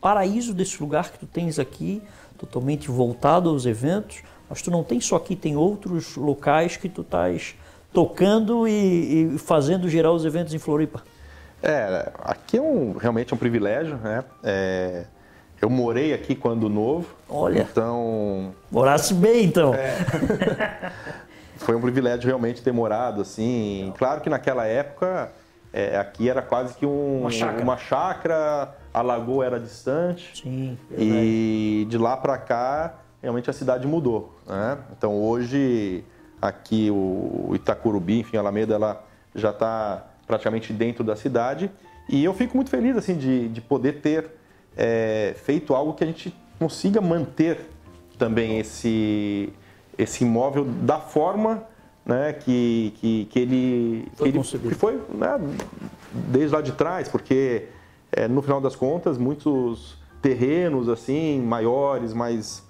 paraíso 0.00 0.52
desse 0.52 0.80
lugar 0.80 1.10
que 1.10 1.18
tu 1.18 1.26
tens 1.26 1.58
aqui, 1.58 2.02
totalmente 2.38 2.90
voltado 2.90 3.48
aos 3.48 3.66
eventos, 3.66 4.22
mas 4.48 4.60
tu 4.60 4.70
não 4.70 4.82
tem 4.82 5.00
só 5.00 5.16
aqui, 5.16 5.36
tem 5.36 5.56
outros 5.56 6.16
locais 6.16 6.76
que 6.76 6.88
tu 6.88 7.02
estás 7.02 7.54
tocando 7.92 8.66
e, 8.66 9.34
e, 9.34 9.38
fazendo 9.38 9.88
gerar 9.88 10.12
os 10.12 10.24
eventos 10.24 10.52
em 10.54 10.58
Floripa. 10.58 11.02
É, 11.62 12.10
aqui 12.22 12.56
é 12.56 12.60
um, 12.60 12.96
realmente 12.96 13.32
um 13.32 13.36
privilégio, 13.36 13.96
né? 13.98 14.24
É, 14.42 15.04
eu 15.60 15.70
morei 15.70 16.12
aqui 16.12 16.34
quando 16.34 16.68
novo. 16.68 17.06
Olha. 17.28 17.60
Então. 17.70 18.52
Morasse 18.70 19.14
bem, 19.14 19.44
então. 19.44 19.72
É. 19.72 19.96
foi 21.62 21.74
um 21.74 21.80
privilégio 21.80 22.26
realmente 22.26 22.62
ter 22.62 22.72
morado 22.72 23.22
assim. 23.22 23.92
Claro 23.96 24.20
que 24.20 24.28
naquela 24.28 24.66
época 24.66 25.32
é, 25.72 25.96
aqui 25.96 26.28
era 26.28 26.42
quase 26.42 26.74
que 26.74 26.84
um, 26.84 27.20
uma, 27.20 27.30
chácara. 27.30 27.62
uma 27.62 27.76
chácara, 27.76 28.74
a 28.92 29.02
lagoa 29.02 29.46
era 29.46 29.58
distante. 29.58 30.42
Sim, 30.42 30.78
e 30.96 31.86
de 31.88 31.96
lá 31.96 32.16
para 32.16 32.36
cá 32.38 32.94
realmente 33.22 33.48
a 33.48 33.52
cidade 33.52 33.86
mudou. 33.86 34.36
Né? 34.46 34.78
Então 34.96 35.14
hoje 35.20 36.04
aqui 36.40 36.90
o 36.90 37.52
Itacurubi, 37.54 38.18
enfim, 38.20 38.36
a 38.36 38.40
Alameda, 38.40 38.74
ela 38.74 39.04
já 39.34 39.50
está 39.50 40.06
praticamente 40.26 40.72
dentro 40.72 41.04
da 41.04 41.16
cidade. 41.16 41.70
E 42.08 42.22
eu 42.24 42.34
fico 42.34 42.56
muito 42.56 42.68
feliz 42.68 42.96
assim 42.96 43.16
de, 43.16 43.48
de 43.48 43.60
poder 43.60 44.00
ter 44.00 44.26
é, 44.76 45.34
feito 45.44 45.74
algo 45.74 45.94
que 45.94 46.02
a 46.02 46.06
gente 46.06 46.34
consiga 46.58 47.00
manter 47.00 47.70
também 48.18 48.58
esse 48.58 49.52
esse 49.98 50.24
imóvel 50.24 50.64
da 50.64 50.98
forma 50.98 51.62
né, 52.04 52.32
que, 52.32 52.92
que, 52.96 53.24
que 53.26 53.38
ele 53.38 54.08
foi, 54.14 54.32
que, 54.32 54.38
ele, 54.38 54.68
que 54.68 54.74
foi 54.74 55.00
né, 55.14 55.40
desde 56.12 56.54
lá 56.54 56.60
de 56.60 56.72
trás, 56.72 57.08
porque 57.08 57.68
é, 58.10 58.26
no 58.26 58.42
final 58.42 58.60
das 58.60 58.74
contas 58.74 59.16
muitos 59.16 59.96
terrenos 60.20 60.88
assim 60.88 61.40
maiores, 61.40 62.12
mais 62.12 62.62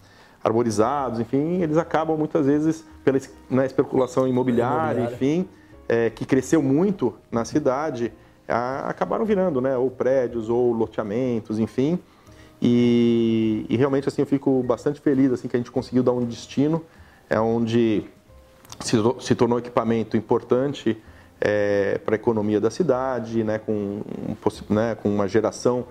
arborizados, 0.43 1.21
enfim, 1.21 1.63
eles 1.63 1.77
acabam 1.77 2.17
muitas 2.17 2.47
vezes 2.47 2.85
pela 3.05 3.19
né, 3.49 3.65
especulação 3.65 4.27
imobiliária, 4.27 5.01
imobiliária. 5.01 5.15
enfim, 5.15 5.49
é, 5.89 6.11
que 6.11 6.27
cresceu 6.27 6.63
muito 6.63 7.15
na 7.31 7.45
cidade, 7.45 8.13
a, 8.49 8.89
acabaram 8.89 9.25
virando, 9.25 9.61
né, 9.61 9.77
ou 9.77 9.91
prédios 9.91 10.49
ou 10.49 10.73
loteamentos, 10.73 11.59
enfim. 11.59 11.99
E, 12.61 13.67
e 13.69 13.77
realmente 13.77 14.09
assim 14.09 14.23
eu 14.23 14.27
fico 14.27 14.63
bastante 14.63 15.01
feliz 15.01 15.33
assim 15.33 15.49
que 15.49 15.57
a 15.57 15.59
gente 15.59 15.71
conseguiu 15.71 16.03
dar 16.03 16.13
um 16.13 16.25
destino 16.25 16.85
é 17.33 17.41
onde 17.41 18.05
se, 18.79 18.97
se 19.21 19.35
tornou 19.35 19.59
equipamento 19.59 20.19
importante 20.19 20.99
é, 21.41 21.99
para 22.05 22.15
a 22.15 22.17
economia 22.17 22.61
da 22.61 22.71
cidade, 22.71 23.43
né, 23.43 23.59
com, 23.59 24.03
né, 24.69 24.95
com 24.95 25.09
uma 25.09 25.27
geração 25.27 25.87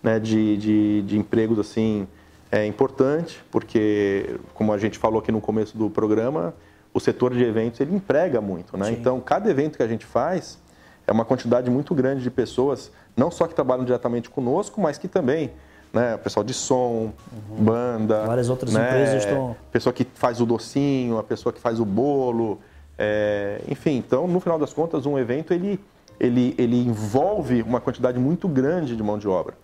né, 0.00 0.20
de, 0.20 0.56
de, 0.56 1.02
de 1.02 1.18
empregos 1.18 1.58
assim 1.58 2.06
é 2.52 2.64
importante, 2.64 3.42
porque, 3.50 4.38
como 4.54 4.72
a 4.72 4.78
gente 4.78 4.96
falou 4.96 5.18
aqui 5.18 5.32
no 5.32 5.40
começo 5.40 5.76
do 5.76 5.90
programa, 5.90 6.54
o 6.92 7.00
setor 7.00 7.34
de 7.34 7.42
eventos 7.42 7.80
ele 7.80 7.92
emprega 7.92 8.40
muito. 8.40 8.76
Né? 8.76 8.92
Então, 8.92 9.20
cada 9.20 9.50
evento 9.50 9.76
que 9.76 9.82
a 9.82 9.88
gente 9.88 10.06
faz 10.06 10.56
é 11.04 11.10
uma 11.10 11.24
quantidade 11.24 11.68
muito 11.68 11.92
grande 11.92 12.22
de 12.22 12.30
pessoas, 12.30 12.92
não 13.16 13.32
só 13.32 13.48
que 13.48 13.54
trabalham 13.54 13.84
diretamente 13.84 14.30
conosco, 14.30 14.80
mas 14.80 14.96
que 14.96 15.08
também 15.08 15.50
né? 15.94 16.16
O 16.16 16.18
pessoal 16.18 16.42
de 16.42 16.52
som, 16.52 17.12
uhum. 17.32 17.64
banda. 17.64 18.26
Várias 18.26 18.50
outras 18.50 18.72
né? 18.72 18.84
empresas 18.84 19.22
estão. 19.22 19.56
Pessoa 19.70 19.92
que 19.92 20.04
faz 20.14 20.40
o 20.40 20.46
docinho, 20.46 21.18
a 21.18 21.22
pessoa 21.22 21.52
que 21.52 21.60
faz 21.60 21.78
o 21.78 21.84
bolo. 21.84 22.60
É... 22.98 23.62
Enfim, 23.68 23.96
então, 23.96 24.26
no 24.26 24.40
final 24.40 24.58
das 24.58 24.72
contas, 24.72 25.06
um 25.06 25.16
evento 25.16 25.54
ele, 25.54 25.80
ele, 26.18 26.54
ele 26.58 26.84
envolve 26.84 27.62
uma 27.62 27.80
quantidade 27.80 28.18
muito 28.18 28.48
grande 28.48 28.96
de 28.96 29.02
mão 29.02 29.16
de 29.16 29.28
obra. 29.28 29.54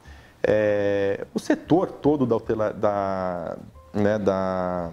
É... 0.42 1.26
O 1.34 1.40
setor 1.40 1.90
todo 1.90 2.24
da, 2.24 2.72
da, 2.72 3.56
né, 3.92 4.18
da, 4.18 4.90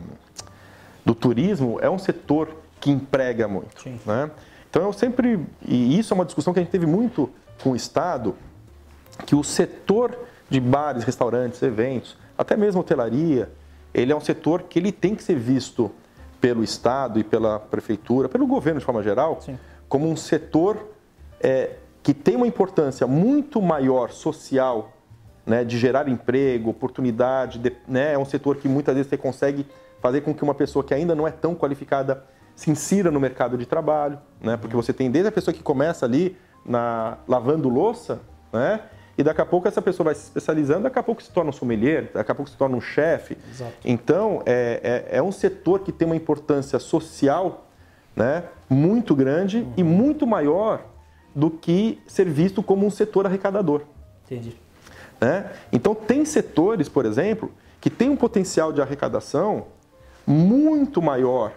do 1.05 1.13
turismo 1.13 1.77
é 1.79 1.89
um 1.89 1.99
setor 1.99 2.49
que 2.81 2.89
emprega 2.89 3.47
muito. 3.47 3.87
Né? 4.05 4.31
Então, 4.69 4.83
eu 4.83 4.93
sempre. 4.93 5.45
E 5.63 5.99
isso 5.99 6.13
é 6.13 6.15
uma 6.15 6.25
discussão 6.25 6.51
que 6.51 6.59
a 6.59 6.63
gente 6.63 6.71
teve 6.71 6.87
muito 6.87 7.29
com 7.61 7.71
o 7.71 7.75
Estado, 7.75 8.35
que 9.25 9.35
o 9.35 9.43
setor 9.43 10.17
de 10.49 10.59
bares, 10.59 11.03
restaurantes, 11.03 11.61
eventos, 11.61 12.17
até 12.37 12.55
mesmo 12.55 12.81
hotelaria, 12.81 13.49
ele 13.93 14.11
é 14.11 14.15
um 14.15 14.21
setor 14.21 14.63
que 14.63 14.79
ele 14.79 14.91
tem 14.91 15.15
que 15.15 15.23
ser 15.23 15.35
visto 15.35 15.91
pelo 16.39 16.63
Estado 16.63 17.19
e 17.19 17.23
pela 17.23 17.59
prefeitura, 17.59 18.29
pelo 18.29 18.45
governo 18.45 18.79
de 18.79 18.85
forma 18.85 19.01
geral, 19.01 19.39
Sim. 19.41 19.57
como 19.89 20.09
um 20.09 20.15
setor 20.15 20.77
é, 21.39 21.77
que 22.03 22.13
tem 22.13 22.35
uma 22.35 22.47
importância 22.47 23.07
muito 23.07 23.61
maior 23.61 24.11
social, 24.11 24.93
né, 25.45 25.63
de 25.63 25.77
gerar 25.77 26.07
emprego, 26.07 26.69
oportunidade, 26.69 27.57
de, 27.57 27.73
né, 27.87 28.13
é 28.13 28.17
um 28.17 28.25
setor 28.25 28.57
que 28.57 28.67
muitas 28.67 28.95
vezes 28.95 29.09
você 29.09 29.17
consegue 29.17 29.65
fazer 30.01 30.21
com 30.21 30.33
que 30.33 30.43
uma 30.43 30.53
pessoa 30.53 30.83
que 30.83 30.93
ainda 30.93 31.15
não 31.15 31.27
é 31.27 31.31
tão 31.31 31.55
qualificada 31.55 32.23
se 32.55 32.69
insira 32.69 33.09
no 33.09 33.19
mercado 33.19 33.57
de 33.57 33.65
trabalho, 33.65 34.19
né, 34.41 34.57
porque 34.57 34.75
você 34.75 34.93
tem 34.93 35.09
desde 35.09 35.29
a 35.29 35.31
pessoa 35.31 35.53
que 35.53 35.63
começa 35.63 36.05
ali 36.05 36.37
na 36.65 37.17
lavando 37.27 37.69
louça, 37.69 38.19
né, 38.51 38.81
e 39.17 39.23
daqui 39.23 39.41
a 39.41 39.45
pouco 39.45 39.67
essa 39.67 39.81
pessoa 39.81 40.05
vai 40.05 40.15
se 40.15 40.25
especializando, 40.25 40.83
daqui 40.83 40.99
a 40.99 41.03
pouco 41.03 41.23
se 41.23 41.31
torna 41.31 41.49
um 41.49 41.53
sommelier, 41.53 42.11
daqui 42.13 42.31
a 42.31 42.35
pouco 42.35 42.49
se 42.51 42.55
torna 42.55 42.77
um 42.77 42.81
chefe. 42.81 43.35
Então, 43.83 44.43
é, 44.45 45.05
é, 45.11 45.17
é, 45.17 45.23
um 45.23 45.31
setor 45.31 45.79
que 45.79 45.91
tem 45.91 46.05
uma 46.05 46.15
importância 46.15 46.77
social 46.77 47.65
né, 48.15 48.43
muito 48.69 49.15
grande 49.15 49.59
uhum. 49.59 49.73
e 49.75 49.83
muito 49.83 50.27
maior 50.27 50.85
do 51.33 51.49
que 51.49 51.99
ser 52.07 52.29
visto 52.29 52.61
como 52.61 52.85
um 52.85 52.91
setor 52.91 53.25
arrecadador. 53.25 53.83
Entendi. 54.25 54.55
Né? 55.19 55.51
Então, 55.71 55.95
tem 55.95 56.23
setores, 56.23 56.87
por 56.87 57.05
exemplo, 57.05 57.51
que 57.81 57.89
tem 57.89 58.09
um 58.09 58.15
potencial 58.15 58.71
de 58.71 58.81
arrecadação 58.81 59.65
muito 60.25 61.01
maior, 61.01 61.53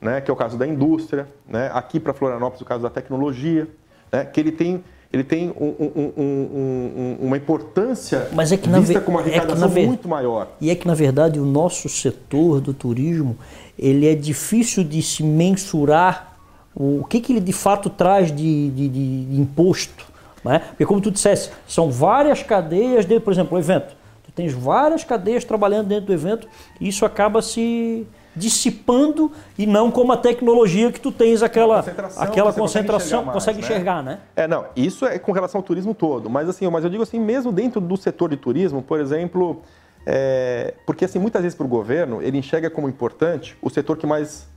né, 0.00 0.20
que 0.20 0.30
é 0.30 0.34
o 0.34 0.36
caso 0.36 0.58
da 0.58 0.66
indústria, 0.66 1.28
né, 1.46 1.70
aqui 1.72 2.00
para 2.00 2.12
Florianópolis, 2.12 2.60
o 2.60 2.64
caso 2.64 2.82
da 2.82 2.90
tecnologia, 2.90 3.68
né, 4.10 4.24
que 4.24 4.40
ele 4.40 4.50
tem 4.50 4.82
ele 5.12 5.22
tem 5.22 5.50
um, 5.50 5.74
um, 5.78 6.12
um, 6.16 7.16
uma 7.20 7.36
importância 7.36 8.28
Mas 8.32 8.50
é 8.50 8.56
que 8.56 8.68
vista 8.68 9.00
com 9.00 9.10
uma 9.10 9.20
arrecadação 9.20 9.70
é 9.76 9.86
muito 9.86 10.08
maior. 10.08 10.48
E 10.58 10.70
é 10.70 10.74
que, 10.74 10.86
na 10.86 10.94
verdade, 10.94 11.38
o 11.38 11.44
nosso 11.44 11.86
setor 11.88 12.62
do 12.62 12.72
turismo, 12.72 13.36
ele 13.78 14.08
é 14.08 14.14
difícil 14.14 14.82
de 14.82 15.02
se 15.02 15.22
mensurar 15.22 16.38
o 16.74 17.04
que, 17.04 17.20
que 17.20 17.34
ele 17.34 17.40
de 17.40 17.52
fato 17.52 17.90
traz 17.90 18.34
de, 18.34 18.70
de, 18.70 18.88
de 18.88 19.38
imposto. 19.38 20.06
Né? 20.42 20.60
Porque, 20.70 20.86
como 20.86 21.00
tu 21.00 21.10
disseste, 21.10 21.52
são 21.68 21.90
várias 21.90 22.42
cadeias, 22.42 23.04
dentro, 23.04 23.24
por 23.24 23.34
exemplo, 23.34 23.58
o 23.58 23.60
evento. 23.60 23.94
Tu 24.24 24.32
tens 24.32 24.54
várias 24.54 25.04
cadeias 25.04 25.44
trabalhando 25.44 25.88
dentro 25.88 26.06
do 26.06 26.12
evento 26.14 26.48
e 26.80 26.88
isso 26.88 27.04
acaba 27.04 27.42
se 27.42 28.06
dissipando 28.34 29.30
e 29.58 29.66
não 29.66 29.90
como 29.90 30.12
a 30.12 30.16
tecnologia 30.16 30.90
que 30.90 31.00
tu 31.00 31.12
tens 31.12 31.42
aquela 31.42 31.76
concentração, 31.76 32.22
aquela 32.22 32.52
concentração 32.52 33.24
consegue 33.26 33.60
enxergar, 33.60 33.96
consegue 33.96 34.06
mais, 34.08 34.18
né? 34.18 34.18
É, 34.34 34.48
não, 34.48 34.66
isso 34.74 35.04
é 35.06 35.18
com 35.18 35.32
relação 35.32 35.58
ao 35.58 35.62
turismo 35.62 35.94
todo, 35.94 36.30
mas 36.30 36.48
assim, 36.48 36.66
mas 36.68 36.84
eu 36.84 36.90
digo 36.90 37.02
assim, 37.02 37.20
mesmo 37.20 37.52
dentro 37.52 37.80
do 37.80 37.96
setor 37.96 38.30
de 38.30 38.36
turismo, 38.36 38.82
por 38.82 39.00
exemplo, 39.00 39.62
é, 40.06 40.74
porque 40.86 41.04
assim, 41.04 41.18
muitas 41.18 41.42
vezes 41.42 41.56
para 41.56 41.66
o 41.66 41.68
governo, 41.68 42.22
ele 42.22 42.38
enxerga 42.38 42.70
como 42.70 42.88
importante 42.88 43.56
o 43.60 43.68
setor 43.68 43.96
que 43.96 44.06
mais 44.06 44.50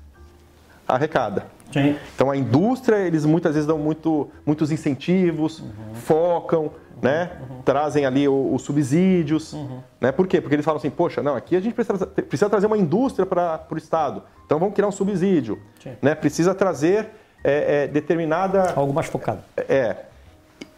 arrecada. 0.87 1.45
Sim. 1.71 1.95
Então 2.15 2.31
a 2.31 2.37
indústria, 2.37 2.97
eles 2.97 3.25
muitas 3.25 3.53
vezes 3.53 3.67
dão 3.67 3.77
muito, 3.77 4.29
muitos 4.45 4.71
incentivos, 4.71 5.59
uhum. 5.59 5.93
focam, 5.93 6.71
né? 7.01 7.31
Uhum. 7.49 7.61
Trazem 7.63 8.05
ali 8.05 8.27
os 8.27 8.61
subsídios, 8.61 9.53
uhum. 9.53 9.79
né? 9.99 10.11
Por 10.11 10.27
quê? 10.27 10.39
Porque 10.39 10.55
eles 10.55 10.65
falam 10.65 10.77
assim, 10.77 10.89
poxa, 10.89 11.21
não, 11.21 11.35
aqui 11.35 11.55
a 11.55 11.59
gente 11.59 11.73
precisa, 11.73 12.07
precisa 12.07 12.49
trazer 12.49 12.67
uma 12.67 12.77
indústria 12.77 13.25
para 13.25 13.67
o 13.69 13.77
Estado, 13.77 14.23
então 14.45 14.59
vamos 14.59 14.73
criar 14.73 14.87
um 14.87 14.91
subsídio, 14.91 15.59
né? 16.01 16.15
Precisa 16.15 16.55
trazer 16.55 17.09
é, 17.43 17.83
é, 17.83 17.87
determinada... 17.87 18.73
Algo 18.75 18.93
mais 18.93 19.07
focado. 19.07 19.41
É. 19.57 19.97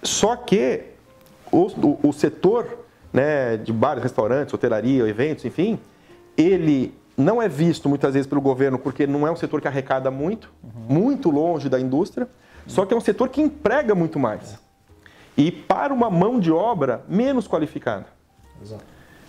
Só 0.02 0.36
que 0.36 0.84
o, 1.52 1.68
o, 1.68 2.10
o 2.10 2.14
setor 2.14 2.86
né, 3.12 3.58
de 3.58 3.72
bares, 3.72 4.04
restaurantes, 4.04 4.54
hotelaria, 4.54 5.08
eventos, 5.08 5.46
enfim, 5.46 5.80
ele 6.38 6.94
não 7.18 7.42
é 7.42 7.50
visto 7.50 7.90
muitas 7.90 8.14
vezes 8.14 8.28
pelo 8.28 8.40
governo 8.40 8.78
porque 8.78 9.08
não 9.08 9.28
é 9.28 9.32
um 9.32 9.36
setor 9.36 9.60
que 9.60 9.68
arrecada 9.68 10.12
muito, 10.12 10.54
uhum. 10.64 10.96
muito 10.96 11.32
longe 11.32 11.68
da 11.68 11.80
indústria, 11.80 12.26
uhum. 12.26 12.64
só 12.68 12.86
que 12.86 12.94
é 12.94 12.98
um 12.98 13.02
setor 13.02 13.30
que 13.30 13.42
emprega 13.42 13.96
muito 13.96 14.20
mais 14.20 14.60
e 15.36 15.52
para 15.52 15.94
uma 15.94 16.10
mão 16.10 16.40
de 16.40 16.52
obra 16.52 17.04
menos 17.08 17.48
qualificada. 17.48 18.08
Exato. 18.62 18.84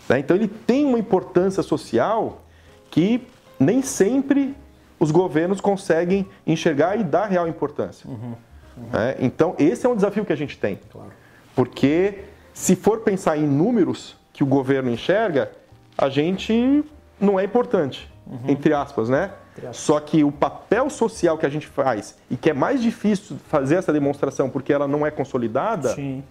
Né? 0.08 0.18
Então 0.18 0.36
ele 0.36 0.48
tem 0.48 0.84
uma 0.84 0.98
importância 0.98 1.62
social 1.62 2.42
que 2.90 3.26
nem 3.60 3.82
sempre 3.82 4.54
os 4.98 5.10
governos 5.10 5.60
conseguem 5.60 6.26
enxergar 6.46 6.96
e 6.98 7.04
dar 7.04 7.26
real 7.26 7.48
importância. 7.48 8.08
Uhum. 8.08 8.34
Uhum. 8.76 8.98
É, 8.98 9.16
então 9.20 9.54
esse 9.58 9.86
é 9.86 9.88
um 9.88 9.94
desafio 9.94 10.24
que 10.24 10.32
a 10.32 10.36
gente 10.36 10.58
tem. 10.58 10.78
Claro. 10.90 11.10
Porque 11.54 12.24
se 12.54 12.76
for 12.76 13.00
pensar 13.00 13.36
em 13.36 13.46
números 13.46 14.16
que 14.32 14.42
o 14.42 14.46
governo 14.46 14.90
enxerga, 14.90 15.52
a 15.96 16.08
gente 16.08 16.84
não 17.20 17.38
é 17.38 17.44
importante, 17.44 18.10
uhum. 18.26 18.40
entre 18.48 18.72
aspas, 18.72 19.08
né? 19.08 19.32
Só 19.72 19.98
que 19.98 20.22
o 20.22 20.30
papel 20.30 20.88
social 20.88 21.36
que 21.36 21.44
a 21.44 21.48
gente 21.48 21.66
faz 21.66 22.16
e 22.30 22.36
que 22.36 22.50
é 22.50 22.52
mais 22.52 22.80
difícil 22.80 23.36
fazer 23.48 23.74
essa 23.74 23.92
demonstração 23.92 24.48
porque 24.48 24.72
ela 24.72 24.86
não 24.86 25.04
é 25.04 25.10
consolidada, 25.10 25.94
Sim. 25.94 26.22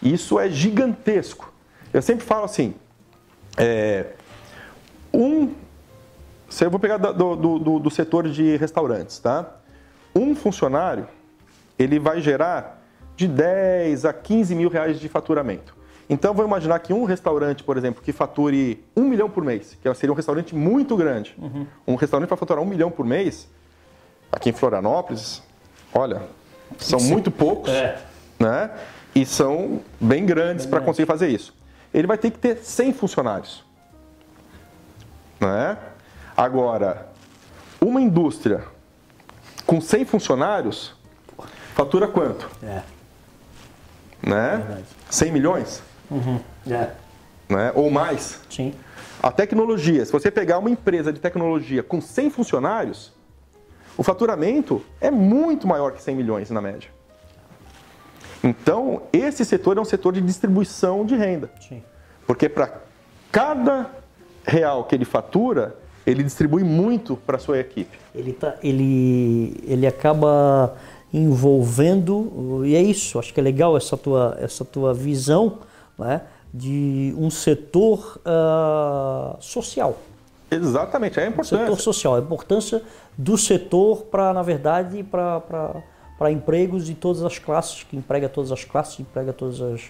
isso 0.00 0.38
é 0.38 0.48
gigantesco. 0.48 1.52
Eu 1.92 2.00
sempre 2.02 2.24
falo 2.24 2.44
assim, 2.44 2.74
é, 3.56 4.06
um, 5.12 5.52
se 6.48 6.64
eu 6.64 6.70
vou 6.70 6.78
pegar 6.78 6.98
do, 6.98 7.34
do, 7.36 7.58
do, 7.58 7.78
do 7.80 7.90
setor 7.90 8.28
de 8.28 8.56
restaurantes, 8.56 9.18
tá? 9.18 9.56
Um 10.14 10.34
funcionário, 10.34 11.08
ele 11.78 11.98
vai 11.98 12.20
gerar 12.20 12.82
de 13.16 13.26
10 13.26 14.04
a 14.04 14.12
15 14.12 14.54
mil 14.54 14.68
reais 14.68 15.00
de 15.00 15.08
faturamento. 15.08 15.76
Então, 16.10 16.32
vou 16.32 16.44
imaginar 16.44 16.78
que 16.78 16.92
um 16.92 17.04
restaurante, 17.04 17.62
por 17.62 17.76
exemplo, 17.76 18.02
que 18.02 18.12
fature 18.12 18.82
um 18.96 19.02
milhão 19.02 19.28
por 19.28 19.44
mês, 19.44 19.76
que 19.80 19.94
seria 19.94 20.12
um 20.12 20.16
restaurante 20.16 20.54
muito 20.54 20.96
grande, 20.96 21.34
uhum. 21.38 21.66
um 21.86 21.94
restaurante 21.96 22.28
para 22.28 22.36
faturar 22.36 22.62
um 22.62 22.66
milhão 22.66 22.90
por 22.90 23.04
mês, 23.04 23.48
aqui 24.32 24.48
em 24.48 24.52
Florianópolis, 24.52 25.42
olha, 25.92 26.22
são 26.78 26.98
Sim. 26.98 27.12
muito 27.12 27.30
poucos, 27.30 27.70
é. 27.70 28.00
né? 28.38 28.70
E 29.14 29.26
são 29.26 29.80
bem 30.00 30.24
grandes 30.24 30.64
para 30.64 30.80
conseguir 30.80 31.06
fazer 31.06 31.28
isso. 31.28 31.54
Ele 31.92 32.06
vai 32.06 32.16
ter 32.16 32.30
que 32.30 32.38
ter 32.38 32.58
100 32.58 32.94
funcionários, 32.94 33.64
né? 35.40 35.76
Agora, 36.36 37.08
uma 37.80 38.00
indústria 38.00 38.64
com 39.66 39.80
100 39.80 40.04
funcionários 40.06 40.94
fatura 41.74 42.08
quanto? 42.08 42.48
É. 42.62 42.82
Né? 44.22 44.80
É 44.80 44.82
100 45.10 45.32
milhões? 45.32 45.82
Uhum. 46.10 46.40
É. 46.70 46.90
Né? 47.48 47.72
Ou 47.74 47.90
mais. 47.90 48.40
Sim. 48.48 48.74
A 49.22 49.32
tecnologia, 49.32 50.04
se 50.04 50.12
você 50.12 50.30
pegar 50.30 50.58
uma 50.58 50.70
empresa 50.70 51.12
de 51.12 51.20
tecnologia 51.20 51.82
com 51.82 52.00
100 52.00 52.30
funcionários, 52.30 53.12
o 53.96 54.02
faturamento 54.02 54.84
é 55.00 55.10
muito 55.10 55.66
maior 55.66 55.92
que 55.92 56.02
100 56.02 56.14
milhões 56.14 56.50
na 56.50 56.60
média. 56.60 56.90
Então, 58.42 59.02
esse 59.12 59.44
setor 59.44 59.76
é 59.76 59.80
um 59.80 59.84
setor 59.84 60.12
de 60.12 60.20
distribuição 60.20 61.04
de 61.04 61.16
renda. 61.16 61.50
Sim. 61.60 61.82
Porque 62.26 62.48
para 62.48 62.80
cada 63.32 63.90
real 64.46 64.84
que 64.84 64.94
ele 64.94 65.04
fatura, 65.04 65.76
ele 66.06 66.22
distribui 66.22 66.62
muito 66.62 67.16
para 67.16 67.36
a 67.36 67.40
sua 67.40 67.58
equipe. 67.58 67.98
Ele, 68.14 68.32
tá, 68.32 68.54
ele, 68.62 69.60
ele 69.66 69.86
acaba 69.86 70.76
envolvendo, 71.12 72.62
e 72.64 72.74
é 72.74 72.82
isso, 72.82 73.18
acho 73.18 73.32
que 73.32 73.40
é 73.40 73.42
legal 73.42 73.76
essa 73.76 73.96
tua, 73.96 74.36
essa 74.40 74.64
tua 74.64 74.94
visão 74.94 75.58
né, 75.98 76.22
de 76.52 77.14
um 77.18 77.30
setor 77.30 78.20
uh, 78.24 79.36
social. 79.40 79.98
Exatamente, 80.50 81.20
é 81.20 81.26
importante. 81.26 81.54
Um 81.54 81.64
setor 81.64 81.80
social, 81.80 82.16
a 82.16 82.20
importância 82.20 82.82
do 83.16 83.36
setor 83.36 84.04
para, 84.04 84.32
na 84.32 84.42
verdade, 84.42 85.02
para 85.02 85.82
para 86.18 86.32
empregos 86.32 86.84
de 86.84 86.94
todas 86.94 87.22
as 87.22 87.38
classes, 87.38 87.84
que 87.84 87.96
emprega 87.96 88.28
todas 88.28 88.50
as 88.50 88.64
classes, 88.64 88.98
emprega 88.98 89.32
todas 89.32 89.60
as, 89.62 89.82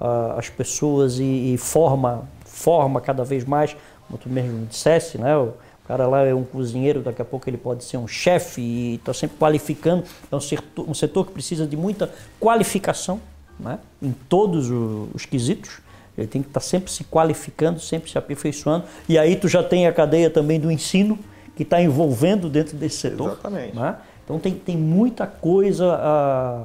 uh, 0.00 0.36
as 0.36 0.50
pessoas 0.50 1.20
e, 1.20 1.54
e, 1.54 1.56
forma, 1.56 2.28
forma 2.44 3.00
cada 3.00 3.22
vez 3.22 3.44
mais, 3.44 3.76
como 4.06 4.18
tu 4.18 4.28
mesmo 4.28 4.66
dissesse, 4.66 5.16
né? 5.16 5.36
O 5.38 5.54
cara 5.86 6.08
lá 6.08 6.24
é 6.24 6.34
um 6.34 6.42
cozinheiro, 6.42 7.00
daqui 7.00 7.22
a 7.22 7.24
pouco 7.24 7.48
ele 7.48 7.56
pode 7.56 7.84
ser 7.84 7.96
um 7.96 8.08
chefe 8.08 8.60
e 8.60 8.94
está 8.96 9.14
sempre 9.14 9.36
qualificando. 9.38 10.02
É 10.30 10.34
um 10.34 10.40
setor, 10.40 10.90
um 10.90 10.94
setor 10.94 11.26
que 11.26 11.32
precisa 11.32 11.64
de 11.64 11.76
muita 11.76 12.12
qualificação 12.40 13.20
né? 13.58 13.78
em 14.02 14.12
todos 14.28 14.70
os 14.70 15.24
quesitos. 15.24 15.78
Ele 16.16 16.26
tem 16.26 16.42
que 16.42 16.48
estar 16.48 16.60
tá 16.60 16.66
sempre 16.66 16.90
se 16.90 17.04
qualificando, 17.04 17.78
sempre 17.78 18.10
se 18.10 18.16
aperfeiçoando. 18.16 18.84
E 19.08 19.18
aí 19.18 19.36
tu 19.36 19.48
já 19.48 19.62
tem 19.62 19.86
a 19.86 19.92
cadeia 19.92 20.30
também 20.30 20.58
do 20.58 20.70
ensino, 20.70 21.18
que 21.54 21.62
está 21.62 21.80
envolvendo 21.80 22.48
dentro 22.48 22.76
desse 22.76 22.96
setor. 22.98 23.32
Exatamente. 23.32 23.76
Né? 23.76 23.96
Então 24.24 24.38
tem, 24.38 24.54
tem 24.54 24.76
muita 24.76 25.26
coisa 25.26 25.94
ah, 25.94 26.64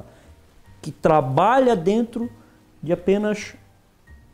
que 0.80 0.90
trabalha 0.90 1.76
dentro 1.76 2.30
de 2.82 2.92
apenas 2.92 3.54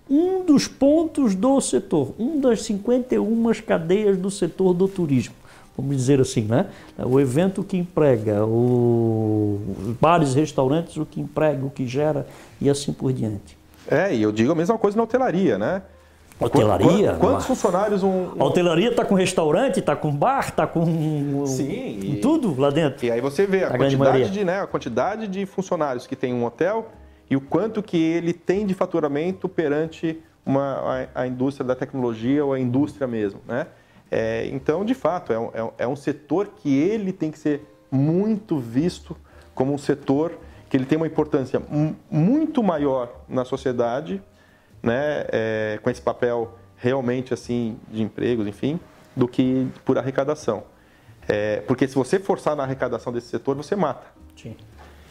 um 0.08 0.42
dos 0.42 0.66
pontos 0.66 1.34
do 1.34 1.60
setor, 1.60 2.14
um 2.18 2.40
das 2.40 2.62
51 2.62 3.52
cadeias 3.66 4.16
do 4.16 4.30
setor 4.30 4.72
do 4.72 4.88
turismo, 4.88 5.34
vamos 5.78 5.96
dizer 5.96 6.20
assim, 6.20 6.42
né? 6.42 6.66
O 6.98 7.20
evento 7.20 7.62
que 7.62 7.76
emprega, 7.76 8.44
o, 8.44 9.60
os 9.80 9.96
bares 10.00 10.34
restaurantes, 10.34 10.96
o 10.96 11.06
que 11.06 11.20
emprega, 11.20 11.64
o 11.64 11.70
que 11.70 11.86
gera 11.86 12.26
e 12.60 12.68
assim 12.68 12.92
por 12.92 13.12
diante. 13.12 13.56
É, 13.88 14.12
e 14.12 14.20
eu 14.20 14.32
digo 14.32 14.50
a 14.50 14.54
mesma 14.56 14.76
coisa 14.76 14.96
na 14.96 15.04
hotelaria, 15.04 15.56
né? 15.56 15.82
Hotelaria? 16.40 17.14
Quantos 17.14 17.46
funcionários 17.46 18.02
um, 18.02 18.08
um... 18.08 18.32
A 18.38 18.44
hotelaria 18.44 18.90
está 18.90 19.04
com 19.04 19.14
restaurante, 19.14 19.80
está 19.80 19.96
com 19.96 20.14
bar, 20.14 20.48
está 20.48 20.66
com 20.66 21.46
Sim, 21.46 21.98
e... 22.02 22.18
tudo 22.20 22.60
lá 22.60 22.70
dentro. 22.70 23.06
E 23.06 23.10
aí 23.10 23.20
você 23.20 23.46
vê 23.46 23.64
a, 23.64 23.68
a 23.68 23.78
quantidade 23.78 24.30
de, 24.30 24.44
né, 24.44 24.60
a 24.60 24.66
quantidade 24.66 25.26
de 25.26 25.46
funcionários 25.46 26.06
que 26.06 26.14
tem 26.14 26.34
um 26.34 26.44
hotel 26.44 26.88
e 27.30 27.36
o 27.36 27.40
quanto 27.40 27.82
que 27.82 27.96
ele 27.96 28.32
tem 28.32 28.66
de 28.66 28.74
faturamento 28.74 29.48
perante 29.48 30.20
uma, 30.46 31.06
a, 31.14 31.22
a 31.22 31.26
indústria 31.26 31.66
da 31.66 31.74
tecnologia 31.74 32.44
ou 32.44 32.52
a 32.52 32.60
indústria 32.60 33.06
mesmo, 33.06 33.40
né? 33.46 33.66
É, 34.10 34.48
então, 34.52 34.84
de 34.84 34.94
fato, 34.94 35.32
é 35.32 35.38
um, 35.38 35.46
é, 35.48 35.72
é 35.78 35.88
um 35.88 35.96
setor 35.96 36.48
que 36.56 36.74
ele 36.74 37.12
tem 37.12 37.30
que 37.30 37.38
ser 37.38 37.62
muito 37.90 38.58
visto 38.58 39.16
como 39.54 39.72
um 39.72 39.78
setor 39.78 40.38
que 40.68 40.76
ele 40.76 40.84
tem 40.84 40.96
uma 40.96 41.06
importância 41.06 41.62
muito 42.10 42.62
maior 42.62 43.10
na 43.28 43.44
sociedade, 43.44 44.22
né, 44.82 45.24
é, 45.32 45.80
com 45.82 45.88
esse 45.88 46.00
papel 46.00 46.54
realmente 46.76 47.32
assim 47.32 47.78
de 47.90 48.02
empregos, 48.02 48.46
enfim, 48.46 48.78
do 49.16 49.26
que 49.26 49.66
por 49.84 49.98
arrecadação. 49.98 50.64
É, 51.26 51.60
porque 51.62 51.88
se 51.88 51.94
você 51.94 52.18
forçar 52.18 52.54
na 52.54 52.62
arrecadação 52.62 53.12
desse 53.12 53.28
setor, 53.28 53.56
você 53.56 53.74
mata. 53.74 54.06
Sim. 54.36 54.56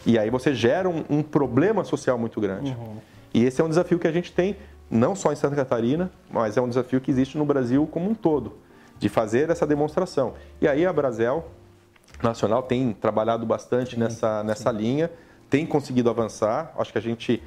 E 0.06 0.18
aí 0.18 0.30
você 0.30 0.54
gera 0.54 0.88
um, 0.88 1.04
um 1.10 1.22
problema 1.22 1.84
social 1.84 2.18
muito 2.18 2.39
grande. 2.39 2.72
Uhum. 2.72 2.98
E 3.34 3.43
esse 3.43 3.60
é 3.60 3.64
um 3.64 3.70
desafio 3.70 4.00
que 4.00 4.08
a 4.08 4.12
gente 4.12 4.32
tem, 4.32 4.56
não 4.89 5.16
só 5.16 5.34
em 5.34 5.36
Santa 5.36 5.56
Catarina, 5.56 6.10
mas 6.32 6.56
é 6.56 6.62
um 6.62 6.70
desafio 6.70 7.02
que 7.02 7.12
existe 7.12 7.38
no 7.38 7.45
Brasil 7.45 7.86
como 7.91 8.10
um 8.10 8.16
todo, 8.16 8.58
de 9.00 9.10
fazer 9.10 9.50
essa 9.50 9.66
demonstração. 9.66 10.34
E 10.62 10.68
aí 10.68 10.86
a 10.86 10.93
Brasel 10.93 11.52
Nacional 12.22 12.64
tem 12.64 12.93
trabalhado 12.93 13.45
bastante 13.45 13.95
sim, 13.95 14.00
nessa, 14.00 14.43
nessa 14.43 14.72
sim. 14.72 14.78
linha, 14.78 15.12
tem 15.50 15.66
conseguido 15.66 16.10
avançar. 16.10 16.74
Acho 16.78 16.91
que 16.91 16.98
a 16.98 17.02
gente 17.02 17.43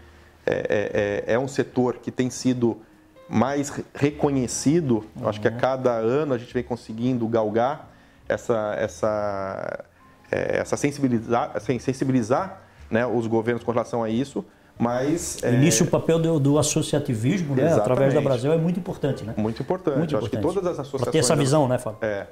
é, 0.47 1.25
é, 1.27 1.33
é, 1.33 1.35
é 1.35 1.39
um 1.39 1.49
setor 1.49 1.97
que 1.97 2.11
tem 2.11 2.31
sido 2.31 2.81
mais 3.29 3.73
reconhecido. 3.95 5.05
Uhum. 5.17 5.29
Acho 5.29 5.41
que 5.41 5.49
a 5.49 5.53
cada 5.53 5.93
ano 5.93 6.35
a 6.35 6.39
gente 6.39 6.53
vem 6.53 6.63
conseguindo 6.63 7.27
galgar 7.27 7.91
essa, 8.29 8.75
essa, 8.79 9.85
é, 10.31 10.59
essa 10.59 10.77
sensibilizar, 10.77 11.53
sensibilizar 11.61 12.63
né, 12.91 13.07
os 13.07 13.27
governos 13.27 13.63
com 13.63 13.71
relação 13.71 14.03
a 14.03 14.09
isso. 14.09 14.45
Mas, 14.81 15.37
é... 15.43 15.53
Início 15.53 15.85
o 15.85 15.89
papel 15.89 16.19
do, 16.19 16.41
do 16.41 16.59
associativismo, 16.59 17.55
né, 17.55 17.71
através 17.71 18.15
da 18.15 18.21
Brasil, 18.23 18.51
é 18.51 18.57
muito 18.57 18.81
importante, 18.81 19.23
né? 19.23 19.35
Muito 19.37 19.61
importante. 19.61 19.99
Muito 19.99 20.15
importante. 20.15 20.37
Acho 20.37 20.49
que 20.49 20.55
todas 20.55 20.67
as 20.67 20.79
associações... 20.79 21.03
Para 21.03 21.13
ter 21.13 21.19
essa 21.19 21.37
visão, 21.37 21.69
né, 21.69 21.77
Fábio? 21.77 21.99
É. 22.01 22.27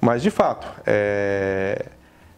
Mas, 0.00 0.20
de 0.20 0.30
fato, 0.30 0.66
é, 0.84 1.86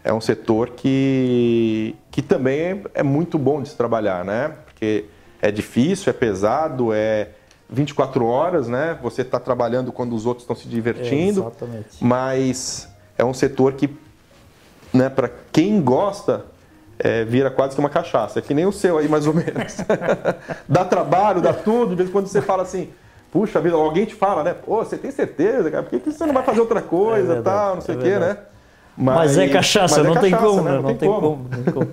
é 0.04 0.12
um 0.12 0.20
setor 0.20 0.70
que, 0.70 1.96
que 2.10 2.20
também 2.20 2.60
é, 2.60 2.82
é 2.96 3.02
muito 3.02 3.38
bom 3.38 3.62
de 3.62 3.70
se 3.70 3.74
trabalhar, 3.74 4.22
né? 4.22 4.52
Porque 4.66 5.06
é 5.40 5.50
difícil, 5.50 6.10
é 6.10 6.12
pesado, 6.12 6.92
é 6.92 7.30
24 7.70 8.26
horas, 8.26 8.68
né? 8.68 8.98
Você 9.02 9.22
está 9.22 9.40
trabalhando 9.40 9.90
quando 9.92 10.14
os 10.14 10.26
outros 10.26 10.44
estão 10.44 10.54
se 10.54 10.68
divertindo. 10.68 11.40
É, 11.40 11.46
exatamente. 11.46 12.04
Mas 12.04 12.86
é 13.16 13.24
um 13.24 13.32
setor 13.32 13.72
que, 13.72 13.96
né, 14.92 15.08
para 15.08 15.30
quem 15.50 15.80
gosta, 15.80 16.44
é, 16.98 17.24
vira 17.24 17.50
quase 17.50 17.74
que 17.74 17.80
uma 17.80 17.90
cachaça. 17.90 18.38
É 18.38 18.42
que 18.42 18.52
nem 18.52 18.66
o 18.66 18.72
seu 18.72 18.98
aí, 18.98 19.08
mais 19.08 19.26
ou 19.26 19.34
menos. 19.34 19.76
dá 20.68 20.84
trabalho, 20.84 21.40
dá 21.40 21.52
tudo. 21.52 21.90
De 21.90 21.96
vez 21.96 22.08
em 22.08 22.12
quando 22.12 22.26
você 22.26 22.42
fala 22.42 22.62
assim, 22.62 22.90
puxa 23.30 23.60
vida, 23.60 23.76
alguém 23.76 24.04
te 24.04 24.14
fala, 24.14 24.42
né? 24.42 24.54
Pô, 24.54 24.84
você 24.84 24.96
tem 24.96 25.10
certeza, 25.10 25.70
cara? 25.70 25.82
Por 25.82 25.90
que, 25.90 26.00
que 26.00 26.12
você 26.12 26.26
não 26.26 26.34
vai 26.34 26.42
fazer 26.42 26.60
outra 26.60 26.82
coisa, 26.82 27.34
é 27.34 27.42
tal, 27.42 27.76
não 27.76 27.82
sei 27.82 27.96
o 27.96 28.00
é 28.00 28.02
quê, 28.02 28.18
né? 28.18 28.38
Mas, 28.96 29.16
mas 29.16 29.38
é 29.38 29.48
cachaça, 29.48 30.02
mas 30.02 30.06
é 30.06 30.08
não, 30.08 30.14
cachaça 30.14 30.36
tem 30.36 30.48
como, 30.48 30.62
né? 30.62 30.70
não, 30.72 30.82
não, 30.82 30.94
tem 30.96 31.08
como, 31.08 31.20
como. 31.20 31.48
Não 31.48 31.62
tem 31.62 31.72
como. 31.72 31.88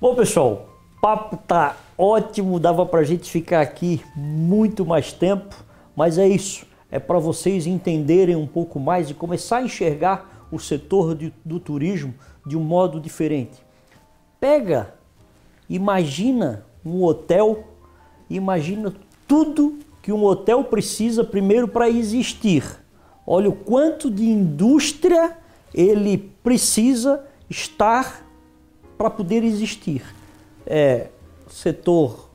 Bom, 0.00 0.14
pessoal, 0.14 0.68
papo 1.02 1.36
tá 1.36 1.76
ótimo, 1.98 2.60
dava 2.60 2.86
para 2.86 3.00
a 3.00 3.04
gente 3.04 3.30
ficar 3.30 3.60
aqui 3.60 4.00
muito 4.14 4.86
mais 4.86 5.12
tempo, 5.12 5.56
mas 5.96 6.18
é 6.18 6.28
isso. 6.28 6.66
É 6.90 7.00
para 7.00 7.18
vocês 7.18 7.66
entenderem 7.66 8.36
um 8.36 8.46
pouco 8.46 8.78
mais 8.78 9.10
e 9.10 9.14
começar 9.14 9.56
a 9.56 9.62
enxergar 9.62 10.46
o 10.52 10.60
setor 10.60 11.16
de, 11.16 11.32
do 11.44 11.58
turismo 11.58 12.14
de 12.46 12.56
um 12.56 12.60
modo 12.60 13.00
diferente. 13.00 13.63
Pega, 14.44 14.92
imagina 15.70 16.66
um 16.84 17.02
hotel, 17.02 17.64
imagina 18.28 18.92
tudo 19.26 19.78
que 20.02 20.12
um 20.12 20.22
hotel 20.22 20.62
precisa 20.64 21.24
primeiro 21.24 21.66
para 21.66 21.88
existir. 21.88 22.62
Olha 23.26 23.48
o 23.48 23.56
quanto 23.56 24.10
de 24.10 24.24
indústria 24.24 25.38
ele 25.72 26.30
precisa 26.42 27.24
estar 27.48 28.22
para 28.98 29.08
poder 29.08 29.42
existir. 29.44 30.04
É, 30.66 31.06
setor 31.48 32.28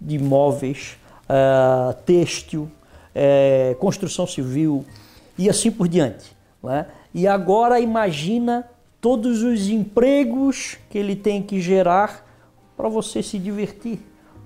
de 0.00 0.14
imóveis, 0.14 0.96
é, 1.28 1.92
têxtil, 2.04 2.70
é, 3.12 3.76
construção 3.80 4.24
civil 4.24 4.84
e 5.36 5.50
assim 5.50 5.72
por 5.72 5.88
diante. 5.88 6.36
É? 6.70 6.86
E 7.12 7.26
agora 7.26 7.80
imagina 7.80 8.70
todos 9.00 9.42
os 9.42 9.68
empregos 9.68 10.78
que 10.90 10.98
ele 10.98 11.16
tem 11.16 11.42
que 11.42 11.60
gerar 11.60 12.26
para 12.76 12.88
você 12.88 13.22
se 13.22 13.38
divertir, 13.38 13.98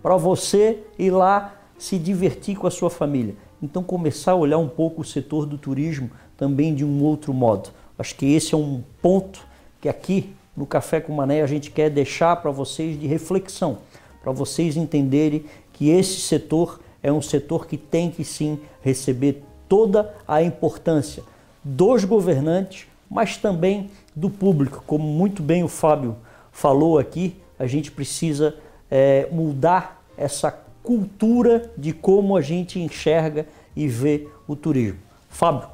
para 0.03 0.16
você 0.16 0.78
ir 0.98 1.11
lá 1.11 1.55
se 1.78 1.98
divertir 1.98 2.57
com 2.57 2.66
a 2.66 2.70
sua 2.70 2.90
família. 2.90 3.34
Então 3.62 3.82
começar 3.82 4.32
a 4.32 4.36
olhar 4.36 4.59
um 4.59 4.68
pouco 4.68 5.03
o 5.03 5.05
setor 5.05 5.46
do 5.46 5.59
turismo 5.59 6.11
também 6.36 6.74
de 6.74 6.84
um 6.84 7.03
outro 7.03 7.32
modo. 7.34 7.70
Acho 7.98 8.14
que 8.14 8.34
esse 8.34 8.55
é 8.55 8.57
um 8.57 8.82
ponto 9.03 9.46
que 9.80 9.88
aqui 9.88 10.34
no 10.57 10.66
Café 10.66 11.01
com 11.01 11.12
Mané 11.12 11.42
a 11.42 11.46
gente 11.46 11.70
quer 11.70 11.90
deixar 11.90 12.36
para 12.36 12.51
vocês 12.51 12.98
de 12.98 13.07
reflexão, 13.07 13.78
para 14.22 14.32
vocês 14.32 14.76
entenderem 14.76 15.44
que 15.72 15.88
esse 15.88 16.20
setor 16.20 16.80
é 17.03 17.12
um 17.12 17.22
setor 17.22 17.66
que 17.66 17.76
tem 17.76 18.11
que 18.11 18.24
sim 18.24 18.59
receber 18.82 19.42
toda 19.68 20.14
a 20.26 20.42
importância 20.42 21.22
dos 21.62 22.05
governantes, 22.05 22.86
mas 23.11 23.36
também 23.36 23.90
do 24.14 24.30
público. 24.30 24.82
Como 24.86 25.04
muito 25.04 25.42
bem 25.42 25.62
o 25.62 25.68
Fábio 25.68 26.16
falou 26.52 26.98
aqui, 26.98 27.36
a 27.58 27.66
gente 27.66 27.90
precisa 27.90 28.56
é, 28.90 29.28
mudar 29.30 30.02
essa 30.16 30.50
cultura 30.82 31.70
de 31.76 31.92
como 31.92 32.36
a 32.36 32.40
gente 32.40 32.80
enxerga 32.80 33.46
e 33.76 33.86
vê 33.86 34.28
o 34.48 34.56
turismo. 34.56 34.98
Fábio, 35.28 35.68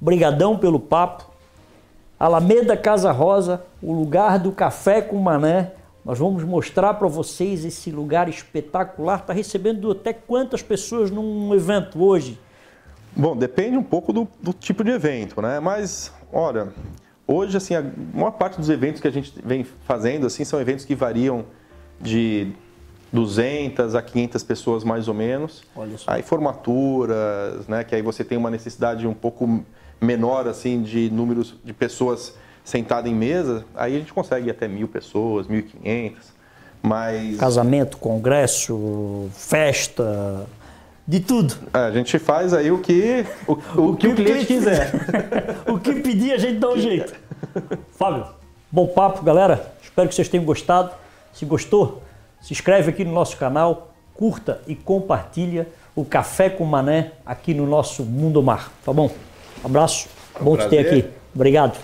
brigadão 0.00 0.58
pelo 0.58 0.78
papo. 0.78 1.26
Alameda 2.18 2.76
Casa 2.76 3.12
Rosa, 3.12 3.62
o 3.80 3.92
lugar 3.92 4.38
do 4.38 4.50
café 4.50 5.00
com 5.00 5.16
mané. 5.16 5.72
Nós 6.04 6.18
vamos 6.18 6.42
mostrar 6.42 6.94
para 6.94 7.06
vocês 7.06 7.64
esse 7.64 7.90
lugar 7.90 8.28
espetacular. 8.28 9.20
Está 9.20 9.32
recebendo 9.32 9.90
até 9.90 10.12
quantas 10.12 10.62
pessoas 10.62 11.10
num 11.10 11.54
evento 11.54 12.02
hoje? 12.02 12.38
Bom, 13.14 13.36
depende 13.36 13.76
um 13.76 13.82
pouco 13.82 14.12
do, 14.12 14.28
do, 14.40 14.52
tipo 14.52 14.82
de 14.84 14.90
evento, 14.90 15.40
né? 15.40 15.60
Mas, 15.60 16.12
olha, 16.32 16.68
hoje, 17.28 17.56
assim, 17.56 17.74
a 17.74 17.84
maior 18.14 18.32
parte 18.32 18.58
dos 18.58 18.70
eventos 18.70 19.00
que 19.00 19.06
a 19.06 19.12
gente 19.12 19.32
vem 19.44 19.64
fazendo, 19.86 20.26
assim, 20.26 20.44
são 20.44 20.58
eventos 20.60 20.84
que 20.84 20.94
variam 20.94 21.44
de 22.00 22.52
200 23.12 23.94
a 23.94 24.02
500 24.02 24.42
pessoas 24.42 24.84
mais 24.84 25.06
ou 25.06 25.14
menos. 25.14 25.62
Olha 25.76 25.96
só. 25.96 26.10
Aí 26.10 26.22
formaturas, 26.22 27.68
né? 27.68 27.84
Que 27.84 27.94
aí 27.94 28.02
você 28.02 28.24
tem 28.24 28.36
uma 28.36 28.50
necessidade 28.50 29.06
um 29.06 29.14
pouco 29.14 29.64
menor 30.00 30.46
assim 30.46 30.82
de 30.82 31.10
números 31.10 31.54
de 31.64 31.72
pessoas 31.72 32.34
sentadas 32.64 33.10
em 33.10 33.14
mesa, 33.14 33.64
aí 33.74 33.96
a 33.96 33.98
gente 33.98 34.12
consegue 34.12 34.50
até 34.50 34.68
mil 34.68 34.86
pessoas, 34.86 35.46
mil 35.46 35.60
e 35.60 35.62
quinhentas. 35.62 36.32
Mas 36.82 37.36
casamento, 37.38 37.96
congresso, 37.96 39.28
festa, 39.32 40.46
de 41.08 41.20
tudo. 41.20 41.54
É, 41.72 41.78
a 41.78 41.90
gente 41.90 42.18
faz 42.18 42.52
aí 42.52 42.70
o 42.70 42.78
que 42.80 43.24
o, 43.46 43.52
o, 43.52 43.54
o 43.54 43.96
que, 43.96 44.06
que, 44.06 44.12
o 44.12 44.14
cliente, 44.14 44.44
quiser. 44.44 44.92
o 45.66 45.78
que 45.78 45.94
pedir 45.94 46.32
a 46.32 46.36
gente 46.36 46.58
dá 46.58 46.68
um 46.68 46.78
jeito. 46.78 47.14
Fábio, 47.92 48.26
bom 48.70 48.86
papo, 48.86 49.22
galera. 49.22 49.72
Espero 49.82 50.06
que 50.06 50.14
vocês 50.14 50.28
tenham 50.28 50.44
gostado. 50.44 50.90
Se 51.32 51.46
gostou, 51.46 52.02
se 52.42 52.52
inscreve 52.52 52.90
aqui 52.90 53.04
no 53.04 53.12
nosso 53.12 53.38
canal, 53.38 53.94
curta 54.14 54.60
e 54.66 54.74
compartilha 54.74 55.66
o 55.96 56.04
Café 56.04 56.50
com 56.50 56.64
Mané 56.64 57.12
aqui 57.24 57.54
no 57.54 57.66
nosso 57.66 58.04
Mundo 58.04 58.42
Mar, 58.42 58.70
tá 58.84 58.92
bom? 58.92 59.10
abraço, 59.64 60.08
é 60.36 60.42
um 60.42 60.44
bom 60.44 60.56
prazer. 60.56 60.84
te 60.84 60.90
ter 60.90 60.98
aqui. 60.98 61.10
Obrigado. 61.34 61.78